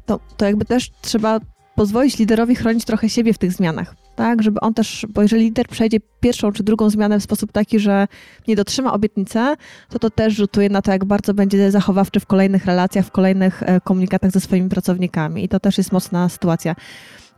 to, 0.07 0.21
to 0.37 0.45
jakby 0.45 0.65
też 0.65 0.91
trzeba 1.01 1.41
pozwolić 1.75 2.19
liderowi 2.19 2.55
chronić 2.55 2.85
trochę 2.85 3.09
siebie 3.09 3.33
w 3.33 3.39
tych 3.39 3.53
zmianach 3.53 4.06
tak, 4.17 4.43
żeby 4.43 4.61
on 4.61 4.75
też, 4.75 5.07
bo 5.09 5.23
jeżeli 5.23 5.45
lider 5.45 5.69
przejdzie 5.69 5.99
pierwszą 6.21 6.53
czy 6.53 6.63
drugą 6.63 6.91
zmianę 6.91 7.21
w 7.21 7.23
sposób 7.23 7.53
taki, 7.53 7.79
że 7.79 8.07
nie 8.49 8.57
dotrzyma 8.57 8.93
obietnicy, 8.93 9.39
to 9.89 9.99
to 9.99 10.11
też 10.11 10.35
rzutuje 10.35 10.69
na 10.69 10.83
to, 10.83 10.93
jak 10.93 11.05
bardzo 11.05 11.35
będzie 11.35 11.71
zachowawczy 11.71 12.21
w 12.21 12.27
kolejnych 12.27 12.65
relacjach, 12.65 13.07
w 13.07 13.11
kolejnych 13.11 13.63
e, 13.63 13.81
komunikatach 13.81 14.31
ze 14.31 14.41
swoimi 14.41 14.69
pracownikami 14.69 15.45
i 15.45 15.49
to 15.49 15.61
też 15.61 15.79
jest 15.79 15.93
mocna 15.93 16.29
sytuacja. 16.29 16.75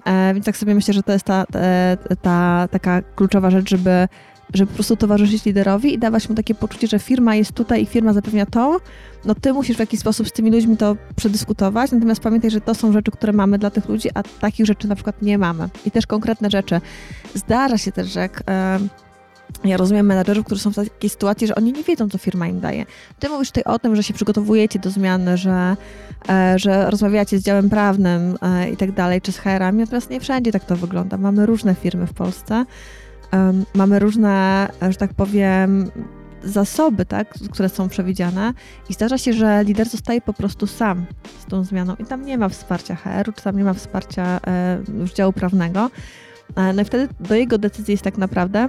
E, 0.04 0.34
więc 0.34 0.46
tak 0.46 0.56
sobie 0.56 0.74
myślę, 0.74 0.94
że 0.94 1.02
to 1.02 1.12
jest 1.12 1.24
ta, 1.24 1.46
ta, 1.46 2.16
ta 2.22 2.68
taka 2.70 3.02
kluczowa 3.02 3.50
rzecz, 3.50 3.70
żeby 3.70 4.08
żeby 4.54 4.68
po 4.68 4.74
prostu 4.74 4.96
towarzyszyć 4.96 5.44
liderowi 5.44 5.94
i 5.94 5.98
dawać 5.98 6.28
mu 6.28 6.34
takie 6.34 6.54
poczucie, 6.54 6.86
że 6.86 6.98
firma 6.98 7.34
jest 7.34 7.52
tutaj 7.52 7.82
i 7.82 7.86
firma 7.86 8.12
zapewnia 8.12 8.46
to, 8.46 8.80
no 9.24 9.34
ty 9.34 9.52
musisz 9.52 9.76
w 9.76 9.80
jakiś 9.80 10.00
sposób 10.00 10.28
z 10.28 10.32
tymi 10.32 10.50
ludźmi 10.50 10.76
to 10.76 10.96
przedyskutować, 11.16 11.92
natomiast 11.92 12.20
pamiętaj, 12.20 12.50
że 12.50 12.60
to 12.60 12.74
są 12.74 12.92
rzeczy, 12.92 13.10
które 13.10 13.32
mamy 13.32 13.58
dla 13.58 13.70
tych 13.70 13.88
ludzi, 13.88 14.08
a 14.14 14.22
takich 14.22 14.66
rzeczy 14.66 14.88
na 14.88 14.94
przykład 14.94 15.22
nie 15.22 15.38
mamy. 15.38 15.68
I 15.86 15.90
też 15.90 16.06
konkretne 16.06 16.50
rzeczy. 16.50 16.80
Zdarza 17.34 17.78
się 17.78 17.92
też, 17.92 18.08
że 18.08 18.20
jak, 18.20 18.42
ja 19.64 19.76
rozumiem 19.76 20.06
menadżerów, 20.06 20.46
którzy 20.46 20.60
są 20.60 20.70
w 20.70 20.74
takiej 20.74 21.10
sytuacji, 21.10 21.46
że 21.46 21.54
oni 21.54 21.72
nie 21.72 21.82
wiedzą, 21.82 22.08
co 22.08 22.18
firma 22.18 22.48
im 22.48 22.60
daje. 22.60 22.86
Ty 23.18 23.28
mówisz 23.28 23.48
tutaj 23.48 23.74
o 23.74 23.78
tym, 23.78 23.96
że 23.96 24.02
się 24.02 24.14
przygotowujecie 24.14 24.78
do 24.78 24.90
zmiany, 24.90 25.36
że, 25.36 25.76
e, 26.28 26.58
że 26.58 26.90
rozmawiacie 26.90 27.38
z 27.38 27.42
działem 27.42 27.70
prawnym 27.70 28.38
e, 28.42 28.70
i 28.70 28.76
tak 28.76 28.92
dalej, 28.92 29.20
czy 29.20 29.32
z 29.32 29.38
HR-ami, 29.38 29.78
natomiast 29.78 30.10
nie 30.10 30.20
wszędzie 30.20 30.52
tak 30.52 30.64
to 30.64 30.76
wygląda. 30.76 31.16
Mamy 31.16 31.46
różne 31.46 31.74
firmy 31.74 32.06
w 32.06 32.12
Polsce, 32.12 32.64
mamy 33.74 33.98
różne, 33.98 34.68
że 34.90 34.96
tak 34.96 35.14
powiem, 35.14 35.90
zasoby, 36.44 37.06
tak, 37.06 37.34
które 37.52 37.68
są 37.68 37.88
przewidziane 37.88 38.52
i 38.90 38.92
zdarza 38.92 39.18
się, 39.18 39.32
że 39.32 39.64
lider 39.64 39.88
zostaje 39.88 40.20
po 40.20 40.32
prostu 40.32 40.66
sam 40.66 41.06
z 41.38 41.46
tą 41.46 41.64
zmianą 41.64 41.94
i 41.98 42.04
tam 42.04 42.24
nie 42.24 42.38
ma 42.38 42.48
wsparcia 42.48 42.94
HR-u, 42.94 43.32
czy 43.32 43.42
tam 43.42 43.56
nie 43.56 43.64
ma 43.64 43.74
wsparcia 43.74 44.40
e, 44.46 44.82
już 44.98 45.12
działu 45.12 45.32
prawnego. 45.32 45.90
E, 46.56 46.72
no 46.72 46.82
i 46.82 46.84
wtedy 46.84 47.08
do 47.20 47.34
jego 47.34 47.58
decyzji 47.58 47.92
jest 47.92 48.04
tak 48.04 48.18
naprawdę 48.18 48.68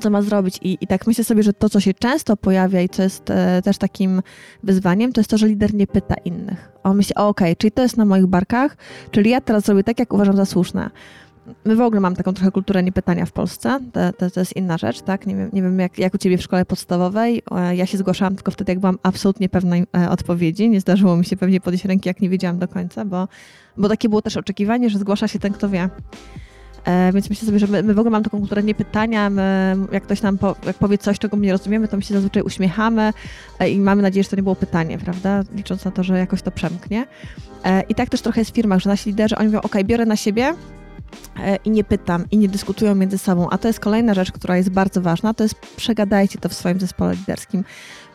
co 0.00 0.10
ma 0.10 0.22
zrobić. 0.22 0.58
I, 0.62 0.78
I 0.80 0.86
tak 0.86 1.06
myślę 1.06 1.24
sobie, 1.24 1.42
że 1.42 1.52
to, 1.52 1.68
co 1.68 1.80
się 1.80 1.94
często 1.94 2.36
pojawia 2.36 2.80
i 2.80 2.88
co 2.88 3.02
jest 3.02 3.30
e, 3.30 3.62
też 3.62 3.78
takim 3.78 4.22
wyzwaniem, 4.62 5.12
to 5.12 5.20
jest 5.20 5.30
to, 5.30 5.38
że 5.38 5.48
lider 5.48 5.74
nie 5.74 5.86
pyta 5.86 6.14
innych. 6.24 6.72
On 6.82 6.96
myśli, 6.96 7.14
okej, 7.14 7.28
okay, 7.28 7.56
czyli 7.56 7.72
to 7.72 7.82
jest 7.82 7.96
na 7.96 8.04
moich 8.04 8.26
barkach, 8.26 8.76
czyli 9.10 9.30
ja 9.30 9.40
teraz 9.40 9.64
zrobię 9.64 9.84
tak, 9.84 9.98
jak 9.98 10.12
uważam 10.12 10.36
za 10.36 10.44
słuszne 10.44 10.90
my 11.64 11.76
w 11.76 11.80
ogóle 11.80 12.00
mamy 12.00 12.16
taką 12.16 12.32
trochę 12.32 12.50
kulturę 12.50 12.82
niepytania 12.82 13.26
w 13.26 13.32
Polsce. 13.32 13.80
To, 13.92 14.12
to, 14.12 14.30
to, 14.30 14.40
jest 14.40 14.56
inna 14.56 14.78
rzecz, 14.78 15.02
tak? 15.02 15.26
Nie 15.26 15.36
wiem, 15.36 15.50
nie 15.52 15.62
wiem 15.62 15.78
jak, 15.78 15.98
jak 15.98 16.14
u 16.14 16.18
ciebie 16.18 16.38
w 16.38 16.42
szkole 16.42 16.64
podstawowej. 16.64 17.42
Ja 17.74 17.86
się 17.86 17.98
zgłaszałam 17.98 18.34
tylko 18.34 18.50
wtedy, 18.50 18.72
jak 18.72 18.78
byłam 18.78 18.98
absolutnie 19.02 19.48
pewna 19.48 19.76
e, 19.76 20.10
odpowiedzi. 20.10 20.70
Nie 20.70 20.80
zdarzyło 20.80 21.16
mi 21.16 21.24
się 21.24 21.36
pewnie 21.36 21.60
podnieść 21.60 21.84
ręki, 21.84 22.08
jak 22.08 22.20
nie 22.20 22.28
wiedziałam 22.28 22.58
do 22.58 22.68
końca, 22.68 23.04
bo, 23.04 23.28
bo 23.76 23.88
takie 23.88 24.08
było 24.08 24.22
też 24.22 24.36
oczekiwanie, 24.36 24.90
że 24.90 24.98
zgłasza 24.98 25.28
się 25.28 25.38
ten, 25.38 25.52
kto 25.52 25.68
wie. 25.68 25.88
E, 26.84 27.12
więc 27.12 27.30
myślę 27.30 27.46
sobie, 27.46 27.58
że 27.58 27.66
my, 27.66 27.82
my, 27.82 27.94
w 27.94 27.98
ogóle 27.98 28.10
mamy 28.10 28.24
taką 28.24 28.38
kulturę 28.38 28.62
nie 28.62 28.74
pytania, 28.74 29.30
my, 29.30 29.76
jak 29.92 30.02
ktoś 30.02 30.22
nam 30.22 30.38
po, 30.38 30.56
jak 30.66 30.76
powie 30.76 30.98
coś, 30.98 31.18
czego 31.18 31.36
my 31.36 31.46
nie 31.46 31.52
rozumiemy, 31.52 31.88
to 31.88 31.96
my 31.96 32.02
się 32.02 32.14
zazwyczaj 32.14 32.42
uśmiechamy 32.42 33.12
e, 33.58 33.70
i 33.70 33.78
mamy 33.80 34.02
nadzieję, 34.02 34.24
że 34.24 34.30
to 34.30 34.36
nie 34.36 34.42
było 34.42 34.56
pytanie, 34.56 34.98
prawda? 34.98 35.42
Licząc 35.54 35.84
na 35.84 35.90
to, 35.90 36.02
że 36.02 36.18
jakoś 36.18 36.42
to 36.42 36.50
przemknie. 36.50 37.06
I 37.88 37.94
tak 37.94 38.08
też 38.08 38.22
trochę 38.22 38.40
jest 38.40 38.50
w 38.50 38.54
firmach, 38.54 38.80
że 38.80 38.90
nasi 38.90 39.10
liderzy, 39.10 39.36
oni 39.36 39.46
mówią, 39.46 39.60
ok, 39.60 39.76
biorę 39.84 40.06
na 40.06 40.16
siebie, 40.16 40.54
i 41.64 41.70
nie 41.70 41.84
pytam, 41.84 42.24
i 42.30 42.38
nie 42.38 42.48
dyskutują 42.48 42.94
między 42.94 43.18
sobą. 43.18 43.48
A 43.50 43.58
to 43.58 43.68
jest 43.68 43.80
kolejna 43.80 44.14
rzecz, 44.14 44.32
która 44.32 44.56
jest 44.56 44.70
bardzo 44.70 45.00
ważna, 45.00 45.34
to 45.34 45.42
jest 45.42 45.54
przegadajcie 45.76 46.38
to 46.38 46.48
w 46.48 46.54
swoim 46.54 46.80
zespole 46.80 47.14
liderskim 47.14 47.64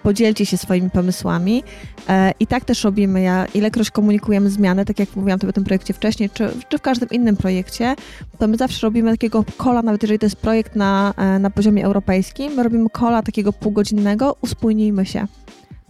podzielcie 0.04 0.45
się 0.45 0.58
swoimi 0.58 0.89
pomysłami. 0.89 1.63
E, 2.10 2.32
I 2.39 2.47
tak 2.47 2.65
też 2.65 2.84
robimy. 2.84 3.21
Ja 3.21 3.45
ilekroć 3.45 3.91
komunikujemy 3.91 4.49
zmiany, 4.49 4.86
tak 4.86 4.99
jak 4.99 5.15
mówiłam 5.15 5.39
to 5.39 5.47
w 5.47 5.54
tym 5.54 5.63
projekcie 5.63 5.93
wcześniej, 5.93 6.30
czy, 6.30 6.49
czy 6.69 6.77
w 6.77 6.82
każdym 6.82 7.10
innym 7.10 7.38
projekcie, 7.38 7.95
to 8.38 8.47
my 8.47 8.58
zawsze 8.58 8.88
robimy 8.88 9.12
takiego 9.12 9.45
kola, 9.58 9.82
nawet 9.82 10.01
jeżeli 10.01 10.19
to 10.19 10.25
jest 10.25 10.36
projekt 10.36 10.75
na, 10.75 11.13
e, 11.17 11.39
na 11.39 11.49
poziomie 11.49 11.86
europejskim, 11.86 12.54
my 12.54 12.63
robimy 12.63 12.89
kola 12.89 13.23
takiego 13.23 13.54
półgodzinnego, 13.54 14.36
uspójnijmy 14.41 15.06
się. 15.06 15.27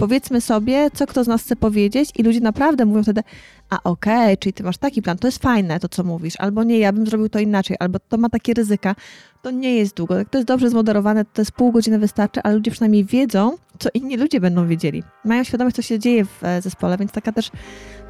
Powiedzmy 0.02 0.42
sobie, 0.42 0.92
co 0.94 1.08
kto 1.08 1.24
z 1.24 1.28
nas 1.28 1.42
chce 1.42 1.56
powiedzieć 1.56 2.10
i 2.16 2.24
ludzie 2.24 2.40
naprawdę 2.40 2.86
mówią 2.86 3.04
wtedy, 3.04 3.24
a 3.70 3.84
okej, 3.84 4.24
okay, 4.24 4.38
czyli 4.38 4.54
ty 4.54 4.64
masz 4.64 4.78
taki 4.78 5.02
plan, 5.02 5.18
to 5.18 5.28
jest 5.28 5.42
fajne 5.42 5.80
to, 5.80 5.90
co 5.90 6.04
mówisz, 6.04 6.34
albo 6.38 6.64
nie, 6.64 6.80
ja 6.80 6.94
bym 6.94 7.06
zrobił 7.06 7.30
to 7.30 7.40
inaczej, 7.40 7.78
albo 7.80 8.00
to 8.00 8.18
ma 8.18 8.30
takie 8.30 8.54
ryzyka. 8.54 8.96
To 9.42 9.52
nie 9.52 9.76
jest 9.76 9.96
długo. 9.96 10.16
To 10.32 10.38
jest 10.38 10.48
dobrze 10.48 10.70
zmoderowane, 10.70 11.26
to 11.26 11.42
jest 11.42 11.52
pół 11.52 11.72
godziny 11.72 12.00
wystarczy, 12.00 12.42
ale 12.44 12.56
ludzie 12.56 12.72
przynajmniej 12.72 13.06
wiedzą, 13.06 13.58
co 13.80 13.90
inni 13.94 14.18
ludzie 14.18 14.40
będą 14.40 14.68
wiedzieli. 14.68 15.04
Mają 15.26 15.44
świadomość, 15.44 15.76
co 15.76 15.82
się 15.82 16.00
dzieje 16.00 16.26
w 16.26 16.44
e, 16.44 16.62
zespole, 16.62 16.98
więc 16.98 17.12
taka 17.12 17.32
też 17.32 17.52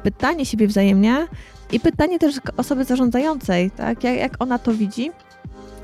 pytanie 0.02 0.46
siebie 0.46 0.66
wzajemnie 0.66 1.26
i 1.72 1.80
pytanie 1.80 2.18
też 2.18 2.36
osoby 2.56 2.84
zarządzającej, 2.84 3.70
tak, 3.70 4.04
jak, 4.04 4.16
jak 4.16 4.36
ona 4.38 4.58
to 4.58 4.74
widzi, 4.74 5.10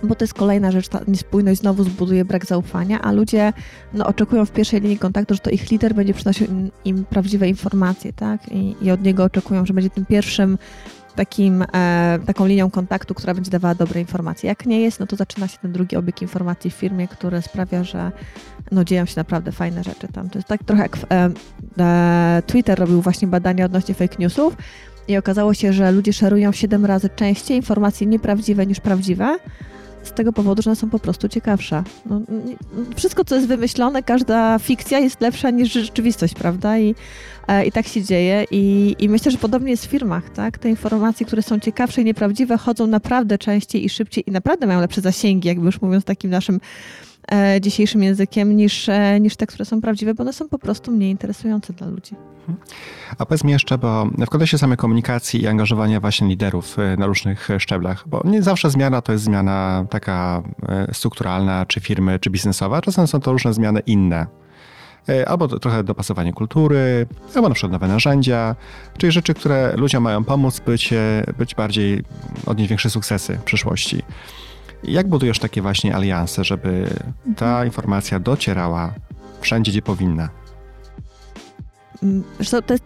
bo 0.03 0.15
to 0.15 0.25
jest 0.25 0.35
kolejna 0.35 0.71
rzecz, 0.71 0.89
ta 0.89 1.01
niespójność 1.09 1.61
znowu 1.61 1.85
zbuduje 1.85 2.25
brak 2.25 2.47
zaufania, 2.47 3.03
a 3.03 3.13
ludzie 3.13 3.53
no, 3.95 4.07
oczekują 4.07 4.45
w 4.45 4.51
pierwszej 4.51 4.81
linii 4.81 4.99
kontaktu, 4.99 5.35
że 5.35 5.41
to 5.41 5.51
ich 5.51 5.71
lider 5.71 5.95
będzie 5.95 6.15
przynosił 6.15 6.47
im, 6.47 6.71
im 6.85 7.05
prawdziwe 7.05 7.49
informacje, 7.49 8.13
tak? 8.13 8.53
I, 8.53 8.77
I, 8.83 8.91
od 8.91 9.03
niego 9.03 9.25
oczekują, 9.25 9.67
że 9.67 9.75
będzie 9.75 9.91
tym 9.91 10.07
pierwszym 10.07 10.59
takim, 11.19 11.65
e, 11.75 12.19
taką 12.27 12.47
linią 12.47 12.71
kontaktu, 12.71 13.15
która 13.15 13.35
będzie 13.35 13.51
dawała 13.51 13.75
dobre 13.75 14.01
informacje. 14.01 14.49
Jak 14.49 14.67
nie 14.67 14.81
jest, 14.81 15.01
no 15.01 15.07
to 15.07 15.17
zaczyna 15.17 15.49
się 15.49 15.59
ten 15.59 15.73
drugi 15.73 15.97
obieg 15.97 16.23
informacji 16.23 16.71
w 16.71 16.75
firmie, 16.75 17.09
który 17.09 17.43
sprawia, 17.43 17.85
że 17.85 18.13
no, 18.71 18.85
dzieją 18.85 19.07
się 19.07 19.15
naprawdę 19.17 19.53
fajne 19.53 19.85
rzeczy 19.85 20.09
tam. 20.13 20.31
To 20.31 20.39
jest 20.39 20.49
tak 20.49 20.65
trochę 20.65 20.83
jak 20.83 20.97
e, 21.11 21.31
e, 21.79 22.43
Twitter 22.47 22.79
robił 22.79 23.03
właśnie 23.03 23.29
badania 23.29 23.65
odnośnie 23.65 23.95
fake 23.95 24.17
newsów 24.19 24.57
i 25.09 25.17
okazało 25.17 25.55
się, 25.55 25.73
że 25.73 25.93
ludzie 25.93 26.13
szerują 26.13 26.53
7 26.53 26.85
razy 26.85 27.09
częściej 27.17 27.57
informacje 27.57 28.07
nieprawdziwe 28.07 28.67
niż 28.67 28.81
prawdziwe 28.81 29.39
z 30.03 30.13
tego 30.13 30.33
powodu, 30.33 30.63
że 30.63 30.71
one 30.71 30.77
są 30.77 30.91
po 30.91 30.99
prostu 30.99 31.29
ciekawsze. 31.29 31.83
No, 32.07 32.21
wszystko, 32.97 33.25
co 33.25 33.35
jest 33.35 33.49
wymyślone, 33.49 34.03
każda 34.03 34.59
fikcja 34.59 34.99
jest 34.99 35.21
lepsza 35.21 35.51
niż 35.51 35.73
rzeczywistość, 35.73 36.35
prawda? 36.35 36.79
I, 36.79 36.95
e, 37.49 37.67
i 37.67 37.73
tak 37.73 37.87
się 37.87 38.03
dzieje. 38.03 38.45
I, 38.51 38.97
I 38.99 39.09
myślę, 39.09 39.33
że 39.33 39.39
podobnie 39.39 39.71
jest 39.71 39.87
w 39.87 39.91
firmach, 39.91 40.31
tak? 40.31 40.59
Te 40.59 40.69
informacje, 40.69 41.27
które 41.27 41.43
są 41.43 41.61
ciekawsze 41.61 42.03
i 42.03 42.05
nieprawdziwe, 42.05 42.59
chodzą 42.59 42.87
naprawdę 42.87 43.39
częściej 43.39 43.85
i 43.85 43.89
szybciej 43.89 44.25
i 44.27 44.31
naprawdę 44.31 44.67
mają 44.67 44.81
lepsze 44.81 45.01
zasięgi, 45.01 45.49
jakby 45.49 45.67
już 45.67 45.83
mówiąc 45.83 46.05
takim 46.05 46.31
naszym 46.31 46.61
dzisiejszym 47.61 48.03
językiem, 48.03 48.57
niż, 48.57 48.89
e, 48.89 49.21
niż 49.21 49.37
te, 49.37 49.47
które 49.47 49.65
są 49.65 49.81
prawdziwe, 49.81 50.15
bo 50.15 50.23
one 50.23 50.33
są 50.33 50.49
po 50.49 50.59
prostu 50.59 50.93
mniej 50.93 51.11
interesujące 51.11 51.73
dla 51.73 51.87
ludzi. 51.87 52.15
A 53.19 53.27
powiedz 53.27 53.45
mi 53.45 53.53
jeszcze, 53.53 53.79
bo 53.79 54.07
w 54.07 54.31
kontekście 54.31 54.59
samej 54.59 54.77
komunikacji 54.77 55.43
i 55.43 55.47
angażowania 55.47 56.01
właśnie 56.01 56.29
liderów 56.29 56.79
e, 56.79 56.97
na 56.97 57.07
różnych 57.07 57.49
szczeblach, 57.59 58.09
bo 58.09 58.23
nie 58.25 58.43
zawsze 58.43 58.71
zmiana 58.71 59.03
to 59.03 59.13
jest 59.13 59.25
zmiana 59.25 59.87
taka 59.91 60.43
e, 60.69 60.95
strukturalna, 60.95 61.67
czy 61.67 61.81
firmy, 61.81 62.19
czy 62.19 62.31
biznesowa, 62.31 62.81
czasem 62.83 63.07
są 63.07 63.21
to 63.21 63.33
różne 63.33 63.55
zmiany 63.55 63.81
inne. 63.81 64.27
E, 65.09 65.29
albo 65.29 65.49
trochę 65.49 65.85
dopasowanie 65.85 66.33
kultury, 66.33 67.07
albo 67.35 67.49
na 67.49 67.55
przykład 67.55 67.73
nowe 67.73 67.89
narzędzia, 67.89 68.57
czyli 68.99 69.13
rzeczy, 69.13 69.35
które 69.35 69.77
ludziom 69.77 70.03
mają 70.03 70.25
pomóc 70.25 70.61
być, 70.61 70.95
być 71.39 71.55
bardziej, 71.55 72.05
odnieść 72.47 72.69
większe 72.69 72.91
sukcesy 72.91 73.39
w 73.39 73.43
przyszłości. 73.43 74.03
Jak 74.83 75.09
budujesz 75.09 75.39
takie 75.39 75.63
właśnie 75.63 75.95
alianse, 75.95 76.45
żeby 76.45 76.91
ta 77.37 77.47
mhm. 77.47 77.67
informacja 77.67 78.21
docierała 78.21 78.95
wszędzie, 79.41 79.73
gdzie 79.73 79.83
powinna? 79.83 80.29
Zresztą 82.37 82.63
to 82.63 82.75
jest, 82.75 82.85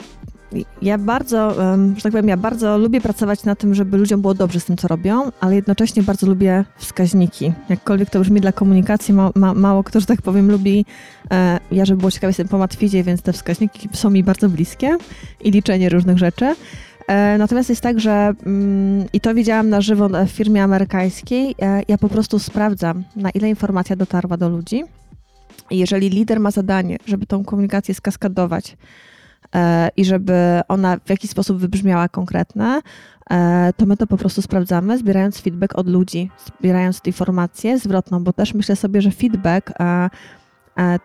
ja 0.83 0.99
bardzo, 0.99 1.55
że 1.97 2.03
tak 2.03 2.13
powiem, 2.13 2.29
ja 2.29 2.37
bardzo 2.37 2.79
lubię 2.79 3.01
pracować 3.01 3.45
na 3.45 3.57
tym, 3.57 3.75
żeby 3.75 3.97
ludziom 3.97 4.21
było 4.21 4.35
dobrze 4.35 4.61
z 4.61 4.65
tym, 4.65 4.77
co 4.77 4.89
robią, 4.89 5.33
ale 5.41 5.55
jednocześnie 5.55 6.03
bardzo 6.03 6.27
lubię 6.27 6.65
wskaźniki. 6.77 7.53
Jakkolwiek 7.69 8.11
to 8.11 8.21
brzmi 8.21 8.41
dla 8.41 8.53
komunikacji, 8.53 9.15
ma, 9.15 9.31
ma, 9.35 9.55
mało 9.55 9.85
kto, 9.85 10.01
że 10.01 10.07
tak 10.07 10.23
powiem, 10.23 10.51
lubi. 10.51 10.85
E, 11.31 11.61
ja, 11.73 11.85
żeby 11.85 11.99
było 11.99 12.11
ciekawe, 12.11 12.29
jestem 12.29 12.49
po 12.49 12.59
matwizie, 12.59 13.03
więc 13.03 13.23
te 13.23 13.33
wskaźniki 13.33 13.89
są 13.93 14.11
mi 14.11 14.25
bardzo 14.25 14.49
bliskie 14.49 14.97
i 15.41 15.51
liczenie 15.51 15.89
różnych 15.89 16.19
rzeczy. 16.19 16.55
E, 17.09 17.39
natomiast 17.39 17.69
jest 17.69 17.83
tak, 17.83 18.01
że 18.01 18.33
mm, 18.47 19.07
i 19.13 19.21
to 19.21 19.35
widziałam 19.35 19.69
na 19.69 19.81
żywo 19.81 20.09
w 20.09 20.29
firmie 20.29 20.63
amerykańskiej, 20.63 21.55
e, 21.63 21.83
ja 21.89 21.99
po 21.99 22.09
prostu 22.09 22.39
sprawdzam, 22.39 23.05
na 23.17 23.31
ile 23.31 23.49
informacja 23.49 23.97
dotarła 23.97 24.37
do 24.37 24.49
ludzi. 24.49 24.85
I 25.71 25.79
jeżeli 25.79 26.11
lider 26.11 26.41
ma 26.41 26.51
zadanie, 26.51 26.97
żeby 27.07 27.27
tą 27.27 27.45
komunikację 27.45 27.95
skaskadować 27.95 28.77
e, 29.55 29.89
i 29.97 30.05
żeby 30.05 30.61
ona 30.69 30.97
w 31.05 31.11
jakiś 31.11 31.31
sposób 31.31 31.59
wybrzmiała 31.59 32.09
konkretne, 32.09 32.81
e, 33.31 33.73
to 33.77 33.87
my 33.87 33.97
to 33.97 34.07
po 34.07 34.17
prostu 34.17 34.43
sprawdzamy, 34.43 34.99
zbierając 34.99 35.41
feedback 35.41 35.79
od 35.79 35.89
ludzi, 35.89 36.31
zbierając 36.59 37.01
informację 37.05 37.79
zwrotną, 37.79 38.25
bo 38.25 38.33
też 38.33 38.55
myślę 38.55 38.77
sobie, 38.77 39.03
że 39.03 39.11
feedback 39.11 39.73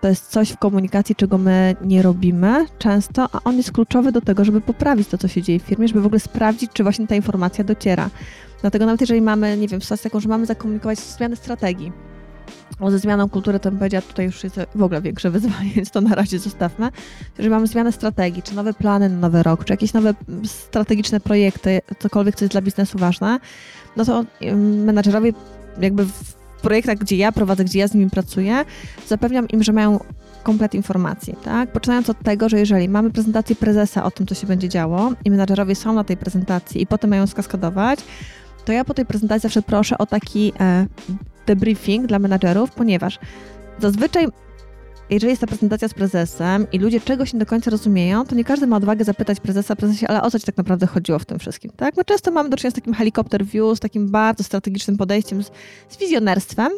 to 0.01 0.08
jest 0.08 0.32
coś 0.32 0.49
w 0.49 0.58
komunikacji, 0.58 1.15
czego 1.15 1.38
my 1.38 1.75
nie 1.82 2.01
robimy 2.01 2.65
często, 2.77 3.27
a 3.32 3.39
on 3.43 3.58
jest 3.58 3.71
kluczowy 3.71 4.12
do 4.12 4.21
tego, 4.21 4.45
żeby 4.45 4.62
poprawić 4.62 5.08
to, 5.08 5.17
co 5.17 5.27
się 5.27 5.41
dzieje 5.41 5.60
w 5.60 5.63
firmie, 5.63 5.88
żeby 5.88 6.01
w 6.01 6.06
ogóle 6.06 6.19
sprawdzić, 6.19 6.71
czy 6.73 6.84
właśnie 6.84 7.08
ta 7.08 7.15
informacja 7.15 7.63
dociera. 7.63 8.10
Dlatego 8.62 8.86
nawet 8.86 9.01
jeżeli 9.01 9.21
mamy, 9.21 9.58
nie 9.58 9.67
wiem, 9.67 9.82
sytuację 9.82 10.03
taką, 10.03 10.19
że 10.19 10.30
mamy 10.30 10.45
zakomunikować 10.45 10.99
zmianę 10.99 11.36
strategii, 11.36 11.91
o 12.80 12.91
ze 12.91 12.99
zmianą 12.99 13.30
kultury, 13.30 13.60
to 13.60 13.69
bym 13.69 13.80
powiedziała, 13.80 14.01
tutaj 14.01 14.25
już 14.25 14.43
jest 14.43 14.60
w 14.75 14.84
ogóle 14.84 15.01
większe 15.01 15.32
wyzwanie, 15.32 15.71
więc 15.75 15.91
to 15.91 16.01
na 16.01 16.15
razie 16.15 16.39
zostawmy. 16.39 16.89
Jeżeli 17.38 17.49
mamy 17.49 17.67
zmianę 17.67 17.91
strategii, 17.91 18.43
czy 18.43 18.56
nowe 18.56 18.73
plany 18.73 19.10
na 19.10 19.17
nowy 19.17 19.43
rok, 19.43 19.65
czy 19.65 19.73
jakieś 19.73 19.93
nowe 19.93 20.13
strategiczne 20.45 21.19
projekty, 21.19 21.82
cokolwiek, 21.99 22.36
co 22.36 22.45
jest 22.45 22.51
dla 22.51 22.62
biznesu 22.62 22.97
ważne, 22.97 23.39
no 23.97 24.06
to 24.06 24.25
menadżerowie 24.86 25.34
jakby 25.82 26.06
w 26.06 26.38
projektach, 26.67 26.97
gdzie 26.97 27.17
ja 27.17 27.32
prowadzę, 27.32 27.65
gdzie 27.65 27.80
ja 27.80 27.88
z 27.88 27.93
nimi 27.93 28.10
pracuję, 28.10 28.65
zapewniam 29.08 29.47
im, 29.47 29.63
że 29.63 29.73
mają 29.73 29.99
komplet 30.43 30.75
informacji, 30.75 31.36
tak? 31.43 31.71
Poczynając 31.71 32.10
od 32.10 32.23
tego, 32.23 32.49
że 32.49 32.60
jeżeli 32.60 32.89
mamy 32.89 33.12
prezentację 33.12 33.56
prezesa 33.56 34.03
o 34.03 34.12
tym, 34.12 34.27
co 34.27 34.36
się 34.36 34.47
będzie 34.47 34.69
działo 34.69 35.12
i 35.25 35.32
menadżerowie 35.32 35.75
są 35.75 35.93
na 35.93 36.03
tej 36.03 36.17
prezentacji 36.17 36.82
i 36.82 36.88
potem 36.88 37.10
mają 37.10 37.27
skaskadować, 37.27 37.99
to 38.65 38.71
ja 38.71 38.86
po 38.86 38.93
tej 38.93 39.06
prezentacji 39.06 39.41
zawsze 39.41 39.62
proszę 39.62 39.97
o 39.97 40.06
taki 40.06 40.53
e, 40.60 40.86
debriefing 41.45 42.08
dla 42.08 42.19
menadżerów, 42.19 42.71
ponieważ 42.71 43.19
zazwyczaj 43.80 44.27
jeżeli 45.09 45.29
jest 45.29 45.41
ta 45.41 45.47
prezentacja 45.47 45.87
z 45.87 45.93
prezesem 45.93 46.67
i 46.71 46.79
ludzie 46.79 46.99
czegoś 46.99 47.33
nie 47.33 47.39
do 47.39 47.45
końca 47.45 47.71
rozumieją, 47.71 48.25
to 48.25 48.35
nie 48.35 48.43
każdy 48.43 48.67
ma 48.67 48.77
odwagę 48.77 49.05
zapytać 49.05 49.39
prezesa, 49.39 49.75
prezesie, 49.75 50.07
ale 50.07 50.21
o 50.21 50.31
co 50.31 50.39
ci 50.39 50.45
tak 50.45 50.57
naprawdę 50.57 50.87
chodziło 50.87 51.19
w 51.19 51.25
tym 51.25 51.39
wszystkim, 51.39 51.71
tak? 51.75 51.97
My 51.97 52.05
często 52.05 52.31
mamy 52.31 52.49
do 52.49 52.57
czynienia 52.57 52.71
z 52.71 52.75
takim 52.75 52.93
helikopter 52.93 53.45
view, 53.45 53.77
z 53.77 53.79
takim 53.79 54.09
bardzo 54.09 54.43
strategicznym 54.43 54.97
podejściem, 54.97 55.43
z, 55.43 55.51
z 55.89 55.97
wizjonerstwem, 55.97 56.71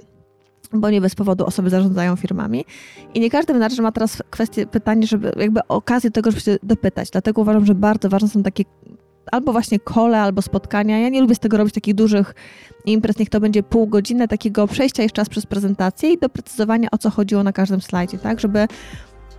bo 0.74 0.90
nie 0.90 1.02
bez 1.02 1.16
powodu 1.16 1.46
osoby 1.46 1.70
zarządzają 1.70 2.16
firmami. 2.16 2.66
I 3.14 3.20
nie 3.20 3.30
każdy 3.30 3.54
menadżer 3.54 3.82
ma 3.82 3.92
teraz 3.92 4.24
kwestię, 4.30 4.68
pytanie, 4.68 5.08
żeby 5.08 5.32
jakby 5.38 5.60
okazję 5.68 6.10
do 6.10 6.14
tego, 6.14 6.32
żeby 6.32 6.42
się 6.42 6.58
dopytać. 6.64 7.10
Dlatego 7.10 7.42
uważam, 7.42 7.66
że 7.66 7.76
bardzo 7.76 8.10
ważne 8.10 8.30
są 8.30 8.44
takie 8.44 8.64
albo 9.32 9.52
właśnie 9.52 9.80
kole, 9.80 10.22
albo 10.22 10.42
spotkania. 10.42 11.00
Ja 11.00 11.10
nie 11.10 11.22
lubię 11.22 11.36
z 11.36 11.40
tego 11.40 11.58
robić 11.58 11.74
takich 11.74 11.96
dużych 11.96 12.36
imprez, 12.86 13.20
niech 13.20 13.30
to 13.30 13.40
będzie 13.40 13.64
pół 13.64 13.88
godziny 13.88 14.28
takiego 14.28 14.68
przejścia 14.68 15.04
jeszcze 15.04 15.22
raz 15.22 15.30
przez 15.30 15.46
prezentację 15.46 16.14
i 16.14 16.18
doprecyzowania, 16.18 16.88
o 16.92 16.98
co 16.98 17.10
chodziło 17.10 17.44
na 17.44 17.54
każdym 17.54 17.82
slajdzie, 17.82 18.18
tak, 18.18 18.40
żeby 18.40 18.68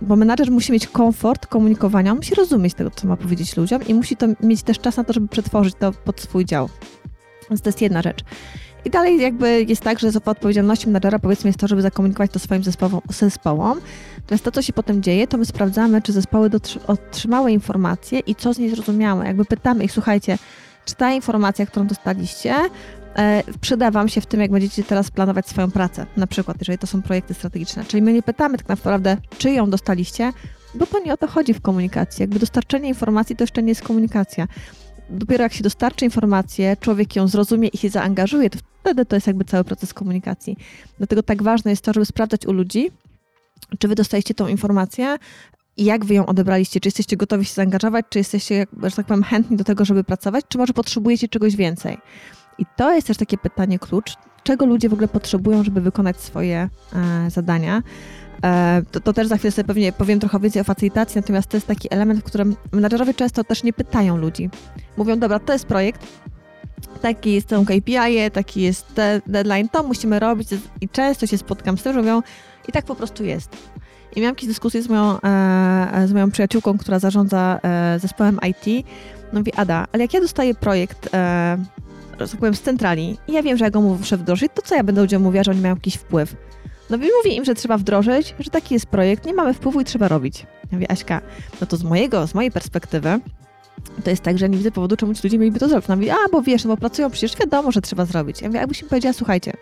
bo 0.01 0.15
menadżer 0.15 0.51
musi 0.51 0.71
mieć 0.71 0.87
komfort 0.87 1.47
komunikowania, 1.47 2.15
musi 2.15 2.35
rozumieć 2.35 2.73
tego, 2.73 2.91
co 2.91 3.07
ma 3.07 3.17
powiedzieć 3.17 3.57
ludziom 3.57 3.87
i 3.87 3.93
musi 3.93 4.17
to 4.17 4.27
mieć 4.43 4.63
też 4.63 4.79
czas 4.79 4.97
na 4.97 5.03
to, 5.03 5.13
żeby 5.13 5.27
przetworzyć 5.27 5.75
to 5.79 5.91
pod 5.91 6.21
swój 6.21 6.45
dział. 6.45 6.69
Więc 7.49 7.61
to 7.61 7.69
jest 7.69 7.81
jedna 7.81 8.01
rzecz. 8.01 8.23
I 8.85 8.89
dalej 8.89 9.21
jakby 9.21 9.63
jest 9.63 9.81
tak, 9.81 9.99
że 9.99 10.09
odpowiedzialnością 10.25 10.87
menadżera 10.87 11.19
powiedzmy 11.19 11.47
jest 11.47 11.59
to, 11.59 11.67
żeby 11.67 11.81
zakomunikować 11.81 12.31
to 12.31 12.39
swoim 12.39 12.63
zespołom. 12.63 13.01
zespołom. 13.09 13.81
Natomiast 14.17 14.43
to, 14.43 14.51
co 14.51 14.61
się 14.61 14.73
potem 14.73 15.03
dzieje, 15.03 15.27
to 15.27 15.37
my 15.37 15.45
sprawdzamy, 15.45 16.01
czy 16.01 16.11
zespoły 16.11 16.49
otrzymały 16.87 17.51
informacje 17.51 18.19
i 18.19 18.35
co 18.35 18.53
z 18.53 18.59
niej 18.59 18.69
zrozumiałe. 18.69 19.25
Jakby 19.25 19.45
pytamy 19.45 19.83
ich, 19.83 19.91
słuchajcie, 19.91 20.37
czy 20.85 20.95
ta 20.95 21.11
informacja, 21.11 21.65
którą 21.65 21.87
dostaliście, 21.87 22.55
e, 23.15 23.43
przyda 23.61 23.91
Wam 23.91 24.09
się 24.09 24.21
w 24.21 24.25
tym, 24.25 24.41
jak 24.41 24.51
będziecie 24.51 24.83
teraz 24.83 25.11
planować 25.11 25.47
swoją 25.47 25.71
pracę, 25.71 26.05
na 26.17 26.27
przykład, 26.27 26.57
jeżeli 26.59 26.77
to 26.77 26.87
są 26.87 27.01
projekty 27.01 27.33
strategiczne. 27.33 27.85
Czyli 27.85 28.03
my 28.03 28.13
nie 28.13 28.23
pytamy 28.23 28.57
tak 28.57 28.69
naprawdę, 28.69 29.17
czy 29.37 29.51
ją 29.51 29.69
dostaliście, 29.69 30.33
bo 30.75 30.85
to 30.85 30.99
nie 30.99 31.13
o 31.13 31.17
to 31.17 31.27
chodzi 31.27 31.53
w 31.53 31.61
komunikacji. 31.61 32.23
Jakby 32.23 32.39
dostarczenie 32.39 32.89
informacji 32.89 33.35
to 33.35 33.43
jeszcze 33.43 33.63
nie 33.63 33.69
jest 33.69 33.81
komunikacja 33.81 34.47
dopiero 35.11 35.43
jak 35.43 35.53
się 35.53 35.63
dostarczy 35.63 36.05
informację, 36.05 36.77
człowiek 36.79 37.15
ją 37.15 37.27
zrozumie 37.27 37.67
i 37.67 37.77
się 37.77 37.89
zaangażuje, 37.89 38.49
to 38.49 38.59
wtedy 38.81 39.05
to 39.05 39.15
jest 39.15 39.27
jakby 39.27 39.45
cały 39.45 39.63
proces 39.63 39.93
komunikacji. 39.93 40.57
Dlatego 40.97 41.23
tak 41.23 41.43
ważne 41.43 41.71
jest 41.71 41.83
to, 41.83 41.93
żeby 41.93 42.05
sprawdzać 42.05 42.45
u 42.45 42.53
ludzi, 42.53 42.91
czy 43.79 43.87
wy 43.87 43.95
dostaliście 43.95 44.33
tą 44.33 44.47
informację, 44.47 45.17
i 45.77 45.85
jak 45.85 46.05
wy 46.05 46.13
ją 46.13 46.25
odebraliście? 46.25 46.79
Czy 46.79 46.87
jesteście 46.87 47.17
gotowi 47.17 47.45
się 47.45 47.53
zaangażować? 47.53 48.05
Czy 48.09 48.19
jesteście, 48.19 48.67
że 48.83 48.95
tak 48.95 49.05
powiem, 49.05 49.23
chętni 49.23 49.57
do 49.57 49.63
tego, 49.63 49.85
żeby 49.85 50.03
pracować? 50.03 50.45
Czy 50.47 50.57
może 50.57 50.73
potrzebujecie 50.73 51.27
czegoś 51.27 51.55
więcej? 51.55 51.97
I 52.57 52.65
to 52.77 52.93
jest 52.93 53.07
też 53.07 53.17
takie 53.17 53.37
pytanie 53.37 53.79
klucz, 53.79 54.15
czego 54.43 54.65
ludzie 54.65 54.89
w 54.89 54.93
ogóle 54.93 55.07
potrzebują, 55.07 55.63
żeby 55.63 55.81
wykonać 55.81 56.21
swoje 56.21 56.69
e, 56.93 57.29
zadania. 57.29 57.83
E, 58.45 58.81
to, 58.91 58.99
to, 58.99 59.13
też 59.13 59.27
za 59.27 59.37
chwilę 59.37 59.51
sobie 59.51 59.67
pewnie 59.67 59.91
powiem 59.91 60.19
trochę 60.19 60.39
więcej 60.39 60.61
o 60.61 60.65
facylitacji, 60.65 61.21
natomiast 61.21 61.49
to 61.49 61.57
jest 61.57 61.67
taki 61.67 61.87
element, 61.93 62.19
w 62.19 62.23
którym 62.23 62.55
menadżerowie 62.71 63.13
często 63.13 63.43
też 63.43 63.63
nie 63.63 63.73
pytają 63.73 64.17
ludzi. 64.17 64.49
Mówią, 64.97 65.19
dobra, 65.19 65.39
to 65.39 65.53
jest 65.53 65.65
projekt, 65.65 66.07
taki 67.01 67.33
jest 67.33 67.47
ten 67.47 67.65
KPI, 67.65 68.31
taki 68.33 68.61
jest 68.61 69.01
deadline, 69.27 69.69
to 69.69 69.83
musimy 69.83 70.19
robić 70.19 70.49
i 70.81 70.89
często 70.89 71.27
się 71.27 71.37
spotkam 71.37 71.77
z 71.77 71.83
tym, 71.83 71.93
że 71.93 71.99
mówią, 71.99 72.21
i 72.67 72.71
tak 72.71 72.85
po 72.85 72.95
prostu 72.95 73.23
jest. 73.23 73.49
I 74.15 74.21
miałam 74.21 74.35
jakieś 74.35 74.47
dyskusje 74.47 74.81
z 74.81 74.89
moją, 74.89 75.21
e, 75.21 76.07
z 76.07 76.13
moją 76.13 76.31
przyjaciółką, 76.31 76.77
która 76.77 76.99
zarządza 76.99 77.59
e, 77.63 77.99
zespołem 77.99 78.39
IT. 78.49 78.87
No 79.33 79.39
mówi, 79.39 79.53
Ada, 79.53 79.87
ale 79.93 80.03
jak 80.03 80.13
ja 80.13 80.21
dostaję 80.21 80.55
projekt, 80.55 81.09
tak 82.17 82.55
z 82.55 82.61
centrali 82.61 83.17
i 83.27 83.33
ja 83.33 83.43
wiem, 83.43 83.57
że 83.57 83.65
ja 83.65 83.71
go 83.71 83.81
muszę 83.81 84.17
wdrożyć, 84.17 84.51
to 84.55 84.61
co 84.61 84.75
ja 84.75 84.83
będę 84.83 85.01
ludziom 85.01 85.21
mówiła, 85.21 85.43
że 85.43 85.51
oni 85.51 85.61
mają 85.61 85.75
jakiś 85.75 85.95
wpływ? 85.95 86.35
No 86.91 86.97
i 86.97 87.09
mówię 87.17 87.35
im, 87.35 87.45
że 87.45 87.55
trzeba 87.55 87.77
wdrożyć, 87.77 88.35
że 88.39 88.49
taki 88.49 88.73
jest 88.73 88.85
projekt, 88.85 89.25
nie 89.25 89.33
mamy 89.33 89.53
wpływu 89.53 89.81
i 89.81 89.85
trzeba 89.85 90.07
robić. 90.07 90.41
Ja 90.41 90.69
mówię, 90.71 90.91
Aśka, 90.91 91.21
no 91.61 91.67
to 91.67 91.77
z 91.77 91.83
mojego, 91.83 92.27
z 92.27 92.33
mojej 92.33 92.51
perspektywy, 92.51 93.19
to 94.03 94.09
jest 94.09 94.23
tak, 94.23 94.37
że 94.37 94.49
nie 94.49 94.57
widzę 94.57 94.71
powodu, 94.71 94.97
czemu 94.97 95.13
ci 95.13 95.21
ludzie 95.23 95.37
mieliby 95.37 95.59
to 95.59 95.69
zrobić. 95.69 95.87
No 95.87 95.95
mówi, 95.95 96.09
a 96.09 96.15
bo 96.31 96.41
wiesz, 96.41 96.63
no 96.63 96.69
bo 96.69 96.77
pracują, 96.77 97.09
przecież 97.09 97.37
wiadomo, 97.37 97.71
że 97.71 97.81
trzeba 97.81 98.05
zrobić. 98.05 98.41
Ja 98.41 98.47
mówię, 98.47 98.59
jakbyś 98.59 98.83
mi 98.83 98.89
powiedziała, 98.89 99.13
słuchajcie, 99.13 99.53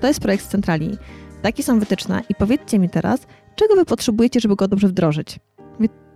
to 0.00 0.06
jest 0.06 0.20
projekt 0.20 0.44
z 0.44 0.48
centrali, 0.48 0.98
takie 1.42 1.62
są 1.62 1.78
wytyczne 1.78 2.22
i 2.28 2.34
powiedzcie 2.34 2.78
mi 2.78 2.90
teraz, 2.90 3.20
czego 3.56 3.74
wy 3.74 3.84
potrzebujecie, 3.84 4.40
żeby 4.40 4.56
go 4.56 4.68
dobrze 4.68 4.88
wdrożyć. 4.88 5.38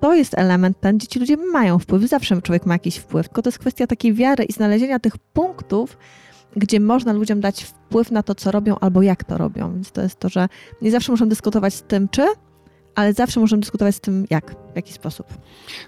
To 0.00 0.14
jest 0.14 0.38
element 0.38 0.80
ten, 0.80 0.98
gdzie 0.98 1.06
ci 1.06 1.18
ludzie 1.18 1.36
mają 1.36 1.78
wpływ, 1.78 2.02
zawsze 2.02 2.42
człowiek 2.42 2.66
ma 2.66 2.74
jakiś 2.74 2.96
wpływ, 2.96 3.28
tylko 3.28 3.42
to 3.42 3.48
jest 3.48 3.58
kwestia 3.58 3.86
takiej 3.86 4.14
wiary 4.14 4.44
i 4.44 4.52
znalezienia 4.52 4.98
tych 4.98 5.18
punktów, 5.18 5.98
gdzie 6.56 6.80
można 6.80 7.12
ludziom 7.12 7.40
dać 7.40 7.64
wpływ 7.64 8.10
na 8.10 8.22
to, 8.22 8.34
co 8.34 8.50
robią 8.50 8.78
albo 8.78 9.02
jak 9.02 9.24
to 9.24 9.38
robią. 9.38 9.74
Więc 9.74 9.92
to 9.92 10.02
jest 10.02 10.18
to, 10.18 10.28
że 10.28 10.48
nie 10.82 10.90
zawsze 10.90 11.12
muszą 11.12 11.28
dyskutować 11.28 11.74
z 11.74 11.82
tym, 11.82 12.08
czy, 12.08 12.26
ale 12.94 13.12
zawsze 13.12 13.40
możemy 13.40 13.60
dyskutować 13.60 13.94
z 13.94 14.00
tym, 14.00 14.26
jak, 14.30 14.50
w 14.72 14.76
jaki 14.76 14.92
sposób. 14.92 15.26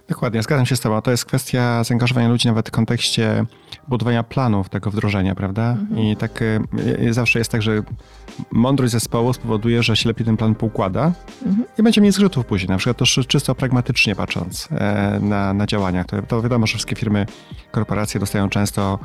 Dokładnie, 0.08 0.42
zgadzam 0.42 0.66
się 0.66 0.76
z 0.76 0.80
Tobą. 0.80 1.02
To 1.02 1.10
jest 1.10 1.24
kwestia 1.24 1.84
zaangażowania 1.84 2.28
ludzi 2.28 2.48
nawet 2.48 2.68
w 2.68 2.70
kontekście 2.70 3.46
budowania 3.88 4.22
planów 4.22 4.68
tego 4.68 4.90
wdrożenia, 4.90 5.34
prawda? 5.34 5.70
Mhm. 5.70 6.00
I 6.00 6.16
tak 6.16 6.42
y, 6.42 6.60
y, 7.00 7.12
zawsze 7.12 7.38
jest 7.38 7.50
tak, 7.50 7.62
że 7.62 7.82
mądrość 8.50 8.92
zespołu 8.92 9.32
spowoduje, 9.32 9.82
że 9.82 9.96
się 9.96 10.08
lepiej 10.08 10.26
ten 10.26 10.36
plan 10.36 10.54
poukłada 10.54 11.12
mhm. 11.46 11.64
i 11.78 11.82
będzie 11.82 12.00
mniej 12.00 12.12
zrzutów 12.12 12.46
później. 12.46 12.68
Na 12.68 12.76
przykład 12.76 12.96
to 12.96 13.04
czysto 13.04 13.54
pragmatycznie 13.54 14.16
patrząc 14.16 14.68
e, 14.70 15.18
na, 15.22 15.52
na 15.52 15.66
działania. 15.66 16.04
To, 16.04 16.22
to 16.22 16.42
wiadomo, 16.42 16.66
że 16.66 16.70
wszystkie 16.70 16.96
firmy, 16.96 17.26
korporacje 17.70 18.20
dostają 18.20 18.48
często 18.48 18.98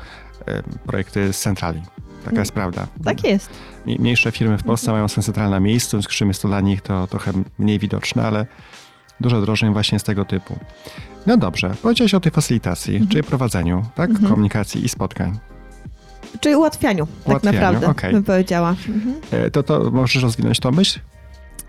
e, 0.45 0.63
projekty 0.63 1.33
z 1.33 1.39
centrali. 1.39 1.81
Taka 2.25 2.39
jest 2.39 2.51
prawda. 2.51 2.87
Tak 3.03 3.23
jest. 3.23 3.49
Mniejsze 3.85 4.31
firmy 4.31 4.57
w 4.57 4.63
Polsce 4.63 4.91
mają 4.91 5.07
swoje 5.07 5.25
centralne 5.25 5.59
miejsce, 5.59 5.87
w 5.87 5.91
związku 5.91 6.13
z 6.13 6.15
czym 6.15 6.27
jest 6.27 6.41
to 6.41 6.47
dla 6.47 6.61
nich 6.61 6.81
to 6.81 7.07
trochę 7.07 7.31
mniej 7.59 7.79
widoczne, 7.79 8.27
ale 8.27 8.45
dużo 9.19 9.41
drożej 9.41 9.73
właśnie 9.73 9.99
z 9.99 10.03
tego 10.03 10.25
typu. 10.25 10.59
No 11.25 11.37
dobrze, 11.37 11.75
powiedziałeś 11.81 12.13
o 12.13 12.19
tej 12.19 12.31
facylitacji, 12.31 12.93
mhm. 12.93 13.11
czyli 13.11 13.23
prowadzeniu 13.23 13.85
tak, 13.95 14.09
mhm. 14.09 14.29
komunikacji 14.29 14.85
i 14.85 14.89
spotkań. 14.89 15.39
Czyli 16.39 16.55
ułatwianiu, 16.55 17.05
tak 17.05 17.27
ułatwianiu, 17.27 17.57
tak 17.57 17.63
naprawdę, 17.63 17.87
okay. 17.87 18.11
bym 18.11 18.23
powiedziała. 18.23 18.69
Mhm. 18.69 19.15
E, 19.31 19.51
to, 19.51 19.63
to 19.63 19.91
możesz 19.91 20.23
rozwinąć 20.23 20.59
tą 20.59 20.71
myśl? 20.71 20.99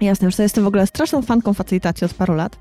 Jasne, 0.01 0.31
że 0.31 0.43
jestem 0.43 0.65
w 0.65 0.67
ogóle 0.67 0.87
straszną 0.87 1.23
fanką 1.23 1.55
facylitacji 1.55 2.05
od 2.05 2.15
paru 2.15 2.35
lat. 2.35 2.59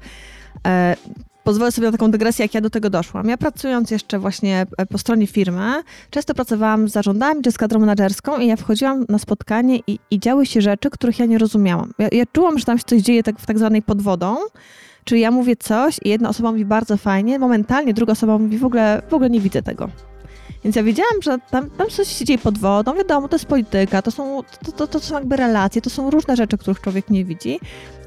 Pozwolę 1.44 1.72
sobie 1.72 1.88
na 1.88 1.92
taką 1.92 2.12
dygresję, 2.12 2.46
jak 2.46 2.54
ja 2.54 2.62
do 2.62 2.70
tego 2.70 2.90
doszłam. 2.90 3.30
Ja 3.30 3.38
pracując 3.38 3.92
jeszcze 3.92 4.20
właśnie 4.20 4.66
e, 4.78 4.86
po 4.86 4.98
stronie 4.98 5.28
firmy, 5.28 5.84
często 6.10 6.34
pracowałam 6.34 6.90
z 6.90 6.92
zarządami 6.92 7.42
czy 7.42 7.52
z 7.52 7.58
kadrą 7.58 7.80
menedżerską 7.80 8.38
i 8.38 8.48
ja 8.48 8.56
wchodziłam 8.56 9.06
na 9.10 9.20
spotkanie 9.20 9.80
i, 9.88 10.00
i 10.12 10.20
działy 10.20 10.46
się 10.46 10.62
rzeczy, 10.62 10.90
których 10.90 11.20
ja 11.20 11.26
nie 11.26 11.38
rozumiałam. 11.38 11.94
Ja, 12.00 12.08
ja 12.12 12.24
czułam, 12.32 12.60
że 12.60 12.66
tam 12.66 12.78
się 12.78 12.84
coś 12.84 13.02
dzieje 13.02 13.24
tak, 13.24 13.40
w 13.40 13.46
tak 13.46 13.58
zwanej 13.60 13.82
podwodą, 13.82 14.38
czyli 15.04 15.22
ja 15.22 15.32
mówię 15.32 15.56
coś 15.56 16.00
i 16.04 16.10
jedna 16.10 16.30
osoba 16.30 16.52
mówi 16.52 16.66
bardzo 16.66 16.98
fajnie, 16.98 17.40
momentalnie 17.40 17.94
druga 17.94 18.12
osoba 18.12 18.38
mówi 18.38 18.58
w 18.58 18.66
ogóle, 18.66 19.02
w 19.10 19.14
ogóle 19.14 19.30
nie 19.30 19.40
widzę 19.40 19.64
tego. 19.64 19.90
Więc 20.64 20.76
ja 20.76 20.84
wiedziałam, 20.84 21.22
że 21.22 21.38
tam, 21.52 21.70
tam 21.70 21.90
coś 21.90 22.08
się 22.08 22.26
dzieje 22.26 22.40
pod 22.40 22.58
wodą, 22.58 22.96
wiadomo, 22.96 23.28
to 23.28 23.36
jest 23.36 23.46
polityka, 23.46 24.02
to 24.02 24.12
są, 24.12 24.44
to, 24.66 24.72
to, 24.72 24.88
to 24.88 25.00
są 25.00 25.16
jakby 25.16 25.36
relacje, 25.36 25.82
to 25.82 25.90
są 25.90 26.10
różne 26.10 26.36
rzeczy, 26.36 26.58
których 26.58 26.82
człowiek 26.82 27.10
nie 27.10 27.26
widzi 27.26 27.60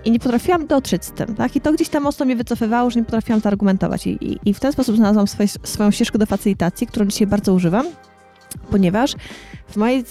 i 0.04 0.10
nie 0.10 0.18
potrafiłam 0.18 0.66
dotrzeć 0.66 1.04
z 1.04 1.12
tym, 1.12 1.34
tak? 1.34 1.56
I 1.56 1.60
to 1.60 1.72
gdzieś 1.72 1.88
tam 1.88 2.02
mocno 2.02 2.26
mnie 2.26 2.36
wycofywało, 2.36 2.90
że 2.90 3.00
nie 3.00 3.04
potrafiłam 3.04 3.40
zaargumentować. 3.40 4.06
I, 4.06 4.10
i, 4.10 4.38
i 4.44 4.54
w 4.54 4.60
ten 4.60 4.72
sposób 4.72 4.96
znalazłam 4.96 5.26
swoje, 5.26 5.48
swoją 5.48 5.90
ścieżkę 5.90 6.18
do 6.18 6.26
facylitacji, 6.26 6.86
którą 6.86 7.06
dzisiaj 7.06 7.26
bardzo 7.26 7.54
używam, 7.54 7.86
ponieważ 8.70 9.14
w 9.68 9.76
mojej 9.76 10.04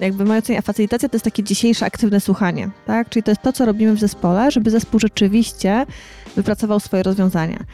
jakby 0.00 0.24
moja 0.24 0.38
ocena 0.38 0.62
facylitacja 0.62 1.08
to 1.08 1.14
jest 1.14 1.24
takie 1.24 1.42
dzisiejsze 1.42 1.86
aktywne 1.86 2.20
słuchanie, 2.20 2.70
tak? 2.86 3.08
Czyli 3.08 3.22
to 3.22 3.30
jest 3.30 3.42
to, 3.42 3.52
co 3.52 3.64
robimy 3.64 3.94
w 3.94 4.00
zespole, 4.00 4.50
żeby 4.50 4.70
zespół 4.70 5.00
rzeczywiście 5.00 5.86
wypracował 6.36 6.80
swoje 6.80 7.02
rozwiązania. 7.02 7.64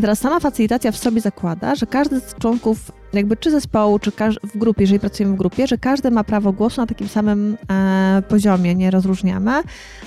Teraz 0.00 0.18
sama 0.18 0.40
facylitacja 0.40 0.92
w 0.92 0.96
sobie 0.96 1.20
zakłada, 1.20 1.74
że 1.74 1.86
każdy 1.86 2.20
z 2.20 2.34
członków 2.34 2.92
jakby 3.12 3.36
czy 3.36 3.50
zespołu, 3.50 3.98
czy 3.98 4.10
w 4.44 4.58
grupie, 4.58 4.82
jeżeli 4.82 5.00
pracujemy 5.00 5.34
w 5.34 5.38
grupie, 5.38 5.66
że 5.66 5.78
każdy 5.78 6.10
ma 6.10 6.24
prawo 6.24 6.52
głosu 6.52 6.80
na 6.80 6.86
takim 6.86 7.08
samym 7.08 7.56
e, 7.70 8.22
poziomie, 8.28 8.74
nie 8.74 8.90
rozróżniamy. 8.90 9.62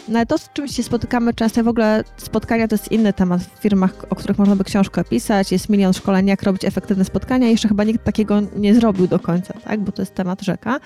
No 0.07 0.25
to, 0.25 0.37
z 0.37 0.49
czym 0.53 0.67
się 0.67 0.83
spotykamy 0.83 1.33
często, 1.33 1.63
w 1.63 1.67
ogóle 1.67 2.03
spotkania 2.17 2.67
to 2.67 2.75
jest 2.75 2.91
inny 2.91 3.13
temat 3.13 3.41
w 3.41 3.61
firmach, 3.61 4.05
o 4.09 4.15
których 4.15 4.37
można 4.37 4.55
by 4.55 4.63
książkę 4.63 5.03
pisać, 5.03 5.51
jest 5.51 5.69
milion 5.69 5.93
szkoleń, 5.93 6.27
jak 6.27 6.43
robić 6.43 6.65
efektywne 6.65 7.05
spotkania, 7.05 7.47
jeszcze 7.47 7.67
chyba 7.67 7.83
nikt 7.83 8.03
takiego 8.03 8.41
nie 8.55 8.75
zrobił 8.75 9.07
do 9.07 9.19
końca, 9.19 9.53
tak, 9.53 9.79
bo 9.79 9.91
to 9.91 10.01
jest 10.01 10.15
temat 10.15 10.41
rzeka. 10.41 10.79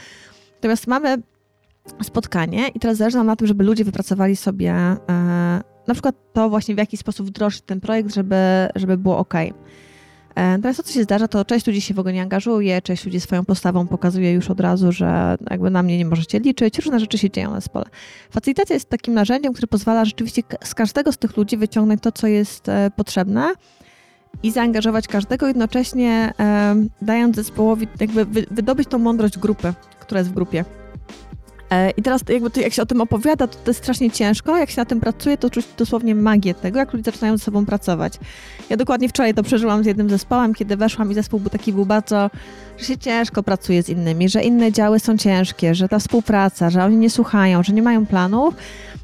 Natomiast 0.55 0.87
mamy 0.87 1.17
spotkanie 2.03 2.67
i 2.67 2.79
teraz 2.79 2.97
zależy 2.97 3.17
nam 3.17 3.27
na 3.27 3.35
tym, 3.35 3.47
żeby 3.47 3.63
ludzie 3.63 3.83
wypracowali 3.83 4.35
sobie 4.35 4.71
e, 4.73 5.72
na 5.87 5.93
przykład 5.93 6.15
to 6.33 6.49
właśnie 6.49 6.75
w 6.75 6.77
jaki 6.77 6.97
sposób 6.97 7.27
wdrożyć 7.27 7.61
ten 7.61 7.81
projekt, 7.81 8.13
żeby, 8.13 8.35
żeby 8.75 8.97
było 8.97 9.17
ok. 9.17 9.33
E, 10.35 10.59
teraz 10.59 10.77
to, 10.77 10.83
co 10.83 10.93
się 10.93 11.03
zdarza, 11.03 11.27
to 11.27 11.45
część 11.45 11.67
ludzi 11.67 11.81
się 11.81 11.93
w 11.93 11.99
ogóle 11.99 12.13
nie 12.13 12.21
angażuje, 12.21 12.81
część 12.81 13.05
ludzi 13.05 13.19
swoją 13.19 13.45
postawą 13.45 13.87
pokazuje 13.87 14.31
już 14.31 14.49
od 14.49 14.59
razu, 14.59 14.91
że 14.91 15.37
jakby 15.49 15.69
na 15.69 15.83
mnie 15.83 15.97
nie 15.97 16.05
możecie 16.05 16.39
liczyć, 16.39 16.79
różne 16.79 16.99
rzeczy 16.99 17.17
się 17.17 17.29
dzieją 17.29 17.49
na 17.51 17.59
zespole. 17.59 17.85
Facylitacja 18.31 18.73
jest 18.73 18.89
takim 18.89 19.13
narzędziem, 19.13 19.53
które 19.53 19.67
pozwala 19.67 20.05
rzeczywiście 20.05 20.41
z 20.63 20.75
każdego 20.75 21.11
z 21.11 21.17
tych 21.17 21.37
ludzi 21.37 21.57
wyciągnąć 21.57 22.01
to, 22.01 22.11
co 22.11 22.27
jest 22.27 22.69
e, 22.69 22.91
potrzebne 22.95 23.53
i 24.43 24.51
zaangażować 24.51 25.07
każdego, 25.07 25.47
jednocześnie 25.47 26.33
e, 26.39 26.75
dając 27.01 27.35
zespołowi 27.35 27.87
jakby 27.99 28.25
wydobyć 28.51 28.87
tą 28.87 28.97
mądrość 28.99 29.37
grupy, 29.37 29.73
która 29.99 30.19
jest 30.19 30.31
w 30.31 30.33
grupie. 30.33 30.65
E, 31.69 31.91
I 31.91 32.01
teraz 32.01 32.21
jakby 32.29 32.49
to, 32.49 32.59
jak 32.59 32.73
się 32.73 32.81
o 32.81 32.85
tym 32.85 33.01
opowiada, 33.01 33.47
to, 33.47 33.57
to 33.63 33.69
jest 33.69 33.79
strasznie 33.79 34.11
ciężko. 34.11 34.57
Jak 34.57 34.69
się 34.69 34.81
na 34.81 34.85
tym 34.85 34.99
pracuje, 34.99 35.37
to 35.37 35.49
czuć 35.49 35.65
dosłownie 35.77 36.15
magię 36.15 36.53
tego, 36.53 36.79
jak 36.79 36.93
ludzie 36.93 37.11
zaczynają 37.11 37.37
ze 37.37 37.43
sobą 37.43 37.65
pracować. 37.65 38.13
Ja 38.69 38.77
dokładnie 38.77 39.09
wczoraj 39.09 39.33
to 39.33 39.43
przeżyłam 39.43 39.83
z 39.83 39.85
jednym 39.85 40.09
zespołem, 40.09 40.53
kiedy 40.53 40.77
weszłam 40.77 41.11
i 41.11 41.15
zespół 41.15 41.39
był 41.39 41.49
taki 41.49 41.73
był 41.73 41.85
bardzo, 41.85 42.29
że 42.77 42.85
się 42.85 42.97
ciężko 42.97 43.43
pracuje 43.43 43.83
z 43.83 43.89
innymi, 43.89 44.29
że 44.29 44.43
inne 44.43 44.71
działy 44.71 44.99
są 44.99 45.17
ciężkie, 45.17 45.75
że 45.75 45.89
ta 45.89 45.99
współpraca, 45.99 46.69
że 46.69 46.83
oni 46.83 46.97
nie 46.97 47.09
słuchają, 47.09 47.63
że 47.63 47.73
nie 47.73 47.81
mają 47.81 48.05
planów 48.05 48.55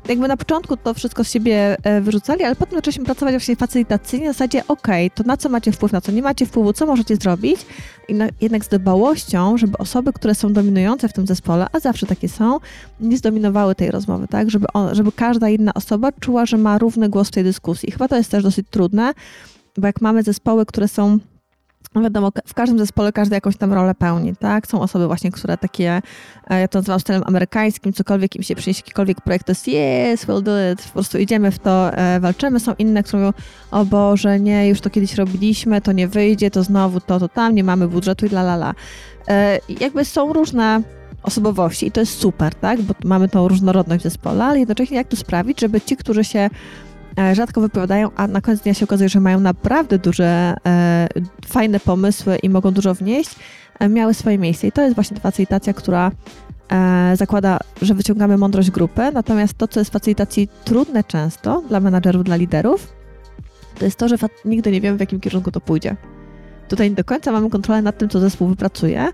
jakby 0.07 0.27
na 0.27 0.38
początku 0.38 0.77
to 0.77 0.93
wszystko 0.93 1.23
z 1.23 1.31
siebie 1.31 1.77
e, 1.83 2.01
wyrzucali, 2.01 2.43
ale 2.43 2.55
potem 2.55 2.77
zaczęliśmy 2.77 3.05
pracować 3.05 3.33
właśnie 3.33 3.55
facylitacyjnie 3.55 4.29
w 4.29 4.33
zasadzie, 4.33 4.67
ok, 4.67 4.88
to 5.15 5.23
na 5.23 5.38
co 5.38 5.49
macie 5.49 5.71
wpływ, 5.71 5.91
na 5.91 6.01
co 6.01 6.12
nie 6.12 6.21
macie 6.21 6.45
wpływu, 6.45 6.73
co 6.73 6.85
możecie 6.85 7.15
zrobić 7.15 7.65
i 8.07 8.13
na, 8.13 8.27
jednak 8.41 8.65
z 8.65 8.67
dbałością, 8.67 9.57
żeby 9.57 9.77
osoby, 9.77 10.13
które 10.13 10.35
są 10.35 10.53
dominujące 10.53 11.09
w 11.09 11.13
tym 11.13 11.27
zespole, 11.27 11.67
a 11.71 11.79
zawsze 11.79 12.05
takie 12.05 12.29
są, 12.29 12.59
nie 12.99 13.17
zdominowały 13.17 13.75
tej 13.75 13.91
rozmowy, 13.91 14.27
tak, 14.27 14.49
żeby, 14.51 14.67
on, 14.73 14.95
żeby 14.95 15.12
każda 15.12 15.49
inna 15.49 15.73
osoba 15.73 16.12
czuła, 16.12 16.45
że 16.45 16.57
ma 16.57 16.77
równy 16.77 17.09
głos 17.09 17.27
w 17.27 17.31
tej 17.31 17.43
dyskusji. 17.43 17.91
Chyba 17.91 18.07
to 18.07 18.17
jest 18.17 18.31
też 18.31 18.43
dosyć 18.43 18.67
trudne, 18.69 19.13
bo 19.77 19.88
jak 19.88 20.01
mamy 20.01 20.23
zespoły, 20.23 20.65
które 20.65 20.88
są 20.88 21.09
no 21.12 21.38
wiadomo, 21.95 22.32
w 22.45 22.54
każdym 22.54 22.80
zespole 22.80 23.12
każdy 23.12 23.36
jakąś 23.36 23.58
tam 23.58 23.73
rolę 23.73 23.95
pełni, 23.95 24.36
tak? 24.36 24.67
Są 24.67 24.82
osoby 24.82 25.08
właśnie, 25.08 25.32
które 25.32 25.58
takie, 25.58 26.02
e, 26.49 26.60
ja 26.60 26.67
to 26.67 26.80
nazywam 26.80 26.99
stylem 26.99 27.23
amerykańskim, 27.25 27.93
cokolwiek 27.93 28.36
im 28.36 28.43
się 28.43 28.56
przyniesie, 28.56 28.80
jakikolwiek 28.80 29.21
projekt, 29.21 29.45
to 29.45 29.52
jest 29.52 29.67
yes, 29.67 30.28
we'll 30.28 30.43
do 30.43 30.71
it, 30.71 30.84
po 30.84 30.93
prostu 30.93 31.17
idziemy 31.17 31.52
w 31.52 31.60
to, 31.60 31.93
e, 31.93 32.19
walczymy. 32.19 32.60
Są 32.60 32.73
inne, 32.80 33.04
które 33.04 33.19
mówią, 33.19 33.34
o 33.71 33.86
Boże, 33.86 34.39
nie, 34.39 34.67
już 34.67 34.82
to 34.82 34.89
kiedyś 34.89 35.15
robiliśmy, 35.15 35.82
to 35.82 35.91
nie 35.91 36.08
wyjdzie, 36.08 36.52
to 36.52 36.63
znowu 36.63 36.99
to, 36.99 37.19
to 37.19 37.28
tam, 37.28 37.56
nie 37.56 37.63
mamy 37.63 37.88
budżetu 37.88 38.25
i 38.25 38.30
la, 38.30 38.41
la, 38.41 38.56
la. 38.56 38.73
E, 39.28 39.60
jakby 39.80 40.06
są 40.06 40.34
różne 40.34 40.82
osobowości 41.23 41.88
i 41.88 41.91
to 41.91 41.99
jest 41.99 42.19
super, 42.19 42.56
tak? 42.56 42.82
Bo 42.82 42.93
mamy 43.04 43.30
tą 43.30 43.47
różnorodność 43.47 44.02
w 44.02 44.04
zespole, 44.04 44.43
ale 44.43 44.60
jednocześnie 44.60 44.97
jak 44.97 45.08
to 45.08 45.15
sprawić, 45.15 45.60
żeby 45.60 45.82
ci, 45.82 45.97
którzy 45.97 46.23
się 46.23 46.49
rzadko 47.34 47.62
wypowiadają, 47.62 48.10
a 48.15 48.27
na 48.27 48.41
koniec 48.41 48.62
dnia 48.62 48.73
się 48.73 48.86
okazuje, 48.86 49.10
że 49.10 49.19
mają 49.19 49.39
naprawdę 49.39 49.99
duże, 49.99 50.55
e, 50.65 51.08
fajne 51.47 51.79
pomysły 51.79 52.38
i 52.43 52.49
mogą 52.49 52.71
dużo 52.71 52.93
wnieść, 52.93 53.36
e, 53.79 53.89
miały 53.89 54.13
swoje 54.13 54.38
miejsce. 54.38 54.67
I 54.67 54.71
to 54.71 54.82
jest 54.82 54.95
właśnie 54.95 55.19
facylitacja, 55.19 55.73
która 55.73 56.12
zakłada, 57.13 57.60
że 57.82 57.93
wyciągamy 57.93 58.38
mądrość 58.38 58.71
grupy, 58.71 59.01
natomiast 59.13 59.58
to, 59.58 59.67
co 59.67 59.79
jest 59.79 59.91
w 59.91 59.93
facylitacji 59.93 60.49
trudne 60.65 61.03
często 61.03 61.63
dla 61.69 61.79
menadżerów, 61.79 62.23
dla 62.23 62.36
liderów, 62.36 62.93
to 63.79 63.86
jest 63.86 63.97
to, 63.97 64.08
że 64.08 64.15
nigdy 64.45 64.71
nie 64.71 64.82
wiemy, 64.82 64.97
w 64.97 64.99
jakim 64.99 65.19
kierunku 65.19 65.51
to 65.51 65.62
pójdzie. 65.62 65.95
Tutaj 66.67 66.89
nie 66.89 66.95
do 66.95 67.03
końca 67.03 67.32
mamy 67.32 67.49
kontrolę 67.49 67.82
nad 67.82 67.97
tym, 67.97 68.10
co 68.10 68.19
zespół 68.19 68.47
wypracuje, 68.47 69.08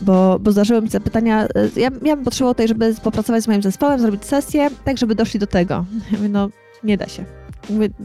bo, 0.00 0.38
bo 0.38 0.52
zdarzyły 0.52 0.82
mi 0.82 0.88
zapytania, 0.88 1.46
ja, 1.76 1.90
ja 2.02 2.16
bym 2.16 2.24
potrzebował 2.24 2.54
tutaj, 2.54 2.68
żeby 2.68 2.94
popracować 3.02 3.44
z 3.44 3.48
moim 3.48 3.62
zespołem, 3.62 4.00
zrobić 4.00 4.24
sesję, 4.24 4.70
tak 4.84 4.98
żeby 4.98 5.14
doszli 5.14 5.40
do 5.40 5.46
tego. 5.46 5.84
Ja 6.12 6.18
mówię, 6.18 6.28
no 6.28 6.48
nie 6.84 6.96
da 6.96 7.08
się. 7.08 7.45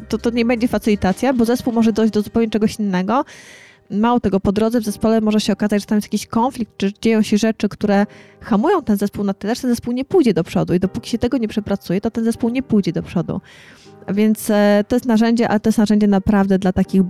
To, 0.09 0.17
to 0.17 0.29
nie 0.29 0.45
będzie 0.45 0.67
facylitacja, 0.67 1.33
bo 1.33 1.45
zespół 1.45 1.73
może 1.73 1.93
dojść 1.93 2.13
do 2.13 2.21
zupełnie 2.21 2.49
czegoś 2.49 2.79
innego. 2.79 3.25
Mało 3.91 4.19
tego, 4.19 4.39
po 4.39 4.51
drodze 4.51 4.81
w 4.81 4.83
zespole 4.83 5.21
może 5.21 5.39
się 5.39 5.53
okazać, 5.53 5.81
że 5.81 5.85
tam 5.85 5.97
jest 5.97 6.07
jakiś 6.07 6.27
konflikt, 6.27 6.71
czy 6.77 6.93
dzieją 7.01 7.21
się 7.21 7.37
rzeczy, 7.37 7.69
które 7.69 8.05
hamują 8.41 8.83
ten 8.83 8.97
zespół 8.97 9.23
na 9.23 9.33
tyle, 9.33 9.55
że 9.55 9.61
ten 9.61 9.69
zespół 9.69 9.93
nie 9.93 10.05
pójdzie 10.05 10.33
do 10.33 10.43
przodu. 10.43 10.73
I 10.73 10.79
dopóki 10.79 11.09
się 11.09 11.17
tego 11.17 11.37
nie 11.37 11.47
przepracuje, 11.47 12.01
to 12.01 12.11
ten 12.11 12.23
zespół 12.23 12.49
nie 12.49 12.63
pójdzie 12.63 12.91
do 12.91 13.03
przodu. 13.03 13.41
Więc 14.07 14.49
e, 14.49 14.83
to 14.87 14.95
jest 14.95 15.05
narzędzie, 15.05 15.49
ale 15.49 15.59
to 15.59 15.69
jest 15.69 15.77
narzędzie 15.77 16.07
naprawdę 16.07 16.59
dla 16.59 16.73
takich 16.73 17.01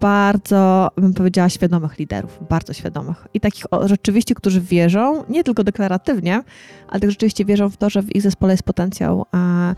bardzo, 0.00 0.90
bym 0.96 1.14
powiedziała, 1.14 1.48
świadomych 1.48 1.98
liderów, 1.98 2.38
bardzo 2.48 2.72
świadomych. 2.72 3.26
I 3.34 3.40
takich 3.40 3.64
rzeczywiście, 3.84 4.34
którzy 4.34 4.60
wierzą, 4.60 5.24
nie 5.28 5.44
tylko 5.44 5.64
deklaratywnie, 5.64 6.42
ale 6.88 7.00
tak 7.00 7.10
rzeczywiście 7.10 7.44
wierzą 7.44 7.70
w 7.70 7.76
to, 7.76 7.90
że 7.90 8.02
w 8.02 8.16
ich 8.16 8.22
zespole 8.22 8.52
jest 8.52 8.62
potencjał 8.62 9.26
a, 9.32 9.74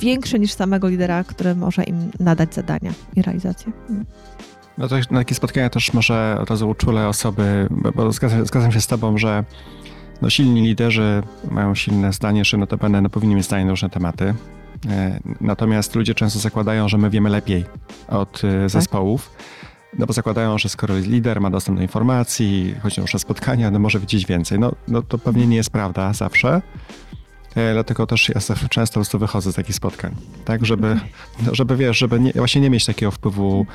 większy 0.00 0.38
niż 0.38 0.52
samego 0.52 0.88
lidera, 0.88 1.24
który 1.24 1.54
może 1.54 1.84
im 1.84 2.10
nadać 2.20 2.54
zadania 2.54 2.92
i 3.16 3.22
realizację. 3.22 3.72
No 4.78 4.88
to 4.88 4.96
na 5.10 5.20
takie 5.20 5.34
spotkania 5.34 5.70
też 5.70 5.92
może 5.92 6.38
od 6.40 6.50
razu 6.50 6.68
uczule 6.68 7.08
osoby, 7.08 7.68
bo 7.94 8.12
zgadzam, 8.12 8.46
zgadzam 8.46 8.72
się 8.72 8.80
z 8.80 8.86
tobą, 8.86 9.18
że 9.18 9.44
no, 10.22 10.30
silni 10.30 10.62
liderzy 10.62 11.22
mają 11.50 11.74
silne 11.74 12.12
zdanie, 12.12 12.44
że 12.44 12.56
notabene 12.56 13.00
no, 13.00 13.08
powinni 13.08 13.34
mieć 13.34 13.44
zdanie 13.44 13.64
na 13.64 13.70
różne 13.70 13.90
tematy. 13.90 14.34
E, 14.88 15.20
natomiast 15.40 15.94
ludzie 15.94 16.14
często 16.14 16.38
zakładają, 16.38 16.88
że 16.88 16.98
my 16.98 17.10
wiemy 17.10 17.30
lepiej 17.30 17.64
od 18.08 18.42
e, 18.44 18.60
tak. 18.60 18.70
zespołów. 18.70 19.30
No 19.98 20.06
bo 20.06 20.12
zakładają, 20.12 20.58
że 20.58 20.68
skoro 20.68 20.98
lider 20.98 21.40
ma 21.40 21.50
dostęp 21.50 21.78
do 21.78 21.82
informacji, 21.82 22.74
chodzi 22.82 23.00
o 23.00 23.18
spotkania, 23.18 23.70
no 23.70 23.78
może 23.78 24.00
wiedzieć 24.00 24.26
więcej. 24.26 24.58
No, 24.58 24.72
no 24.88 25.02
to 25.02 25.18
pewnie 25.18 25.46
nie 25.46 25.56
jest 25.56 25.70
prawda 25.70 26.12
zawsze. 26.12 26.62
E, 27.54 27.72
dlatego 27.72 28.06
też 28.06 28.28
ja 28.28 28.40
często 28.70 28.94
po 28.94 28.98
prostu 28.98 29.18
wychodzę 29.18 29.52
z 29.52 29.54
takich 29.54 29.76
spotkań, 29.76 30.14
tak, 30.44 30.66
żeby, 30.66 31.00
żeby 31.52 31.76
wiesz, 31.76 31.98
żeby 31.98 32.20
nie, 32.20 32.32
właśnie 32.32 32.60
nie 32.60 32.70
mieć 32.70 32.84
takiego 32.84 33.10
wpływu 33.10 33.66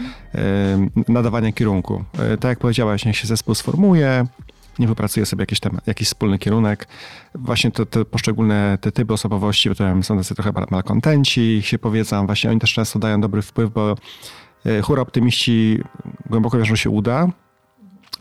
nadawania 1.07 1.51
kierunku. 1.51 2.03
Y, 2.33 2.37
tak 2.37 2.49
jak 2.49 2.59
powiedziałaś, 2.59 3.05
niech 3.05 3.17
się 3.17 3.27
zespół 3.27 3.55
sformuje, 3.55 4.25
nie 4.79 4.87
wypracuje 4.87 5.25
sobie 5.25 5.41
jakiś, 5.41 5.59
temat, 5.59 5.87
jakiś 5.87 6.07
wspólny 6.07 6.39
kierunek. 6.39 6.87
Właśnie 7.35 7.71
te, 7.71 7.85
te 7.85 8.05
poszczególne 8.05 8.77
te 8.81 8.91
typy 8.91 9.13
osobowości, 9.13 9.69
bo 9.69 9.75
to 9.75 10.03
są 10.03 10.17
tacy 10.17 10.35
trochę 10.35 10.51
malkontenci, 10.71 11.61
się 11.63 11.79
powiedzą, 11.79 12.25
właśnie 12.25 12.49
oni 12.49 12.59
też 12.59 12.73
często 12.73 12.99
dają 12.99 13.21
dobry 13.21 13.41
wpływ, 13.41 13.73
bo 13.73 13.95
hura 14.83 15.01
optymiści 15.01 15.79
głęboko 16.29 16.57
wierzą, 16.57 16.75
że 16.75 16.83
się 16.83 16.89
uda, 16.89 17.27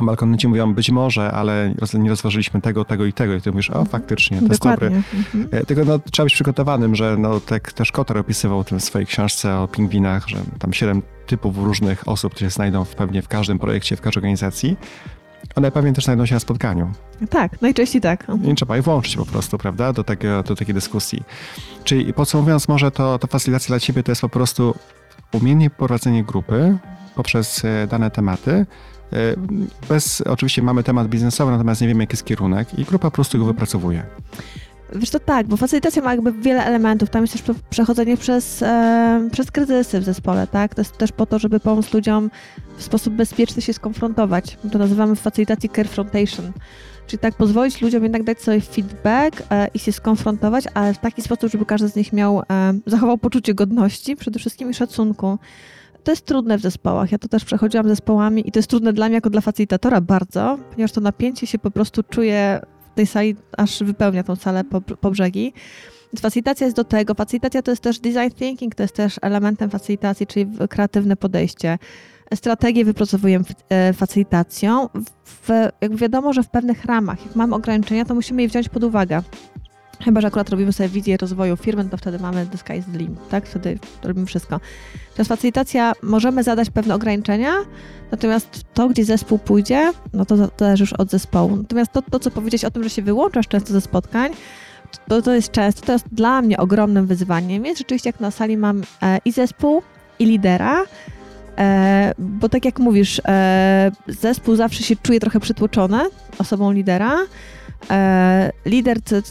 Malkontenci 0.00 0.48
mówią, 0.48 0.74
być 0.74 0.90
może, 0.90 1.32
ale 1.32 1.74
nie 1.94 2.10
rozważyliśmy 2.10 2.60
tego, 2.60 2.84
tego 2.84 3.04
i 3.04 3.12
tego. 3.12 3.34
I 3.34 3.40
ty 3.40 3.50
mówisz, 3.50 3.70
o 3.70 3.84
faktycznie, 3.84 4.40
to 4.40 4.48
Dokładnie. 4.48 4.86
jest 4.86 5.06
dobre. 5.10 5.46
Mhm. 5.46 5.66
Tylko 5.66 5.84
no, 5.84 5.98
trzeba 6.10 6.24
być 6.24 6.34
przygotowanym, 6.34 6.94
że 6.94 7.16
no, 7.18 7.40
tak 7.40 7.72
też 7.72 7.92
Kotter 7.92 8.18
opisywał 8.18 8.64
w 8.64 8.84
swojej 8.84 9.06
książce 9.06 9.58
o 9.58 9.68
pingwinach, 9.68 10.28
że 10.28 10.36
tam 10.58 10.72
siedem 10.72 11.02
typów 11.26 11.58
różnych 11.58 12.08
osób, 12.08 12.34
które 12.34 12.50
się 12.50 12.54
znajdą 12.54 12.84
w, 12.84 12.94
pewnie 12.94 13.22
w 13.22 13.28
każdym 13.28 13.58
projekcie, 13.58 13.96
w 13.96 14.00
każdej 14.00 14.20
organizacji. 14.20 14.76
One 15.54 15.70
pewnie 15.70 15.92
też 15.92 16.04
znajdą 16.04 16.26
się 16.26 16.34
na 16.34 16.40
spotkaniu. 16.40 16.92
Tak, 17.30 17.62
najczęściej 17.62 18.00
tak. 18.00 18.26
I 18.44 18.54
trzeba 18.54 18.76
je 18.76 18.82
włączyć 18.82 19.16
po 19.16 19.26
prostu, 19.26 19.58
prawda, 19.58 19.92
do, 19.92 20.04
tego, 20.04 20.42
do 20.42 20.56
takiej 20.56 20.74
dyskusji. 20.74 21.22
Czyli 21.84 22.12
podsumowując, 22.12 22.68
może 22.68 22.90
to, 22.90 23.18
to 23.18 23.26
facylitacja 23.26 23.68
dla 23.68 23.80
ciebie 23.80 24.02
to 24.02 24.12
jest 24.12 24.20
po 24.20 24.28
prostu 24.28 24.74
umiejętnie 25.32 25.70
prowadzenie 25.70 26.24
grupy 26.24 26.78
poprzez 27.14 27.64
e, 27.64 27.86
dane 27.86 28.10
tematy, 28.10 28.50
E, 28.50 28.66
bez, 29.88 30.20
oczywiście 30.20 30.62
mamy 30.62 30.82
temat 30.82 31.08
biznesowy, 31.08 31.52
natomiast 31.52 31.80
nie 31.80 31.88
wiemy, 31.88 32.02
jaki 32.02 32.12
jest 32.12 32.24
kierunek 32.24 32.78
i 32.78 32.84
grupa 32.84 33.10
po 33.10 33.14
prostu 33.14 33.38
go 33.38 33.44
wypracowuje. 33.44 34.02
Wiesz, 34.92 35.10
to 35.10 35.20
tak, 35.20 35.46
bo 35.46 35.56
facylitacja 35.56 36.02
ma 36.02 36.12
jakby 36.12 36.32
wiele 36.32 36.64
elementów. 36.64 37.10
Tam 37.10 37.22
jest 37.22 37.32
też 37.32 37.56
przechodzenie 37.70 38.16
przez, 38.16 38.62
e, 38.62 39.28
przez 39.32 39.50
kryzysy 39.50 40.00
w 40.00 40.04
zespole, 40.04 40.46
tak? 40.46 40.74
To 40.74 40.80
jest 40.80 40.98
też 40.98 41.12
po 41.12 41.26
to, 41.26 41.38
żeby 41.38 41.60
pomóc 41.60 41.94
ludziom 41.94 42.30
w 42.76 42.82
sposób 42.82 43.14
bezpieczny 43.14 43.62
się 43.62 43.72
skonfrontować. 43.72 44.58
To 44.72 44.78
nazywamy 44.78 45.16
w 45.16 45.20
facylitacji. 45.20 45.70
Czyli 47.06 47.20
tak 47.20 47.34
pozwolić 47.34 47.82
ludziom 47.82 48.02
jednak 48.02 48.24
dać 48.24 48.42
sobie 48.42 48.60
feedback 48.60 49.42
e, 49.50 49.68
i 49.74 49.78
się 49.78 49.92
skonfrontować, 49.92 50.64
ale 50.74 50.94
w 50.94 50.98
taki 50.98 51.22
sposób, 51.22 51.50
żeby 51.50 51.66
każdy 51.66 51.88
z 51.88 51.96
nich 51.96 52.12
miał, 52.12 52.40
e, 52.40 52.44
zachował 52.86 53.18
poczucie 53.18 53.54
godności 53.54 54.16
przede 54.16 54.38
wszystkim 54.38 54.70
i 54.70 54.74
szacunku 54.74 55.38
to 56.06 56.12
jest 56.12 56.26
trudne 56.26 56.58
w 56.58 56.60
zespołach. 56.60 57.12
Ja 57.12 57.18
to 57.18 57.28
też 57.28 57.44
przechodziłam 57.44 57.88
zespołami 57.88 58.48
i 58.48 58.52
to 58.52 58.58
jest 58.58 58.70
trudne 58.70 58.92
dla 58.92 59.06
mnie 59.06 59.14
jako 59.14 59.30
dla 59.30 59.40
facilitatora 59.40 60.00
bardzo, 60.00 60.58
ponieważ 60.70 60.92
to 60.92 61.00
napięcie 61.00 61.46
się 61.46 61.58
po 61.58 61.70
prostu 61.70 62.02
czuję 62.02 62.60
w 62.92 62.94
tej 62.94 63.06
sali, 63.06 63.36
aż 63.56 63.82
wypełnia 63.82 64.22
tą 64.22 64.36
salę 64.36 64.64
po, 64.64 64.80
po 64.80 65.10
brzegi. 65.10 65.52
Więc 66.12 66.20
facilitacja 66.20 66.66
jest 66.66 66.76
do 66.76 66.84
tego. 66.84 67.14
Facilitacja 67.14 67.62
to 67.62 67.70
jest 67.70 67.82
też 67.82 67.98
design 67.98 68.30
thinking, 68.34 68.74
to 68.74 68.82
jest 68.82 68.94
też 68.94 69.16
elementem 69.22 69.70
facilitacji, 69.70 70.26
czyli 70.26 70.46
kreatywne 70.68 71.16
podejście. 71.16 71.78
Strategię 72.34 72.84
wypracowujemy 72.84 73.44
facilitacją. 73.94 74.88
W, 75.24 75.48
jak 75.80 75.96
wiadomo, 75.96 76.32
że 76.32 76.42
w 76.42 76.48
pewnych 76.48 76.84
ramach, 76.84 77.26
jak 77.26 77.36
mamy 77.36 77.54
ograniczenia, 77.54 78.04
to 78.04 78.14
musimy 78.14 78.42
je 78.42 78.48
wziąć 78.48 78.68
pod 78.68 78.84
uwagę. 78.84 79.22
Chyba, 80.04 80.20
że 80.20 80.26
akurat 80.26 80.50
robimy 80.50 80.72
sobie 80.72 80.88
wizję 80.88 81.16
rozwoju 81.16 81.56
firmy, 81.56 81.84
to 81.84 81.96
wtedy 81.96 82.18
mamy 82.18 82.46
the 82.46 82.58
sky 82.58 82.72
is 82.72 82.84
the 82.92 82.98
limit, 82.98 83.28
tak? 83.28 83.46
Wtedy 83.46 83.78
robimy 84.02 84.26
wszystko. 84.26 84.60
Teraz 85.14 85.28
facilitacja, 85.28 85.92
możemy 86.02 86.42
zadać 86.42 86.70
pewne 86.70 86.94
ograniczenia, 86.94 87.52
natomiast 88.10 88.64
to, 88.74 88.88
gdzie 88.88 89.04
zespół 89.04 89.38
pójdzie, 89.38 89.92
no 90.12 90.24
to 90.24 90.50
zależy 90.58 90.82
już 90.82 90.92
od 90.92 91.10
zespołu. 91.10 91.56
Natomiast 91.56 91.92
to, 91.92 92.02
to 92.02 92.18
co 92.18 92.30
powiedzieć 92.30 92.64
o 92.64 92.70
tym, 92.70 92.82
że 92.82 92.90
się 92.90 93.02
wyłączasz 93.02 93.48
często 93.48 93.72
ze 93.72 93.80
spotkań, 93.80 94.32
to, 95.08 95.22
to 95.22 95.34
jest 95.34 95.50
często, 95.50 95.86
to 95.86 95.92
jest 95.92 96.06
dla 96.12 96.42
mnie 96.42 96.58
ogromnym 96.58 97.06
wyzwaniem. 97.06 97.62
Więc 97.62 97.78
rzeczywiście 97.78 98.08
jak 98.08 98.20
na 98.20 98.30
sali 98.30 98.56
mam 98.56 98.82
e, 99.02 99.18
i 99.24 99.32
zespół, 99.32 99.82
i 100.18 100.26
lidera, 100.26 100.84
e, 101.58 102.12
bo 102.18 102.48
tak 102.48 102.64
jak 102.64 102.78
mówisz, 102.78 103.20
e, 103.24 103.90
zespół 104.08 104.56
zawsze 104.56 104.82
się 104.82 104.96
czuje 104.96 105.20
trochę 105.20 105.40
przytłoczony 105.40 106.00
osobą 106.38 106.72
lidera, 106.72 107.16
lider, 108.66 109.02
ty, 109.02 109.22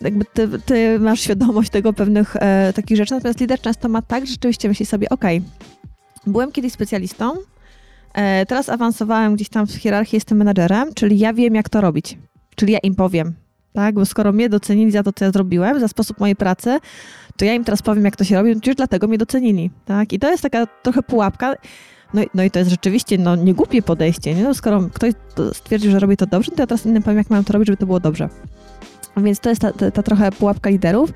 jakby 0.00 0.24
ty, 0.24 0.48
ty, 0.58 0.98
masz 1.00 1.20
świadomość 1.20 1.70
tego 1.70 1.92
pewnych 1.92 2.36
e, 2.36 2.72
takich 2.72 2.96
rzeczy, 2.96 3.14
natomiast 3.14 3.40
lider 3.40 3.60
często 3.60 3.88
ma 3.88 4.02
tak, 4.02 4.26
że 4.26 4.32
rzeczywiście 4.32 4.68
myśli 4.68 4.86
sobie, 4.86 5.08
ok, 5.08 5.24
byłem 6.26 6.52
kiedyś 6.52 6.72
specjalistą, 6.72 7.32
e, 8.14 8.46
teraz 8.46 8.68
awansowałem 8.68 9.34
gdzieś 9.34 9.48
tam 9.48 9.66
w 9.66 9.74
hierarchii, 9.74 10.16
jestem 10.16 10.38
menadżerem, 10.38 10.94
czyli 10.94 11.18
ja 11.18 11.32
wiem, 11.32 11.54
jak 11.54 11.68
to 11.68 11.80
robić, 11.80 12.18
czyli 12.56 12.72
ja 12.72 12.78
im 12.78 12.94
powiem, 12.94 13.34
tak, 13.72 13.94
bo 13.94 14.06
skoro 14.06 14.32
mnie 14.32 14.48
docenili 14.48 14.90
za 14.90 15.02
to, 15.02 15.12
co 15.12 15.24
ja 15.24 15.30
zrobiłem, 15.30 15.80
za 15.80 15.88
sposób 15.88 16.20
mojej 16.20 16.36
pracy, 16.36 16.78
to 17.36 17.44
ja 17.44 17.54
im 17.54 17.64
teraz 17.64 17.82
powiem, 17.82 18.04
jak 18.04 18.16
to 18.16 18.24
się 18.24 18.34
robi, 18.36 18.54
no 18.54 18.60
przecież 18.60 18.76
dlatego 18.76 19.08
mnie 19.08 19.18
docenili, 19.18 19.70
tak, 19.84 20.12
i 20.12 20.18
to 20.18 20.30
jest 20.30 20.42
taka 20.42 20.66
trochę 20.66 21.02
pułapka, 21.02 21.54
no, 22.14 22.22
no 22.34 22.42
i 22.42 22.50
to 22.50 22.58
jest 22.58 22.70
rzeczywiście 22.70 23.18
no, 23.18 23.36
niegłupie 23.36 23.82
podejście. 23.82 24.34
Nie? 24.34 24.42
No, 24.42 24.54
skoro 24.54 24.88
ktoś 24.94 25.12
stwierdził, 25.52 25.90
że 25.90 25.98
robi 25.98 26.16
to 26.16 26.26
dobrze, 26.26 26.50
to 26.50 26.62
ja 26.62 26.66
teraz 26.66 26.86
innym 26.86 27.02
powiem, 27.02 27.18
jak 27.18 27.30
mają 27.30 27.44
to 27.44 27.52
robić, 27.52 27.66
żeby 27.66 27.76
to 27.76 27.86
było 27.86 28.00
dobrze. 28.00 28.28
Więc 29.16 29.40
to 29.40 29.48
jest 29.48 29.60
ta, 29.60 29.72
ta, 29.72 29.90
ta 29.90 30.02
trochę 30.02 30.32
pułapka 30.32 30.70
liderów. 30.70 31.12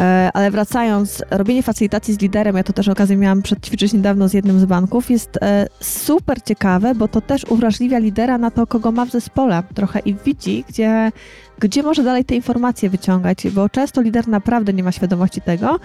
E, 0.00 0.30
ale 0.34 0.50
wracając, 0.50 1.24
robienie 1.30 1.62
facylitacji 1.62 2.14
z 2.14 2.20
liderem, 2.20 2.56
ja 2.56 2.62
to 2.62 2.72
też 2.72 2.88
okazję 2.88 3.16
miałam 3.16 3.42
przedćwiczyć 3.42 3.92
niedawno 3.92 4.28
z 4.28 4.32
jednym 4.32 4.60
z 4.60 4.64
banków, 4.64 5.10
jest 5.10 5.38
e, 5.42 5.66
super 5.80 6.42
ciekawe, 6.42 6.94
bo 6.94 7.08
to 7.08 7.20
też 7.20 7.44
uwrażliwia 7.44 7.98
lidera 7.98 8.38
na 8.38 8.50
to, 8.50 8.66
kogo 8.66 8.92
ma 8.92 9.06
w 9.06 9.10
zespole 9.10 9.62
trochę 9.74 9.98
i 9.98 10.14
widzi, 10.14 10.64
gdzie, 10.68 11.12
gdzie 11.58 11.82
może 11.82 12.02
dalej 12.02 12.24
te 12.24 12.34
informacje 12.34 12.90
wyciągać, 12.90 13.48
bo 13.50 13.68
często 13.68 14.00
lider 14.00 14.28
naprawdę 14.28 14.72
nie 14.72 14.82
ma 14.82 14.92
świadomości 14.92 15.40
tego, 15.40 15.78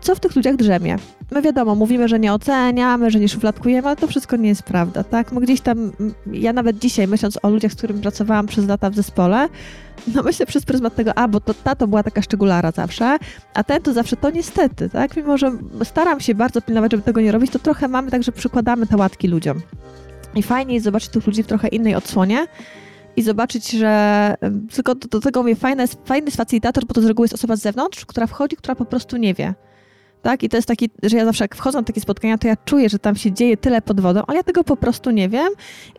co 0.00 0.14
w 0.14 0.20
tych 0.20 0.36
ludziach 0.36 0.56
drzemie? 0.56 0.96
My 1.30 1.42
wiadomo, 1.42 1.74
mówimy, 1.74 2.08
że 2.08 2.18
nie 2.18 2.32
oceniamy, 2.32 3.10
że 3.10 3.20
nie 3.20 3.28
szufladkujemy, 3.28 3.88
ale 3.88 3.96
to 3.96 4.06
wszystko 4.06 4.36
nie 4.36 4.48
jest 4.48 4.62
prawda, 4.62 5.04
tak? 5.04 5.32
My 5.32 5.40
gdzieś 5.40 5.60
tam, 5.60 5.92
ja 6.32 6.52
nawet 6.52 6.78
dzisiaj, 6.78 7.08
myśląc 7.08 7.38
o 7.42 7.50
ludziach, 7.50 7.72
z 7.72 7.76
którymi 7.76 8.00
pracowałam 8.00 8.46
przez 8.46 8.68
lata 8.68 8.90
w 8.90 8.94
zespole, 8.94 9.48
no 10.14 10.22
myślę 10.22 10.46
przez 10.46 10.64
pryzmat 10.64 10.94
tego, 10.94 11.18
a, 11.18 11.28
bo 11.28 11.40
to 11.40 11.54
ta 11.54 11.74
to 11.74 11.86
była 11.86 12.02
taka 12.02 12.22
szczególara 12.22 12.70
zawsze, 12.70 13.18
a 13.54 13.64
ten 13.64 13.82
to 13.82 13.92
zawsze 13.92 14.16
to 14.16 14.30
niestety, 14.30 14.90
tak? 14.90 15.16
Mimo, 15.16 15.38
że 15.38 15.52
staram 15.84 16.20
się 16.20 16.34
bardzo 16.34 16.62
pilnować, 16.62 16.92
żeby 16.92 17.02
tego 17.02 17.20
nie 17.20 17.32
robić, 17.32 17.50
to 17.50 17.58
trochę 17.58 17.88
mamy 17.88 18.10
tak, 18.10 18.22
że 18.22 18.32
przykładamy 18.32 18.86
te 18.86 18.96
łatki 18.96 19.28
ludziom. 19.28 19.60
I 20.34 20.42
fajnie 20.42 20.74
jest 20.74 20.84
zobaczyć 20.84 21.08
tych 21.08 21.26
ludzi 21.26 21.42
w 21.42 21.46
trochę 21.46 21.68
innej 21.68 21.94
odsłonie, 21.94 22.46
i 23.16 23.22
zobaczyć, 23.22 23.70
że 23.70 24.34
tylko 24.74 24.94
do, 24.94 25.20
tego 25.20 25.42
mówię, 25.42 25.56
fajny 25.56 25.82
jest, 25.82 25.98
fajny 26.04 26.24
jest 26.24 26.36
facilitator, 26.36 26.84
bo 26.86 26.94
to 26.94 27.02
z 27.02 27.04
reguły 27.04 27.24
jest 27.24 27.34
osoba 27.34 27.56
z 27.56 27.60
zewnątrz, 27.60 28.06
która 28.06 28.26
wchodzi, 28.26 28.56
która 28.56 28.74
po 28.74 28.84
prostu 28.84 29.16
nie 29.16 29.34
wie. 29.34 29.54
Tak? 30.22 30.42
I 30.42 30.48
to 30.48 30.56
jest 30.56 30.68
taki, 30.68 30.90
że 31.02 31.16
ja 31.16 31.24
zawsze 31.24 31.44
jak 31.44 31.56
wchodzę 31.56 31.78
na 31.78 31.84
takie 31.84 32.00
spotkania, 32.00 32.38
to 32.38 32.48
ja 32.48 32.56
czuję, 32.64 32.88
że 32.88 32.98
tam 32.98 33.16
się 33.16 33.32
dzieje 33.32 33.56
tyle 33.56 33.82
pod 33.82 34.00
wodą, 34.00 34.22
ale 34.26 34.36
ja 34.36 34.42
tego 34.42 34.64
po 34.64 34.76
prostu 34.76 35.10
nie 35.10 35.28
wiem. 35.28 35.48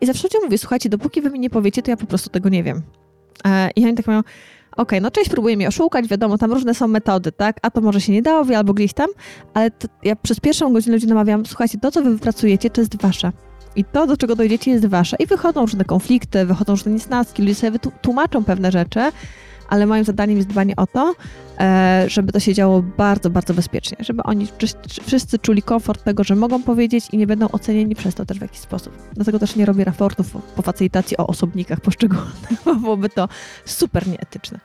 I 0.00 0.06
zawsze 0.06 0.22
ludziom 0.28 0.42
mówię, 0.44 0.58
słuchajcie, 0.58 0.88
dopóki 0.88 1.22
wy 1.22 1.30
mi 1.30 1.40
nie 1.40 1.50
powiecie, 1.50 1.82
to 1.82 1.90
ja 1.90 1.96
po 1.96 2.06
prostu 2.06 2.30
tego 2.30 2.48
nie 2.48 2.62
wiem. 2.62 2.82
E, 3.46 3.70
I 3.76 3.84
oni 3.84 3.94
tak 3.94 4.06
mają, 4.06 4.18
okej, 4.18 4.32
okay, 4.76 5.00
no 5.00 5.10
część 5.10 5.30
próbuje 5.30 5.56
mnie 5.56 5.68
oszukać, 5.68 6.08
wiadomo, 6.08 6.38
tam 6.38 6.52
różne 6.52 6.74
są 6.74 6.88
metody, 6.88 7.32
tak? 7.32 7.56
A 7.62 7.70
to 7.70 7.80
może 7.80 8.00
się 8.00 8.12
nie 8.12 8.22
dało, 8.22 8.46
albo 8.56 8.74
gdzieś 8.74 8.92
tam, 8.92 9.08
ale 9.54 9.70
ja 10.02 10.16
przez 10.16 10.40
pierwszą 10.40 10.72
godzinę 10.72 10.96
ludzi 10.96 11.06
namawiam, 11.06 11.46
słuchajcie, 11.46 11.78
to, 11.78 11.90
co 11.90 12.02
wy 12.02 12.10
wypracujecie, 12.10 12.70
to 12.70 12.80
jest 12.80 13.02
wasze. 13.02 13.32
I 13.76 13.84
to, 13.84 14.06
do 14.06 14.16
czego 14.16 14.36
dojdziecie, 14.36 14.70
jest 14.70 14.86
wasze. 14.86 15.16
I 15.20 15.26
wychodzą 15.26 15.60
różne 15.60 15.84
konflikty, 15.84 16.46
wychodzą 16.46 16.72
różne 16.72 16.92
niesnaski, 16.92 17.42
ludzie 17.42 17.54
sobie 17.54 17.78
tłumaczą 17.78 18.44
pewne 18.44 18.72
rzeczy, 18.72 19.00
ale 19.68 19.86
moim 19.86 20.04
zadaniem 20.04 20.36
jest 20.36 20.48
dbanie 20.48 20.76
o 20.76 20.86
to, 20.86 21.14
e, 21.60 22.04
żeby 22.08 22.32
to 22.32 22.40
się 22.40 22.54
działo 22.54 22.82
bardzo, 22.82 23.30
bardzo 23.30 23.54
bezpiecznie, 23.54 23.96
żeby 24.00 24.22
oni 24.22 24.48
wszyscy 25.06 25.38
czuli 25.38 25.62
komfort 25.62 26.04
tego, 26.04 26.24
że 26.24 26.36
mogą 26.36 26.62
powiedzieć 26.62 27.04
i 27.12 27.18
nie 27.18 27.26
będą 27.26 27.48
ocenieni 27.48 27.94
przez 27.94 28.14
to 28.14 28.26
też 28.26 28.38
w 28.38 28.42
jakiś 28.42 28.60
sposób. 28.60 28.92
Dlatego 29.14 29.38
też 29.38 29.56
nie 29.56 29.66
robię 29.66 29.84
raportów 29.84 30.36
po 30.56 30.62
facylitacji 30.62 31.16
o 31.16 31.26
osobnikach 31.26 31.80
poszczególnych, 31.80 32.52
bo 32.64 32.74
byłoby 32.74 33.08
to 33.08 33.28
super 33.64 34.08
nieetyczne. 34.08 34.58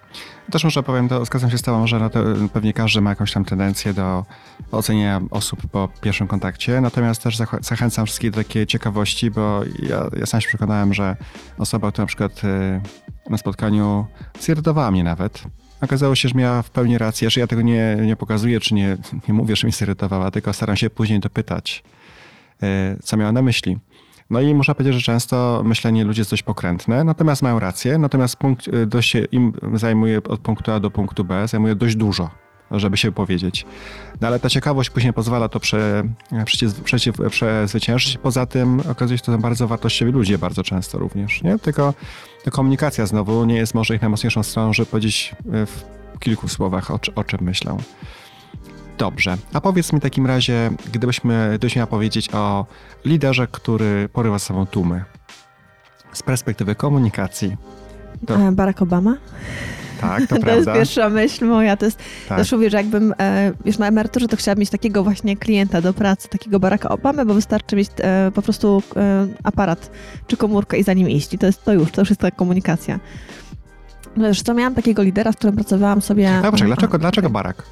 Też 0.51 0.63
może 0.63 0.83
powiem, 0.83 1.09
to 1.09 1.25
zgadzam 1.25 1.51
się 1.51 1.57
z 1.57 1.61
Tobą, 1.61 1.87
że 1.87 1.99
no 1.99 2.09
pewnie 2.53 2.73
każdy 2.73 3.01
ma 3.01 3.09
jakąś 3.09 3.33
tam 3.33 3.45
tendencję 3.45 3.93
do 3.93 4.25
oceniania 4.71 5.21
osób 5.31 5.67
po 5.71 5.89
pierwszym 6.01 6.27
kontakcie, 6.27 6.81
natomiast 6.81 7.23
też 7.23 7.37
zachęcam 7.61 8.05
wszystkich 8.05 8.31
do 8.31 8.37
takiej 8.37 8.67
ciekawości, 8.67 9.31
bo 9.31 9.61
ja, 9.79 10.07
ja 10.19 10.25
sam 10.25 10.41
się 10.41 10.47
przekonałem, 10.47 10.93
że 10.93 11.15
osoba, 11.57 11.91
która 11.91 12.03
na 12.03 12.07
przykład 12.07 12.43
y, 12.43 12.81
na 13.29 13.37
spotkaniu 13.37 14.05
zirytowała 14.39 14.91
mnie 14.91 15.03
nawet, 15.03 15.43
Okazało 15.81 16.15
się, 16.15 16.29
że 16.29 16.35
miała 16.35 16.61
w 16.61 16.69
pełni 16.69 16.97
rację, 16.97 17.29
że 17.29 17.41
ja 17.41 17.47
tego 17.47 17.61
nie, 17.61 17.97
nie 18.05 18.15
pokazuję, 18.15 18.59
czy 18.59 18.73
nie, 18.73 18.97
nie 19.27 19.33
mówię, 19.33 19.55
że 19.55 19.67
mi 19.67 19.73
zirytowała, 19.73 20.31
tylko 20.31 20.53
staram 20.53 20.75
się 20.75 20.89
później 20.89 21.19
dopytać, 21.19 21.83
y, 22.63 22.67
co 23.03 23.17
miała 23.17 23.31
na 23.31 23.41
myśli. 23.41 23.77
No 24.29 24.41
i 24.41 24.53
muszę 24.53 24.75
powiedzieć, 24.75 24.95
że 24.95 25.01
często 25.01 25.61
myślenie 25.65 26.03
ludzi 26.03 26.21
jest 26.21 26.31
dość 26.31 26.43
pokrętne, 26.43 27.03
natomiast 27.03 27.41
mają 27.41 27.59
rację, 27.59 27.97
natomiast 27.97 28.35
punkt, 28.35 28.67
y, 28.67 28.85
dość 28.85 29.13
im 29.31 29.53
zajmuje 29.73 30.23
od 30.23 30.39
punktu 30.39 30.71
A 30.71 30.79
do 30.79 30.91
punktu 30.91 31.23
B, 31.23 31.47
zajmuje 31.47 31.75
dość 31.75 31.95
dużo 31.95 32.29
żeby 32.71 32.97
się 32.97 33.11
powiedzieć. 33.11 33.65
No 34.21 34.27
ale 34.27 34.39
ta 34.39 34.49
ciekawość 34.49 34.89
później 34.89 35.13
pozwala 35.13 35.49
to 35.49 35.59
prze, 35.59 36.03
prze, 36.45 36.97
przezwyciężyć. 37.29 38.17
Poza 38.17 38.45
tym 38.45 38.79
okazuje 38.91 39.17
się, 39.17 39.21
że 39.21 39.25
to 39.25 39.31
są 39.31 39.37
bardzo 39.41 39.67
wartościowi 39.67 40.11
ludzie 40.11 40.37
bardzo 40.37 40.63
często 40.63 40.97
również, 40.97 41.43
nie? 41.43 41.59
Tylko 41.59 41.93
komunikacja 42.51 43.05
znowu 43.05 43.45
nie 43.45 43.55
jest 43.55 43.73
może 43.73 43.95
ich 43.95 44.01
najmocniejszą 44.01 44.43
stroną, 44.43 44.73
żeby 44.73 44.85
powiedzieć 44.85 45.35
y, 45.45 45.65
w 45.65 45.85
kilku 46.19 46.47
słowach 46.47 46.91
o, 46.91 46.99
o 47.15 47.23
czym 47.23 47.39
myślą. 47.41 47.77
Dobrze, 48.97 49.37
a 49.53 49.61
powiedz 49.61 49.93
mi 49.93 49.99
w 49.99 50.01
takim 50.01 50.25
razie, 50.25 50.71
gdybyśmy, 50.93 51.49
gdybyś 51.55 51.75
miała 51.75 51.87
powiedzieć 51.87 52.33
o 52.33 52.65
liderze, 53.05 53.47
który 53.51 54.09
porywa 54.13 54.39
sobą 54.39 54.65
tłumy 54.65 55.03
z 56.13 56.23
perspektywy 56.23 56.75
komunikacji. 56.75 57.57
To... 58.25 58.35
E, 58.35 58.51
Barack 58.51 58.81
Obama? 58.81 59.17
Tak, 60.01 60.21
to, 60.21 60.27
to 60.35 60.41
prawda. 60.41 60.55
jest 60.55 60.71
pierwsza 60.73 61.09
myśl 61.09 61.45
moja. 61.45 61.77
To 61.77 61.85
jest, 61.85 61.99
tak. 62.29 62.37
też 62.37 62.51
mówię, 62.51 62.69
że 62.69 62.77
jakbym 62.77 63.13
e, 63.19 63.51
już 63.65 63.77
na 63.77 63.87
emeryturze, 63.87 64.27
to 64.27 64.37
chciałabym 64.37 64.59
mieć 64.59 64.69
takiego 64.69 65.03
właśnie 65.03 65.37
klienta 65.37 65.81
do 65.81 65.93
pracy, 65.93 66.29
takiego 66.29 66.59
Baracka 66.59 66.89
Obamy, 66.89 67.25
bo 67.25 67.33
wystarczy 67.33 67.75
mieć 67.75 67.89
e, 67.97 68.31
po 68.35 68.41
prostu 68.41 68.83
e, 68.95 69.27
aparat 69.43 69.91
czy 70.27 70.37
komórkę 70.37 70.77
i 70.77 70.83
za 70.83 70.93
nim 70.93 71.09
iść. 71.09 71.33
I 71.33 71.37
to 71.37 71.45
jest 71.45 71.63
to 71.63 71.73
już, 71.73 71.91
to 71.91 72.01
już 72.01 72.09
jest 72.09 72.21
ta 72.21 72.31
komunikacja. 72.31 72.99
No 74.15 74.27
co 74.43 74.53
miałam 74.53 74.75
takiego 74.75 75.03
lidera, 75.03 75.31
z 75.31 75.35
którym 75.35 75.55
pracowałam 75.55 76.01
sobie... 76.01 76.37
A 76.37 76.51
poczekaj, 76.51 76.67
dlaczego, 76.67 76.97
dlaczego 76.97 77.29
Barack? 77.29 77.63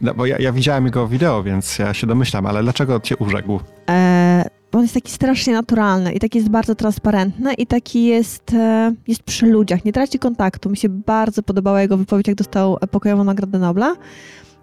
No, 0.00 0.14
bo 0.14 0.26
ja, 0.26 0.38
ja, 0.38 0.52
widziałem 0.52 0.84
jego 0.84 1.08
wideo, 1.08 1.42
więc 1.42 1.78
ja 1.78 1.94
się 1.94 2.06
domyślam, 2.06 2.46
ale 2.46 2.62
dlaczego 2.62 3.00
cię 3.00 3.16
urzekł? 3.16 3.60
E, 3.90 4.44
on 4.72 4.82
jest 4.82 4.94
taki 4.94 5.12
strasznie 5.12 5.52
naturalny 5.52 6.12
i 6.12 6.20
taki 6.20 6.38
jest 6.38 6.50
bardzo 6.50 6.74
transparentny 6.74 7.54
i 7.54 7.66
taki 7.66 8.04
jest, 8.04 8.54
e, 8.54 8.94
jest 9.08 9.22
przy 9.22 9.46
ludziach, 9.46 9.84
nie 9.84 9.92
traci 9.92 10.18
kontaktu. 10.18 10.70
Mi 10.70 10.76
się 10.76 10.88
bardzo 10.88 11.42
podobała 11.42 11.82
jego 11.82 11.96
wypowiedź, 11.96 12.28
jak 12.28 12.36
dostał 12.36 12.78
pokojową 12.90 13.24
Nagrodę 13.24 13.58
Nobla 13.58 13.96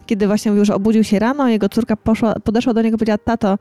kiedy 0.06 0.28
właśnie 0.28 0.52
mówił, 0.52 0.66
że 0.66 0.76
obudził 0.76 1.04
się 1.04 1.20
rano, 1.20 1.50
jego 1.50 1.70
córka 1.70 1.96
poszła, 1.96 2.34
podeszła 2.34 2.74
do 2.74 2.82
niego 2.82 2.96
i 2.96 2.98
powiedziała, 2.98 3.18
tato, 3.18 3.58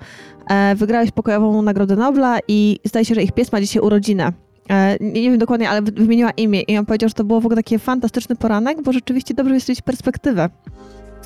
e, 0.50 0.74
wygrałeś 0.74 1.10
pokojową 1.10 1.62
Nagrodę 1.62 1.96
Nobla 1.96 2.38
i 2.48 2.78
zdaje 2.84 3.04
się, 3.04 3.14
że 3.14 3.22
ich 3.22 3.32
pies 3.32 3.52
ma 3.52 3.60
dzisiaj 3.60 3.82
urodzinę. 3.82 4.32
E, 4.70 4.96
nie 5.00 5.30
wiem 5.30 5.38
dokładnie, 5.38 5.70
ale 5.70 5.82
wymieniła 5.82 6.30
imię 6.30 6.60
i 6.60 6.78
on 6.78 6.86
powiedział, 6.86 7.08
że 7.08 7.14
to 7.14 7.24
było 7.24 7.40
w 7.40 7.46
ogóle 7.46 7.56
taki 7.56 7.78
fantastyczny 7.78 8.36
poranek, 8.36 8.82
bo 8.82 8.92
rzeczywiście 8.92 9.34
dobrze 9.34 9.54
jest 9.54 9.68
mieć 9.68 9.82
perspektywę. 9.82 10.50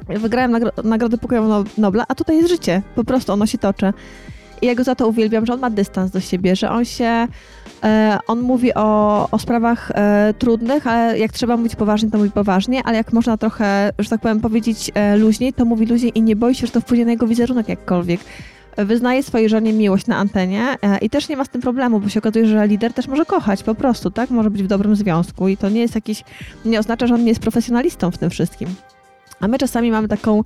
Wygrałem 0.09 0.51
nagro 0.51 0.71
Nagrodę 0.85 1.19
Pokojową 1.19 1.65
Nobla, 1.79 2.05
a 2.09 2.15
tutaj 2.15 2.37
jest 2.37 2.49
życie. 2.49 2.83
Po 2.95 3.05
prostu 3.05 3.33
ono 3.33 3.47
się 3.47 3.59
toczy. 3.59 3.93
I 4.63 4.67
ja 4.67 4.75
go 4.75 4.85
za 4.85 4.95
to 4.95 5.09
uwielbiam, 5.09 5.47
że 5.47 5.53
on 5.53 5.61
ma 5.61 5.71
dystans 5.71 6.11
do 6.11 6.21
siebie, 6.21 6.57
że 6.57 6.71
on 6.71 6.85
się, 6.85 7.29
e, 7.85 8.19
on 8.27 8.41
mówi 8.41 8.75
o, 8.75 9.29
o 9.31 9.39
sprawach 9.39 9.91
e, 9.91 10.35
trudnych, 10.39 10.87
ale 10.87 11.19
jak 11.19 11.33
trzeba 11.33 11.57
mówić 11.57 11.77
poważnie, 11.77 12.11
to 12.11 12.19
mówi 12.19 12.31
poważnie, 12.31 12.83
ale 12.83 12.97
jak 12.97 13.13
można 13.13 13.37
trochę, 13.37 13.91
że 13.99 14.11
tak 14.11 14.21
powiem, 14.21 14.41
powiedzieć 14.41 14.91
e, 14.95 15.17
luźniej, 15.17 15.53
to 15.53 15.65
mówi 15.65 15.87
luźniej 15.87 16.19
i 16.19 16.23
nie 16.23 16.37
boi 16.37 16.55
się, 16.55 16.67
że 16.67 16.73
to 16.73 16.81
wpłynie 16.81 17.05
na 17.05 17.11
jego 17.11 17.27
wizerunek 17.27 17.69
jakkolwiek. 17.69 18.21
Wyznaje 18.77 19.23
swojej 19.23 19.49
żonie 19.49 19.73
miłość 19.73 20.07
na 20.07 20.17
antenie 20.17 20.77
e, 20.83 20.99
i 20.99 21.11
też 21.11 21.29
nie 21.29 21.37
ma 21.37 21.45
z 21.45 21.49
tym 21.49 21.61
problemu, 21.61 22.01
bo 22.01 22.09
się 22.09 22.19
okazuje, 22.19 22.47
że 22.47 22.67
lider 22.67 22.93
też 22.93 23.09
może 23.09 23.25
kochać 23.25 23.63
po 23.63 23.75
prostu, 23.75 24.11
tak? 24.11 24.31
Może 24.31 24.51
być 24.51 24.63
w 24.63 24.67
dobrym 24.67 24.97
związku 24.97 25.49
i 25.49 25.57
to 25.57 25.69
nie 25.69 25.81
jest 25.81 25.95
jakiś, 25.95 26.25
nie 26.65 26.79
oznacza, 26.79 27.07
że 27.07 27.15
on 27.15 27.23
nie 27.23 27.29
jest 27.29 27.41
profesjonalistą 27.41 28.11
w 28.11 28.19
tym 28.19 28.31
wszystkim. 28.31 28.69
A 29.45 29.49
my 29.49 29.59
czasami 29.59 29.91
mamy 29.91 30.09
taką 30.09 30.43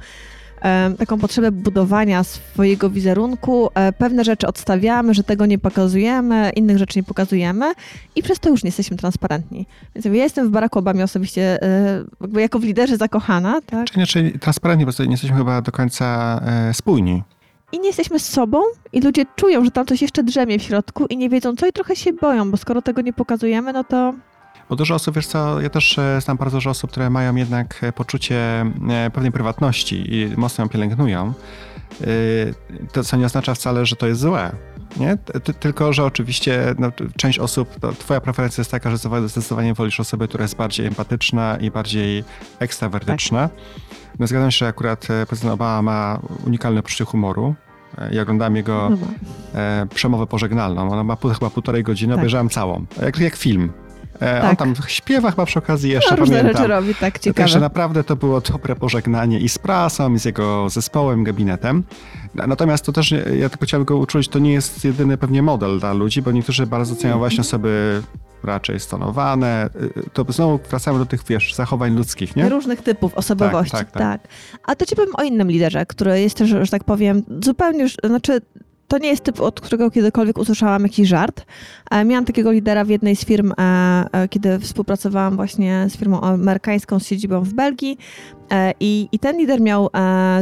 taką 0.99 1.19
potrzebę 1.19 1.53
budowania 1.53 2.25
swojego 2.25 2.91
wizerunku. 2.91 3.71
E, 3.75 3.93
pewne 3.93 4.25
rzeczy 4.25 4.47
odstawiamy, 4.47 5.15
że 5.15 5.25
tego 5.25 5.47
nie 5.47 5.59
pokazujemy, 5.59 6.51
innych 6.57 6.79
rzeczy 6.79 6.99
nie 6.99 7.03
pokazujemy 7.03 7.73
i 8.17 8.23
przez 8.23 8.41
to 8.41 8.51
już 8.51 8.65
nie 8.65 8.69
jesteśmy 8.69 8.97
transparentni. 8.97 9.67
Więc 9.95 10.05
ja 10.05 10.13
jestem 10.13 10.49
w 10.49 10.51
Baracku 10.51 10.79
Obamie 10.79 11.05
osobiście 11.05 11.63
e, 11.63 12.05
jakby 12.21 12.41
jako 12.41 12.59
w 12.59 12.65
liderze 12.65 12.97
zakochana. 12.97 13.61
Tak? 13.67 13.91
Czyli, 13.91 14.07
czyli 14.07 14.39
transparentni, 14.39 14.87
bo 14.87 14.93
nie 15.05 15.11
jesteśmy 15.11 15.37
chyba 15.37 15.63
do 15.63 15.73
końca 15.73 16.41
e, 16.47 16.75
spójni. 16.75 17.23
I 17.73 17.81
nie 17.81 17.87
jesteśmy 17.87 18.19
z 18.19 18.29
sobą 18.29 18.63
i 18.93 19.01
ludzie 19.01 19.25
czują, 19.37 19.65
że 19.65 19.71
tam 19.71 19.87
coś 19.87 20.03
jeszcze 20.03 20.23
drzemie 20.23 20.59
w 20.59 20.63
środku 20.63 21.07
i 21.07 21.17
nie 21.17 21.29
wiedzą 21.29 21.57
co 21.57 21.67
i 21.67 21.73
trochę 21.73 21.97
się 21.97 22.13
boją, 22.13 22.51
bo 22.51 22.57
skoro 22.57 22.83
tego 22.83 23.03
nie 23.03 23.13
pokazujemy, 23.13 23.73
no 23.73 23.85
to 23.85 24.15
bo 24.69 24.77
dużo 24.77 24.95
osób, 24.95 25.15
wiesz 25.15 25.27
co, 25.27 25.61
ja 25.61 25.71
też 25.71 25.99
e, 25.99 26.21
znam 26.21 26.37
bardzo 26.37 26.57
dużo 26.57 26.71
osób, 26.71 26.91
które 26.91 27.11
mają 27.11 27.35
jednak 27.35 27.85
e, 27.85 27.93
poczucie 27.93 28.37
e, 28.91 29.11
pewnej 29.11 29.33
prywatności 29.33 30.15
i 30.15 30.37
mocno 30.37 30.65
ją 30.65 30.69
pielęgnują. 30.69 31.33
To 32.93 33.05
co 33.05 33.17
nie 33.17 33.27
oznacza 33.27 33.55
wcale, 33.55 33.87
że 33.87 33.97
to 33.97 34.07
jest 34.07 34.21
złe. 34.21 34.53
Nie? 34.97 35.17
Tylko, 35.61 35.93
że 35.93 36.05
oczywiście 36.05 36.75
no, 36.79 36.93
część 37.17 37.39
osób, 37.39 37.69
twoja 37.99 38.21
preferencja 38.21 38.61
jest 38.61 38.71
taka, 38.71 38.91
że 38.91 38.97
zdecydowanie 39.29 39.75
wolisz 39.75 40.01
osobę, 40.01 40.29
która 40.29 40.43
jest 40.43 40.57
bardziej 40.57 40.87
empatyczna 40.87 41.57
i 41.61 41.71
bardziej 41.71 42.25
ekstrawertyczna. 42.59 43.49
Tak. 43.49 43.59
No, 44.19 44.27
zgadzam 44.27 44.51
się, 44.51 44.59
że 44.59 44.67
akurat 44.69 45.07
prezydent 45.29 45.55
Obama 45.55 45.83
ma 45.83 46.21
unikalne 46.47 46.83
poczucie 46.83 47.05
humoru. 47.05 47.55
Ja 48.11 48.23
oglądałem 48.23 48.57
jego 48.57 48.91
no 48.91 48.97
przemowę 49.95 50.27
pożegnalną. 50.27 50.93
Ona 50.93 51.05
ma 51.05 51.17
chyba 51.17 51.51
półtorej 51.51 51.83
godziny, 51.83 52.13
tak. 52.13 52.19
obejrzałem 52.19 52.49
całą. 52.49 52.87
Jak, 53.03 53.19
jak 53.19 53.37
film. 53.37 53.73
E, 54.21 54.41
tak. 54.41 54.51
On 54.51 54.57
tam 54.57 54.75
śpiewa 54.87 55.31
chyba 55.31 55.47
przy 55.47 55.59
okazji 55.59 55.91
jeszcze, 55.91 56.11
no, 56.11 56.17
różne 56.17 56.37
pamiętam. 56.37 56.63
rzeczy 56.63 56.75
robi, 56.75 56.95
tak 56.95 57.19
ciekawe. 57.19 57.45
Także 57.45 57.61
naprawdę 57.61 58.05
to 58.05 58.17
było 58.17 58.41
dobre 58.41 58.77
pożegnanie 58.77 59.39
i 59.41 59.49
z 59.49 59.59
prasą, 59.59 60.15
i 60.15 60.19
z 60.19 60.25
jego 60.25 60.69
zespołem, 60.71 61.25
gabinetem. 61.25 61.85
Natomiast 62.35 62.85
to 62.85 62.93
też, 62.93 63.11
ja 63.11 63.49
tylko 63.49 63.67
chciałbym 63.67 63.85
go 63.85 63.97
uczulić, 63.97 64.29
to 64.29 64.39
nie 64.39 64.53
jest 64.53 64.85
jedyny 64.85 65.17
pewnie 65.17 65.43
model 65.43 65.79
dla 65.79 65.93
ludzi, 65.93 66.23
bo 66.23 66.33
niektórzy 66.33 66.67
bardzo 66.67 66.95
cenią 66.97 67.15
mhm. 67.15 67.19
właśnie 67.19 67.41
osoby 67.41 68.03
raczej 68.45 68.81
stonowane. 68.81 69.71
To 70.13 70.25
znowu 70.29 70.59
wracamy 70.71 70.99
do 70.99 71.07
tych, 71.07 71.25
wiesz, 71.29 71.55
zachowań 71.55 71.95
ludzkich, 71.95 72.37
nie? 72.37 72.49
Różnych 72.49 72.83
typów 72.83 73.15
osobowości, 73.15 73.73
tak. 73.73 73.91
tak, 73.91 74.01
tak. 74.01 74.23
tak. 74.23 74.31
A 74.67 74.75
to 74.75 74.87
ci 74.87 74.97
powiem 74.97 75.15
o 75.17 75.23
innym 75.23 75.51
liderze, 75.51 75.87
który 75.87 76.21
jest 76.21 76.37
też, 76.37 76.49
że 76.49 76.71
tak 76.71 76.85
powiem, 76.85 77.23
zupełnie, 77.45 77.87
znaczy 78.05 78.41
to 78.89 78.99
nie 78.99 79.09
jest 79.09 79.25
typ, 79.25 79.41
od 79.41 79.61
którego 79.61 79.91
kiedykolwiek 79.91 80.39
usłyszałam 80.39 80.83
jakiś 80.83 81.09
żart. 81.09 81.47
E, 81.91 82.05
miałam 82.05 82.25
takiego 82.25 82.53
lidera 82.53 82.85
w 82.85 82.89
jednej 82.89 83.17
z 83.17 83.25
firm, 83.25 83.53
e, 83.53 83.55
e, 84.13 84.29
kiedy 84.29 84.59
współpracowałam 84.59 85.37
właśnie 85.37 85.87
z 85.89 85.97
firmą 85.97 86.21
amerykańską 86.21 86.99
z 86.99 87.07
siedzibą 87.07 87.43
w 87.43 87.53
Belgii. 87.53 87.99
I, 88.81 89.09
i 89.13 89.19
ten 89.19 89.37
lider 89.37 89.61
miał 89.61 89.89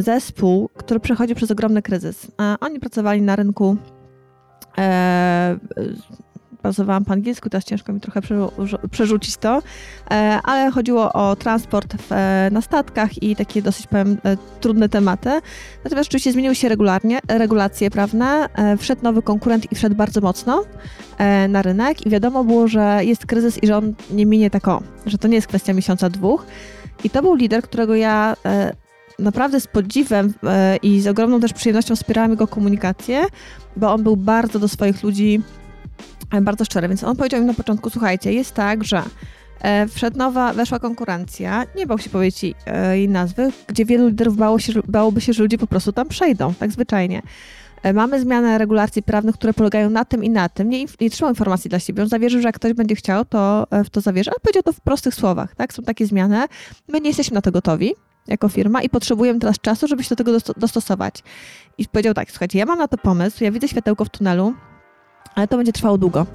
zespół, 0.00 0.70
który 0.76 1.00
przechodził 1.00 1.36
przez 1.36 1.50
ogromny 1.50 1.82
kryzys. 1.82 2.26
Oni 2.60 2.80
pracowali 2.80 3.22
na 3.22 3.36
rynku 3.36 3.76
bazowałam 6.66 7.04
po 7.04 7.12
angielsku, 7.12 7.50
teraz 7.50 7.64
ciężko 7.64 7.92
mi 7.92 8.00
trochę 8.00 8.20
przerzucić 8.90 9.36
to, 9.36 9.62
e, 10.10 10.40
ale 10.44 10.70
chodziło 10.70 11.12
o 11.12 11.36
transport 11.36 11.94
w, 12.02 12.12
e, 12.12 12.48
na 12.52 12.60
statkach 12.60 13.22
i 13.22 13.36
takie 13.36 13.62
dosyć, 13.62 13.86
powiem, 13.86 14.18
e, 14.24 14.36
trudne 14.60 14.88
tematy. 14.88 15.30
Natomiast 15.84 16.08
oczywiście 16.08 16.32
zmieniły 16.32 16.54
się 16.54 16.68
regularnie, 16.68 17.18
regulacje 17.28 17.90
prawne, 17.90 18.48
wszedł 18.78 19.02
nowy 19.02 19.22
konkurent 19.22 19.72
i 19.72 19.74
wszedł 19.74 19.96
bardzo 19.96 20.20
mocno 20.20 20.64
na 21.48 21.62
rynek 21.62 22.06
i 22.06 22.10
wiadomo 22.10 22.44
było, 22.44 22.68
że 22.68 23.00
jest 23.02 23.26
kryzys 23.26 23.62
i 23.62 23.66
że 23.66 23.76
on 23.76 23.94
nie 24.10 24.26
minie 24.26 24.50
tak 24.50 24.68
o, 24.68 24.82
że 25.06 25.18
to 25.18 25.28
nie 25.28 25.34
jest 25.34 25.46
kwestia 25.46 25.72
miesiąca, 25.72 26.10
dwóch. 26.10 26.46
I 27.04 27.10
to 27.10 27.22
był 27.22 27.34
lider, 27.34 27.62
którego 27.62 27.94
ja 27.94 28.36
naprawdę 29.18 29.60
z 29.60 29.66
podziwem 29.66 30.34
i 30.82 31.00
z 31.00 31.06
ogromną 31.06 31.40
też 31.40 31.52
przyjemnością 31.52 31.96
wspierałam 31.96 32.30
jego 32.30 32.46
komunikację, 32.46 33.24
bo 33.76 33.92
on 33.92 34.02
był 34.02 34.16
bardzo 34.16 34.58
do 34.58 34.68
swoich 34.68 35.02
ludzi 35.02 35.42
bardzo 36.42 36.64
szczery, 36.64 36.88
więc 36.88 37.04
on 37.04 37.16
powiedział 37.16 37.40
mi 37.40 37.46
na 37.46 37.54
początku, 37.54 37.90
słuchajcie, 37.90 38.32
jest 38.32 38.54
tak, 38.54 38.84
że 38.84 39.02
e, 39.60 39.88
wszedł 39.88 40.18
nowa, 40.18 40.52
weszła 40.52 40.78
konkurencja, 40.78 41.64
nie 41.76 41.86
bał 41.86 41.98
się 41.98 42.10
powiedzieć 42.10 42.54
jej 42.92 43.08
nazwy, 43.08 43.52
gdzie 43.66 43.84
wielu 43.84 44.08
liderów 44.08 44.36
bało 44.36 44.58
się, 44.58 44.72
bałoby 44.88 45.20
się, 45.20 45.32
że 45.32 45.42
ludzie 45.42 45.58
po 45.58 45.66
prostu 45.66 45.92
tam 45.92 46.08
przejdą, 46.08 46.54
tak 46.54 46.72
zwyczajnie. 46.72 47.22
Mamy 47.94 48.20
zmianę 48.20 48.58
regulacji 48.58 49.02
prawnych, 49.02 49.34
które 49.34 49.54
polegają 49.54 49.90
na 49.90 50.04
tym 50.04 50.24
i 50.24 50.30
na 50.30 50.48
tym. 50.48 50.68
Nie, 50.68 50.84
nie 51.00 51.10
trzymał 51.10 51.32
informacji 51.32 51.70
dla 51.70 51.78
siebie. 51.78 52.02
On 52.02 52.08
zawierzył, 52.08 52.40
że 52.40 52.48
jak 52.48 52.54
ktoś 52.54 52.72
będzie 52.72 52.94
chciał, 52.94 53.24
to 53.24 53.66
w 53.84 53.90
to 53.90 54.00
zawierzy, 54.00 54.30
ale 54.30 54.40
powiedział 54.40 54.62
to 54.62 54.72
w 54.72 54.80
prostych 54.80 55.14
słowach. 55.14 55.54
Tak? 55.54 55.72
Są 55.72 55.82
takie 55.82 56.06
zmiany. 56.06 56.44
My 56.88 57.00
nie 57.00 57.08
jesteśmy 57.08 57.34
na 57.34 57.40
to 57.40 57.52
gotowi 57.52 57.94
jako 58.26 58.48
firma 58.48 58.82
i 58.82 58.88
potrzebujemy 58.88 59.40
teraz 59.40 59.60
czasu, 59.60 59.86
żeby 59.88 60.04
się 60.04 60.08
do 60.08 60.16
tego 60.16 60.38
dostosować. 60.56 61.22
I 61.78 61.88
powiedział 61.88 62.14
tak, 62.14 62.30
słuchajcie, 62.30 62.58
ja 62.58 62.66
mam 62.66 62.78
na 62.78 62.88
to 62.88 62.98
pomysł, 62.98 63.44
ja 63.44 63.50
widzę 63.50 63.68
światełko 63.68 64.04
w 64.04 64.10
tunelu, 64.10 64.54
ale 65.36 65.48
to 65.48 65.56
będzie 65.56 65.72
trwało 65.72 65.98
długo. 65.98 66.26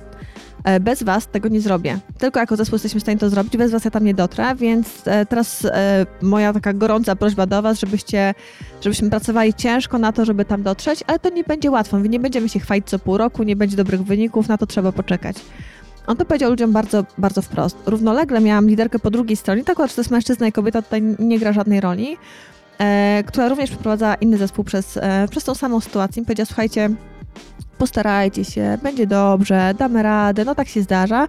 E, 0.64 0.80
bez 0.80 1.04
Was 1.04 1.28
tego 1.28 1.50
nie 1.50 1.62
zrobię. 1.62 2.00
Tylko 2.18 2.40
jako 2.40 2.56
zespół 2.56 2.76
jesteśmy 2.76 3.00
w 3.00 3.04
stanie 3.04 3.18
to 3.18 3.30
zrobić, 3.30 3.58
bez 3.58 3.72
Was 3.72 3.86
ja 3.86 3.92
tam 3.92 4.06
nie 4.06 4.14
dotrę, 4.14 4.56
więc 4.56 4.88
e, 5.06 5.26
teraz 5.26 5.66
e, 5.66 6.06
moja 6.22 6.54
taka 6.54 6.74
gorąca 6.74 7.16
prośba 7.16 7.46
do 7.46 7.62
Was, 7.62 7.80
żebyście, 7.80 8.34
żebyśmy 8.82 9.10
pracowali 9.10 9.54
ciężko 9.54 9.98
na 9.98 10.12
to, 10.12 10.26
żeby 10.26 10.46
tam 10.46 10.64
dotrzeć, 10.64 11.04
ale 11.08 11.20
to 11.20 11.30
nie 11.30 11.44
będzie 11.44 11.72
łatwo. 11.72 12.00
Nie 12.00 12.20
będziemy 12.20 12.50
się 12.50 12.60
chwalić 12.60 12.88
co 12.88 13.00
pół 13.00 13.18
roku, 13.18 13.44
nie 13.44 13.56
będzie 13.56 13.78
dobrych 13.78 14.04
wyników, 14.04 14.48
na 14.48 14.58
to 14.58 14.66
trzeba 14.66 14.92
poczekać. 14.92 15.36
On 16.08 16.18
to 16.18 16.26
powiedział 16.26 16.50
ludziom 16.50 16.72
bardzo, 16.72 17.06
bardzo 17.18 17.42
wprost. 17.42 17.78
Równolegle 17.86 18.42
miałam 18.42 18.70
liderkę 18.70 19.00
po 19.00 19.12
drugiej 19.12 19.38
stronie, 19.38 19.64
tak, 19.64 19.78
czy 19.78 19.96
to 19.96 20.02
jest 20.02 20.12
mężczyzna 20.12 20.48
i 20.48 20.52
kobieta, 20.52 20.82
tutaj 20.82 21.02
nie 21.20 21.40
gra 21.40 21.54
żadnej 21.54 21.82
roli, 21.82 22.18
e, 22.78 23.24
która 23.28 23.50
również 23.50 23.70
przeprowadza 23.70 24.16
inny 24.16 24.38
zespół 24.38 24.66
przez, 24.66 24.98
e, 24.98 25.28
przez 25.32 25.44
tą 25.44 25.56
samą 25.56 25.80
sytuację. 25.80 26.24
Powiedziała, 26.24 26.46
słuchajcie, 26.46 26.90
postarajcie 27.78 28.46
się, 28.46 28.78
będzie 28.84 29.08
dobrze, 29.08 29.74
damy 29.78 30.04
radę, 30.04 30.46
no 30.46 30.56
tak 30.56 30.68
się 30.68 30.82
zdarza. 30.82 31.28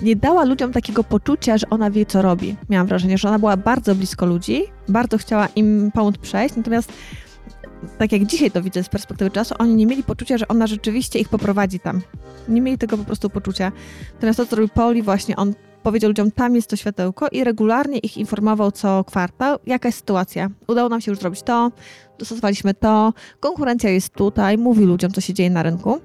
Nie 0.00 0.16
dała 0.16 0.44
ludziom 0.44 0.72
takiego 0.72 1.04
poczucia, 1.04 1.58
że 1.58 1.70
ona 1.70 1.90
wie, 1.90 2.06
co 2.06 2.22
robi. 2.22 2.56
Miałam 2.68 2.86
wrażenie, 2.86 3.18
że 3.18 3.28
ona 3.28 3.38
była 3.38 3.56
bardzo 3.56 3.94
blisko 3.94 4.26
ludzi, 4.26 4.64
bardzo 4.88 5.18
chciała 5.18 5.46
im 5.56 5.90
pomóc 5.94 6.18
przejść, 6.18 6.56
natomiast 6.56 6.92
tak 7.98 8.12
jak 8.12 8.24
dzisiaj 8.24 8.50
to 8.50 8.62
widzę 8.62 8.82
z 8.82 8.88
perspektywy 8.88 9.30
czasu, 9.30 9.54
oni 9.58 9.74
nie 9.74 9.86
mieli 9.86 10.02
poczucia, 10.02 10.38
że 10.38 10.48
ona 10.48 10.66
rzeczywiście 10.66 11.18
ich 11.18 11.28
poprowadzi 11.28 11.80
tam. 11.80 12.00
Nie 12.48 12.60
mieli 12.60 12.78
tego 12.78 12.98
po 12.98 13.04
prostu 13.04 13.30
poczucia. 13.30 13.72
Natomiast 14.14 14.36
to, 14.36 14.46
co 14.46 14.56
robił 14.56 14.68
Poli, 14.68 15.02
właśnie 15.02 15.36
on 15.36 15.54
powiedział 15.84 16.10
ludziom, 16.10 16.30
tam 16.30 16.54
jest 16.54 16.68
to 16.68 16.76
światełko 16.76 17.28
i 17.32 17.44
regularnie 17.44 17.98
ich 17.98 18.16
informował 18.16 18.72
co 18.72 19.04
kwartał, 19.04 19.58
jaka 19.66 19.88
jest 19.88 19.98
sytuacja. 19.98 20.50
Udało 20.68 20.88
nam 20.88 21.00
się 21.00 21.10
już 21.12 21.18
zrobić 21.18 21.42
to, 21.42 21.72
dostosowaliśmy 22.18 22.74
to, 22.74 23.12
konkurencja 23.40 23.90
jest 23.90 24.14
tutaj, 24.14 24.58
mówi 24.58 24.84
ludziom, 24.84 25.12
co 25.12 25.20
się 25.20 25.34
dzieje 25.34 25.50
na 25.50 25.62
rynku. 25.62 26.00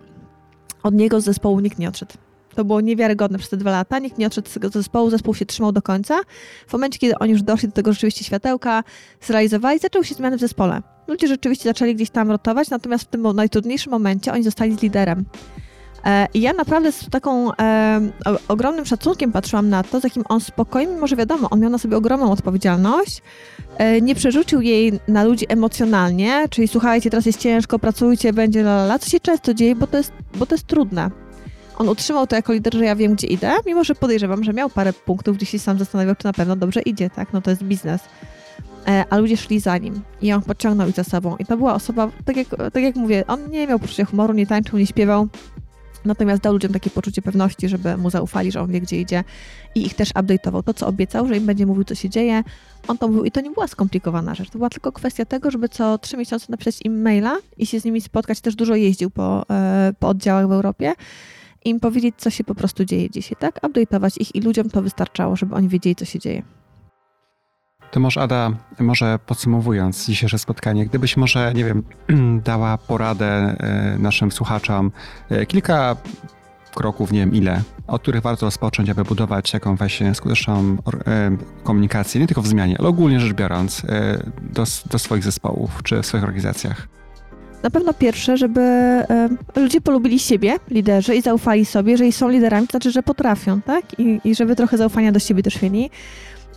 Od 0.84 0.94
niego 0.94 1.22
z 1.22 1.24
zespołu 1.24 1.60
nikt 1.60 1.80
nie 1.80 1.90
odszedł. 1.90 2.14
To 2.56 2.66
było 2.66 2.82
niewiarygodne 2.82 3.38
przez 3.38 3.50
te 3.50 3.58
dwa 3.58 3.72
lata. 3.72 4.00
Nikt 4.00 4.18
nie 4.18 4.28
odszedł 4.28 4.50
z 4.50 4.54
tego 4.54 4.70
zespołu, 4.70 5.10
zespół 5.10 5.36
się 5.36 5.46
trzymał 5.46 5.72
do 5.72 5.82
końca. 5.82 6.20
W 6.68 6.74
momencie, 6.74 7.00
kiedy 7.00 7.16
oni 7.20 7.32
już 7.32 7.42
doszli 7.42 7.68
do 7.68 7.74
tego 7.74 7.94
rzeczywiście 7.94 8.26
światełka, 8.26 8.84
zrealizowali, 9.22 9.80
zaczęły 9.80 10.06
się 10.06 10.16
zmiany 10.16 10.38
w 10.38 10.40
zespole. 10.40 10.82
Ludzie 11.08 11.28
rzeczywiście 11.28 11.70
zaczęli 11.70 11.96
gdzieś 11.96 12.10
tam 12.10 12.32
rotować, 12.32 12.70
natomiast 12.70 13.04
w 13.04 13.08
tym 13.08 13.36
najtrudniejszym 13.36 13.92
momencie 13.92 14.34
oni 14.34 14.44
zostali 14.44 14.76
z 14.76 14.82
liderem. 14.82 15.26
E, 16.06 16.28
I 16.34 16.42
ja 16.42 16.54
naprawdę 16.54 16.92
z 16.92 17.10
taką 17.10 17.56
e, 17.56 18.02
ogromnym 18.48 18.86
szacunkiem 18.86 19.32
patrzyłam 19.32 19.70
na 19.70 19.84
to, 19.84 20.00
z 20.00 20.04
jakim 20.04 20.24
on 20.30 20.42
spokojnie, 20.42 20.98
może 20.98 21.16
wiadomo, 21.16 21.50
on 21.50 21.60
miał 21.60 21.70
na 21.70 21.78
sobie 21.78 21.98
ogromną 21.98 22.32
odpowiedzialność, 22.32 23.22
e, 23.78 24.02
nie 24.02 24.16
przerzucił 24.16 24.62
jej 24.62 25.00
na 25.08 25.24
ludzi 25.24 25.46
emocjonalnie, 25.50 26.46
czyli 26.50 26.68
słuchajcie, 26.68 27.10
teraz 27.10 27.26
jest 27.26 27.40
ciężko, 27.40 27.80
pracujcie, 27.80 28.34
będzie 28.34 28.60
la, 28.60 28.72
la, 28.72 28.84
la 28.84 29.00
co 29.00 29.10
się 29.10 29.20
często 29.20 29.54
dzieje, 29.54 29.76
bo 29.76 29.88
to 29.88 29.98
jest, 29.98 30.12
bo 30.36 30.46
to 30.46 30.56
jest 30.56 30.68
trudne. 30.68 31.12
On 31.78 31.90
utrzymał 31.90 32.28
to 32.28 32.36
jako 32.36 32.54
lider, 32.54 32.74
że 32.74 32.86
ja 32.86 32.96
wiem, 32.96 33.16
gdzie 33.16 33.28
idę, 33.28 33.52
mimo 33.66 33.84
że 33.84 33.96
podejrzewam, 33.96 34.44
że 34.44 34.54
miał 34.54 34.70
parę 34.70 34.94
punktów, 34.94 35.38
gdzie 35.38 35.46
się 35.46 35.60
sam 35.60 35.80
zastanawiał, 35.80 36.16
czy 36.16 36.26
na 36.26 36.34
pewno 36.34 36.56
dobrze 36.56 36.82
idzie, 36.82 37.10
tak? 37.10 37.34
No 37.34 37.42
to 37.42 37.50
jest 37.50 37.64
biznes. 37.64 38.02
E, 38.88 39.06
a 39.10 39.18
ludzie 39.18 39.38
szli 39.38 39.60
za 39.60 39.78
nim 39.78 40.02
i 40.22 40.34
on 40.34 40.42
pociągnął 40.42 40.88
ich 40.88 40.96
za 40.96 41.04
sobą. 41.04 41.38
I 41.38 41.46
to 41.46 41.58
była 41.58 41.74
osoba, 41.74 42.10
tak 42.26 42.38
jak, 42.38 42.48
tak 42.74 42.84
jak 42.84 42.96
mówię, 42.96 43.24
on 43.28 43.50
nie 43.50 43.68
miał 43.68 43.80
poczucia 43.80 44.06
humoru, 44.06 44.34
nie 44.34 44.48
tańczył, 44.48 44.80
nie 44.80 44.88
śpiewał, 44.88 45.28
Natomiast 46.06 46.42
dał 46.42 46.54
ludziom 46.54 46.74
takie 46.74 46.90
poczucie 46.90 47.22
pewności, 47.22 47.70
żeby 47.70 47.98
mu 47.98 48.10
zaufali, 48.10 48.52
że 48.52 48.62
on 48.62 48.72
wie, 48.72 48.82
gdzie 48.82 49.02
idzie 49.02 49.24
i 49.76 49.86
ich 49.86 49.94
też 49.94 50.10
update'ował. 50.10 50.64
To, 50.64 50.74
co 50.74 50.88
obiecał, 50.88 51.28
że 51.28 51.38
im 51.38 51.46
będzie 51.46 51.66
mówił, 51.66 51.84
co 51.84 51.96
się 51.96 52.10
dzieje, 52.10 52.44
on 52.88 52.98
to 52.98 53.08
mówił 53.08 53.24
i 53.24 53.32
to 53.32 53.42
nie 53.42 53.52
była 53.52 53.68
skomplikowana 53.68 54.36
rzecz. 54.36 54.50
To 54.50 54.58
była 54.58 54.70
tylko 54.70 54.92
kwestia 54.92 55.26
tego, 55.26 55.52
żeby 55.52 55.70
co 55.70 55.98
trzy 55.98 56.18
miesiące 56.18 56.46
napisać 56.50 56.80
im 56.86 57.02
maila 57.02 57.38
i 57.58 57.66
się 57.66 57.80
z 57.80 57.86
nimi 57.86 58.02
spotkać. 58.02 58.42
Też 58.42 58.56
dużo 58.56 58.76
jeździł 58.76 59.10
po, 59.10 59.46
e, 59.50 59.94
po 60.00 60.08
oddziałach 60.08 60.48
w 60.48 60.52
Europie 60.52 60.94
im 61.66 61.80
powiedzieć, 61.80 62.16
co 62.18 62.30
się 62.30 62.44
po 62.44 62.56
prostu 62.56 62.86
dzieje 62.86 63.10
dzisiaj, 63.10 63.38
tak? 63.40 63.62
Update'ować 63.62 64.22
ich 64.22 64.36
i 64.36 64.42
ludziom 64.42 64.70
to 64.70 64.82
wystarczało, 64.82 65.36
żeby 65.36 65.56
oni 65.56 65.68
wiedzieli, 65.70 65.96
co 65.96 66.06
się 66.06 66.20
dzieje. 66.20 66.44
To 67.92 68.00
może 68.00 68.22
Ada, 68.22 68.52
może 68.80 69.20
podsumowując 69.26 70.06
dzisiejsze 70.06 70.40
spotkanie, 70.40 70.86
gdybyś 70.86 71.18
może, 71.18 71.54
nie 71.56 71.66
wiem, 71.66 71.84
dała 72.44 72.78
poradę 72.78 73.26
e, 73.26 73.96
naszym 74.00 74.32
słuchaczom, 74.32 74.92
e, 75.30 75.46
kilka 75.46 75.96
kroków, 76.76 77.12
nie 77.12 77.20
wiem 77.20 77.34
ile, 77.34 77.62
od 77.88 78.02
których 78.02 78.22
warto 78.22 78.46
rozpocząć, 78.46 78.90
aby 78.90 79.04
budować 79.04 79.52
taką 79.52 79.76
właśnie 79.76 80.16
skuteczną 80.16 80.78
e, 81.08 81.38
komunikację, 81.64 82.22
nie 82.22 82.28
tylko 82.28 82.42
w 82.42 82.48
zmianie, 82.48 82.76
ale 82.80 82.88
ogólnie 82.88 83.20
rzecz 83.20 83.34
biorąc, 83.34 83.82
do, 84.42 84.64
do 84.92 85.00
swoich 85.00 85.24
zespołów 85.24 85.84
czy 85.84 86.02
w 86.02 86.06
swoich 86.06 86.24
organizacjach. 86.24 86.88
Na 87.64 87.70
pewno 87.70 87.94
pierwsze, 87.94 88.38
żeby 88.38 88.62
ludzie 89.56 89.82
polubili 89.82 90.20
siebie, 90.20 90.56
liderzy, 90.70 91.16
i 91.16 91.22
zaufali 91.22 91.66
sobie, 91.66 91.98
że 91.98 92.12
są 92.12 92.30
liderami, 92.30 92.68
to 92.68 92.72
znaczy, 92.72 92.92
że 92.92 93.04
potrafią, 93.04 93.62
tak? 93.62 94.00
I, 94.00 94.22
i 94.24 94.36
żeby 94.36 94.56
trochę 94.56 94.78
zaufania 94.78 95.12
do 95.12 95.20
siebie 95.20 95.44
też 95.44 95.62
mieli. 95.62 95.90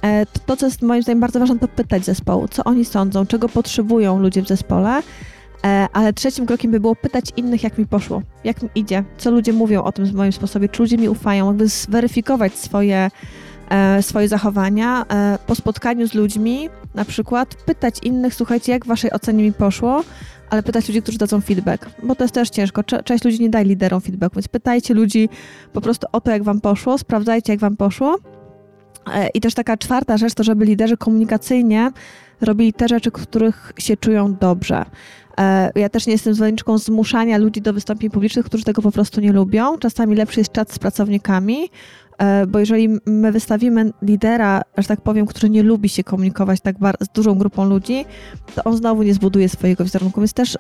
E, 0.03 0.27
to, 0.47 0.57
co 0.57 0.67
jest 0.67 0.83
moim 0.83 1.03
zdaniem 1.03 1.21
bardzo 1.21 1.41
ważne, 1.41 1.59
to 1.59 1.69
pytać 1.69 2.05
zespołu, 2.05 2.49
co 2.49 2.65
oni 2.65 2.85
sądzą, 2.85 3.27
czego 3.27 3.49
potrzebują 3.49 4.19
ludzie 4.19 4.43
w 4.43 4.49
zespole. 4.49 5.03
E, 5.65 5.89
ale 5.93 6.13
trzecim 6.13 6.47
krokiem 6.47 6.71
by 6.71 6.81
było 6.81 6.97
pytać 6.97 7.25
innych, 7.37 7.63
jak 7.63 7.79
mi 7.79 7.87
poszło, 7.87 8.23
jak 8.45 8.63
mi 8.63 8.69
idzie, 8.75 9.05
co 9.19 9.31
ludzie 9.31 9.53
mówią 9.53 9.83
o 9.83 9.93
tym 9.93 10.15
moim 10.15 10.33
sposobie, 10.33 10.69
czy 10.69 10.83
ludzie 10.83 10.99
mi 10.99 11.09
ufają, 11.09 11.47
jakby 11.47 11.69
zweryfikować 11.69 12.55
swoje, 12.55 13.11
e, 13.71 14.03
swoje 14.03 14.29
zachowania. 14.29 15.07
Po 15.47 15.55
spotkaniu 15.55 16.09
z 16.09 16.15
ludźmi, 16.15 16.69
na 16.95 17.05
przykład, 17.05 17.55
pytać 17.55 17.95
innych, 18.03 18.35
słuchajcie, 18.35 18.73
jak 18.73 18.85
w 18.85 18.89
waszej 18.89 19.13
ocenie 19.13 19.45
mi 19.45 19.53
poszło, 19.53 20.05
ale 20.51 20.63
pytać 20.63 20.89
ludzi, 20.89 21.03
którzy 21.03 21.19
dadzą 21.19 21.41
feedback, 21.41 21.87
bo 22.03 22.15
to 22.15 22.25
jest 22.25 22.35
też 22.35 22.51
ciężko. 22.51 22.83
Część 22.85 23.25
ludzi 23.25 23.41
nie 23.41 23.51
daje 23.51 23.65
liderom 23.65 24.01
feedback, 24.01 24.35
więc 24.35 24.49
pytajcie 24.49 24.95
ludzi 24.95 25.29
po 25.73 25.81
prostu 25.81 26.07
o 26.13 26.21
to, 26.21 26.31
jak 26.31 26.43
wam 26.43 26.61
poszło, 26.61 26.99
sprawdzajcie, 26.99 27.53
jak 27.53 27.61
wam 27.61 27.77
poszło 27.77 28.19
I 29.35 29.41
też 29.41 29.55
taka 29.55 29.77
czwarta 29.77 30.17
rzecz 30.17 30.35
to, 30.35 30.45
żeby 30.45 30.65
liderzy 30.65 30.97
komunikacyjnie 30.97 31.91
robili 32.41 32.73
te 32.73 32.89
rzeczy, 32.89 33.11
których 33.11 33.73
się 33.79 33.97
czują 33.97 34.35
dobrze. 34.35 34.85
E, 35.39 35.71
ja 35.75 35.89
też 35.89 36.07
nie 36.07 36.13
jestem 36.13 36.35
zwolenniczką 36.35 36.79
zmuszania 36.79 37.39
ludzi 37.39 37.63
do 37.63 37.73
wystąpień 37.73 38.11
publicznych, 38.11 38.47
którzy 38.47 38.65
tego 38.65 38.83
po 38.83 38.93
prostu 38.93 39.21
nie 39.21 39.33
lubią. 39.33 39.79
Czasami 39.79 40.17
lepszy 40.17 40.41
jest 40.41 40.53
czat 40.53 40.73
z 40.73 40.79
pracownikami, 40.79 41.71
e, 42.19 42.47
bo 42.47 42.59
jeżeli 42.59 42.89
my 43.07 43.33
wystawimy 43.33 43.93
lidera, 44.03 44.63
że 44.79 44.89
tak 44.89 45.01
powiem, 45.01 45.27
który 45.27 45.51
nie 45.51 45.63
lubi 45.63 45.89
się 45.89 46.05
komunikować 46.05 46.61
tak 46.61 46.77
z 47.01 47.09
dużą 47.09 47.35
grupą 47.35 47.65
ludzi, 47.65 48.05
to 48.55 48.65
on 48.65 48.77
znowu 48.77 49.03
nie 49.03 49.15
zbuduje 49.15 49.49
swojego 49.49 49.85
wizerunku. 49.85 50.21
Więc 50.21 50.33
też 50.33 50.57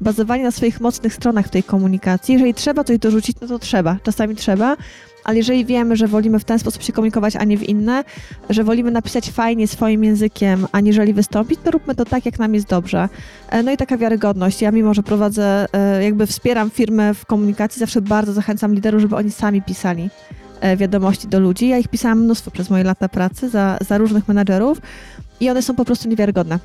bazowanie 0.00 0.44
na 0.44 0.50
swoich 0.50 0.80
mocnych 0.80 1.14
stronach 1.14 1.46
w 1.46 1.50
tej 1.50 1.62
komunikacji. 1.62 2.32
Jeżeli 2.32 2.54
trzeba 2.54 2.84
coś 2.84 2.98
dorzucić, 2.98 3.36
no 3.40 3.48
to 3.48 3.58
trzeba. 3.58 3.96
Czasami 4.02 4.36
trzeba, 4.36 4.76
ale 5.30 5.38
jeżeli 5.38 5.64
wiemy, 5.64 5.96
że 5.96 6.08
wolimy 6.08 6.38
w 6.38 6.44
ten 6.44 6.58
sposób 6.58 6.82
się 6.82 6.92
komunikować, 6.92 7.36
a 7.36 7.44
nie 7.44 7.58
w 7.58 7.68
inny, 7.68 8.04
że 8.50 8.64
wolimy 8.64 8.90
napisać 8.90 9.30
fajnie 9.30 9.68
swoim 9.68 10.04
językiem, 10.04 10.66
aniżeli 10.72 11.14
wystąpić, 11.14 11.60
to 11.64 11.70
róbmy 11.70 11.94
to 11.94 12.04
tak, 12.04 12.26
jak 12.26 12.38
nam 12.38 12.54
jest 12.54 12.68
dobrze. 12.68 13.08
E, 13.48 13.62
no 13.62 13.72
i 13.72 13.76
taka 13.76 13.96
wiarygodność. 13.96 14.62
Ja 14.62 14.70
mimo, 14.70 14.94
że 14.94 15.02
prowadzę, 15.02 15.66
e, 15.72 16.04
jakby 16.04 16.26
wspieram 16.26 16.70
firmę 16.70 17.14
w 17.14 17.26
komunikacji, 17.26 17.80
zawsze 17.80 18.00
bardzo 18.00 18.32
zachęcam 18.32 18.74
liderów, 18.74 19.00
żeby 19.00 19.16
oni 19.16 19.30
sami 19.30 19.62
pisali 19.62 20.10
e, 20.60 20.76
wiadomości 20.76 21.28
do 21.28 21.40
ludzi. 21.40 21.68
Ja 21.68 21.78
ich 21.78 21.88
pisałam 21.88 22.20
mnóstwo 22.20 22.50
przez 22.50 22.70
moje 22.70 22.84
lata 22.84 23.08
pracy 23.08 23.48
za, 23.48 23.78
za 23.88 23.98
różnych 23.98 24.28
menadżerów 24.28 24.78
i 25.40 25.50
one 25.50 25.62
są 25.62 25.74
po 25.74 25.84
prostu 25.84 26.08
niewiarygodne. 26.08 26.58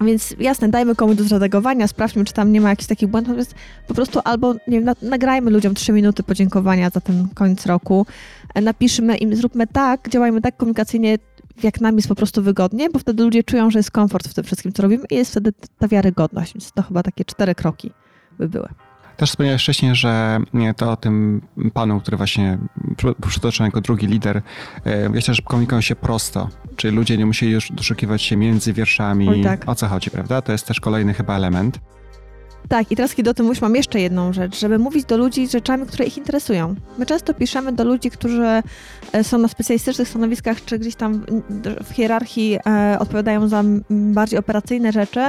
Więc 0.00 0.34
jasne, 0.38 0.68
dajmy 0.68 0.94
komuś 0.94 1.16
do 1.16 1.24
zredagowania, 1.24 1.88
sprawdźmy, 1.88 2.24
czy 2.24 2.32
tam 2.32 2.52
nie 2.52 2.60
ma 2.60 2.70
jakichś 2.70 2.88
takich 2.88 3.08
błędów, 3.08 3.28
natomiast 3.28 3.54
po 3.88 3.94
prostu 3.94 4.20
albo, 4.24 4.54
nie 4.68 4.80
wiem, 4.80 4.94
nagrajmy 5.02 5.50
ludziom 5.50 5.74
trzy 5.74 5.92
minuty 5.92 6.22
podziękowania 6.22 6.90
za 6.90 7.00
ten 7.00 7.28
koniec 7.34 7.66
roku, 7.66 8.06
e, 8.54 8.60
napiszmy 8.60 9.16
im, 9.16 9.36
zróbmy 9.36 9.66
tak, 9.66 10.08
działajmy 10.08 10.40
tak 10.40 10.56
komunikacyjnie, 10.56 11.18
jak 11.62 11.80
nam 11.80 11.96
jest 11.96 12.08
po 12.08 12.14
prostu 12.14 12.42
wygodnie, 12.42 12.90
bo 12.90 12.98
wtedy 12.98 13.22
ludzie 13.22 13.42
czują, 13.42 13.70
że 13.70 13.78
jest 13.78 13.90
komfort 13.90 14.28
w 14.28 14.34
tym 14.34 14.44
wszystkim, 14.44 14.72
co 14.72 14.82
robimy 14.82 15.04
i 15.10 15.14
jest 15.14 15.30
wtedy 15.30 15.52
ta 15.78 15.88
wiarygodność. 15.88 16.54
Więc 16.54 16.72
to 16.72 16.82
chyba 16.82 17.02
takie 17.02 17.24
cztery 17.24 17.54
kroki 17.54 17.90
by 18.38 18.48
były. 18.48 18.68
Też 19.16 19.30
wspomniałeś 19.30 19.62
wcześniej, 19.62 19.94
że 19.94 20.40
to 20.76 20.92
o 20.92 20.96
tym 20.96 21.42
panu, 21.74 22.00
który 22.00 22.16
właśnie 22.16 22.58
przytoczył 23.28 23.66
jako 23.66 23.80
drugi 23.80 24.06
lider, 24.06 24.42
wiecie, 25.10 25.34
że 25.34 25.42
komunikują 25.42 25.80
się 25.80 25.96
prosto, 25.96 26.48
czyli 26.76 26.96
ludzie 26.96 27.16
nie 27.16 27.26
musieli 27.26 27.52
już 27.52 27.72
doszukiwać 27.72 28.22
się 28.22 28.36
między 28.36 28.72
wierszami, 28.72 29.44
tak. 29.44 29.68
o 29.68 29.74
co 29.74 29.88
chodzi, 29.88 30.10
prawda? 30.10 30.42
To 30.42 30.52
jest 30.52 30.66
też 30.66 30.80
kolejny 30.80 31.14
chyba 31.14 31.36
element. 31.36 31.78
Tak, 32.68 32.92
i 32.92 32.96
teraz 32.96 33.14
kiedy 33.14 33.30
o 33.30 33.34
tym 33.34 33.46
mówisz, 33.46 33.60
mam 33.60 33.76
jeszcze 33.76 34.00
jedną 34.00 34.32
rzecz, 34.32 34.58
żeby 34.58 34.78
mówić 34.78 35.04
do 35.04 35.16
ludzi 35.16 35.48
rzeczami, 35.48 35.86
które 35.86 36.04
ich 36.04 36.16
interesują. 36.16 36.74
My 36.98 37.06
często 37.06 37.34
piszemy 37.34 37.72
do 37.72 37.84
ludzi, 37.84 38.10
którzy 38.10 38.62
e, 39.12 39.24
są 39.24 39.38
na 39.38 39.48
specjalistycznych 39.48 40.08
stanowiskach, 40.08 40.64
czy 40.64 40.78
gdzieś 40.78 40.94
tam 40.94 41.24
w 41.84 41.92
hierarchii 41.92 42.58
e, 42.66 42.98
odpowiadają 42.98 43.48
za 43.48 43.62
bardziej 43.90 44.38
operacyjne 44.38 44.92
rzeczy, 44.92 45.20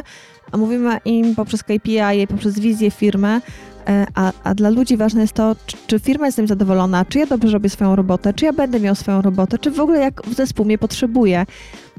a 0.52 0.58
mówimy 0.58 0.98
im 1.06 1.36
poprzez 1.36 1.64
KPI, 1.64 2.28
poprzez 2.30 2.60
wizję 2.60 2.92
firmy, 2.92 3.28
e, 3.28 3.42
a, 4.16 4.32
a, 4.44 4.56
dla 4.56 4.70
ludzi 4.70 4.98
ważne 4.98 5.22
jest 5.22 5.34
to, 5.34 5.56
czy, 5.66 5.78
czy, 5.88 6.00
firma 6.00 6.26
jest 6.26 6.36
z 6.36 6.38
tym 6.38 6.48
zadowolona, 6.48 7.06
czy 7.06 7.20
ja 7.20 7.26
dobrze 7.26 7.52
robię 7.52 7.70
swoją 7.70 7.96
robotę, 7.96 8.34
czy 8.34 8.46
ja 8.46 8.54
będę 8.54 8.80
miał 8.80 8.96
swoją 8.96 9.22
robotę, 9.22 9.60
czy 9.60 9.72
w 9.72 9.80
ogóle 9.80 10.00
jak 10.00 10.22
zespół 10.36 10.66
mnie 10.66 10.78
potrzebuje. 10.78 11.46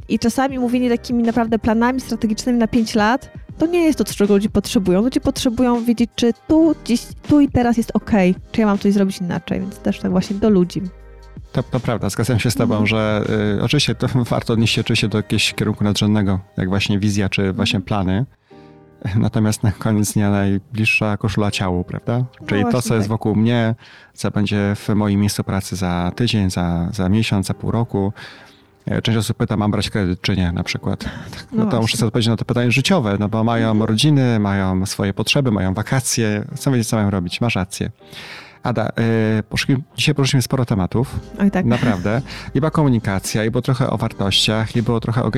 I 0.08 0.18
czasami 0.18 0.58
mówienie 0.58 0.90
takimi 0.90 1.22
naprawdę 1.22 1.58
planami 1.58 2.00
strategicznymi 2.00 2.58
na 2.58 2.68
5 2.68 2.94
lat, 2.94 3.30
to 3.58 3.66
nie 3.66 3.84
jest 3.84 3.98
to, 3.98 4.04
czego 4.04 4.34
ludzie 4.34 4.50
potrzebują. 4.50 5.02
Ludzie 5.02 5.20
potrzebują 5.20 5.84
wiedzieć, 5.84 6.10
czy 6.14 6.32
tu, 6.48 6.74
dziś, 6.84 7.06
tu 7.28 7.40
i 7.40 7.48
teraz 7.48 7.76
jest 7.76 7.90
ok, 7.94 8.10
czy 8.52 8.60
ja 8.60 8.66
mam 8.66 8.78
coś 8.78 8.92
zrobić 8.92 9.18
inaczej, 9.18 9.60
więc 9.60 9.78
też 9.78 10.00
tak 10.00 10.10
właśnie 10.10 10.36
do 10.36 10.50
ludzi. 10.50 10.82
To, 11.52 11.62
to 11.62 11.80
prawda, 11.80 12.10
zgadzam 12.10 12.38
się 12.38 12.50
z 12.50 12.54
tobą, 12.54 12.74
mm. 12.74 12.86
że 12.86 13.24
y, 13.58 13.62
oczywiście 13.62 13.94
to 13.94 14.08
warto 14.30 14.52
odnieść 14.52 14.74
się 14.74 14.80
oczywiście 14.80 15.08
do 15.08 15.18
jakiegoś 15.18 15.54
kierunku 15.54 15.84
nadrzędnego, 15.84 16.40
jak 16.56 16.68
właśnie 16.68 16.98
wizja, 16.98 17.28
czy 17.28 17.52
właśnie 17.52 17.80
plany. 17.80 18.26
Natomiast 19.16 19.62
na 19.62 19.72
koniec 19.72 20.12
dnia 20.12 20.30
najbliższa 20.30 21.16
koszula 21.16 21.50
ciału, 21.50 21.84
prawda? 21.84 22.18
No 22.18 22.46
Czyli 22.46 22.64
to, 22.64 22.82
co 22.82 22.88
tak. 22.88 22.98
jest 22.98 23.08
wokół 23.08 23.36
mnie, 23.36 23.74
co 24.14 24.30
będzie 24.30 24.74
w 24.76 24.88
moim 24.88 25.20
miejscu 25.20 25.44
pracy 25.44 25.76
za 25.76 26.12
tydzień, 26.16 26.50
za, 26.50 26.88
za 26.92 27.08
miesiąc, 27.08 27.46
za 27.46 27.54
pół 27.54 27.70
roku, 27.70 28.12
E, 28.86 29.02
część 29.02 29.18
osób 29.18 29.36
pyta, 29.36 29.56
mam 29.56 29.70
brać 29.70 29.90
kredyt 29.90 30.20
czy 30.20 30.36
nie, 30.36 30.52
na 30.52 30.64
przykład. 30.64 31.04
No, 31.52 31.64
no 31.64 31.70
to 31.70 31.80
muszę 31.80 31.96
sobie 31.96 32.06
odpowiedzieć 32.06 32.28
na 32.28 32.36
to 32.36 32.44
pytanie 32.44 32.72
życiowe, 32.72 33.16
no 33.20 33.28
bo 33.28 33.44
mają 33.44 33.70
mhm. 33.70 33.88
rodziny, 33.88 34.38
mają 34.38 34.86
swoje 34.86 35.14
potrzeby, 35.14 35.50
mają 35.50 35.74
wakacje, 35.74 36.44
chcą 36.56 36.72
wiedzieć, 36.72 36.88
co 36.88 36.96
mają 36.96 37.10
robić. 37.10 37.40
Masz 37.40 37.54
rację. 37.54 37.90
Ada, 38.62 38.88
yy, 39.68 39.76
dzisiaj 39.96 40.14
poruszyliśmy 40.14 40.42
sporo 40.42 40.64
tematów. 40.64 41.20
Oj, 41.38 41.50
tak. 41.50 41.66
Naprawdę. 41.66 42.22
I 42.54 42.60
była 42.60 42.70
komunikacja, 42.70 43.44
i 43.44 43.50
było 43.50 43.62
trochę 43.62 43.90
o 43.90 43.98
wartościach, 43.98 44.76
i 44.76 44.82
było 44.82 45.00
trochę 45.00 45.22
o 45.22 45.30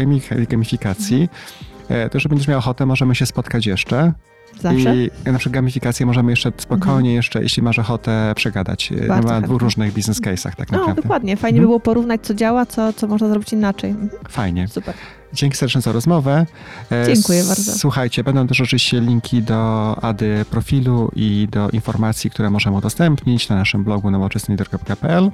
gamifikacji. 0.48 1.22
Mhm. 1.22 1.75
To, 2.10 2.20
że 2.20 2.28
będziesz 2.28 2.48
miał 2.48 2.58
ochotę, 2.58 2.86
możemy 2.86 3.14
się 3.14 3.26
spotkać 3.26 3.66
jeszcze. 3.66 4.12
Zawsze. 4.60 4.96
I 4.96 5.10
na 5.24 5.38
przykład 5.38 5.54
gamifikację 5.54 6.06
możemy 6.06 6.32
jeszcze 6.32 6.52
spokojnie, 6.56 6.98
mhm. 6.98 7.14
jeszcze, 7.14 7.42
jeśli 7.42 7.62
masz 7.62 7.78
ochotę, 7.78 8.32
przegadać 8.36 8.92
Bardzo 9.08 9.28
na 9.28 9.40
dwóch 9.40 9.62
różnych 9.62 9.92
business 9.92 10.20
case'ach 10.20 10.54
tak 10.54 10.72
naprawdę. 10.72 10.94
No, 10.96 11.02
dokładnie. 11.02 11.36
Fajnie 11.36 11.58
mhm. 11.58 11.62
by 11.62 11.66
było 11.66 11.80
porównać, 11.80 12.20
co 12.22 12.34
działa, 12.34 12.66
co, 12.66 12.92
co 12.92 13.06
można 13.06 13.28
zrobić 13.28 13.52
inaczej. 13.52 13.94
Fajnie. 14.28 14.68
Super. 14.68 14.94
Dzięki 15.32 15.56
serdecznie 15.56 15.80
za 15.80 15.92
rozmowę. 15.92 16.46
E, 16.92 17.14
Dziękuję 17.14 17.44
bardzo. 17.44 17.72
Słuchajcie, 17.72 18.24
będą 18.24 18.46
też 18.46 18.60
oczywiście 18.60 19.00
linki 19.00 19.42
do 19.42 19.94
Ady 20.02 20.44
profilu 20.50 21.10
i 21.16 21.48
do 21.50 21.70
informacji, 21.70 22.30
które 22.30 22.50
możemy 22.50 22.76
udostępnić 22.76 23.48
na 23.48 23.56
naszym 23.56 23.84
blogu 23.84 24.10
nowoczesnylider.pl. 24.10 25.30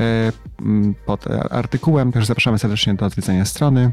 E, 0.00 0.32
pod 1.06 1.24
artykułem 1.50 2.12
też 2.12 2.26
zapraszamy 2.26 2.58
serdecznie 2.58 2.94
do 2.94 3.06
odwiedzenia 3.06 3.44
strony 3.44 3.92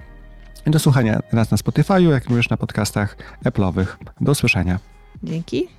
do 0.67 0.79
słuchania 0.79 1.19
nas 1.33 1.51
na 1.51 1.57
Spotify, 1.57 2.03
jak 2.03 2.25
również 2.25 2.49
na 2.49 2.57
podcastach 2.57 3.17
Apple'owych. 3.45 3.87
Do 4.21 4.31
usłyszenia. 4.31 4.79
Dzięki. 5.23 5.78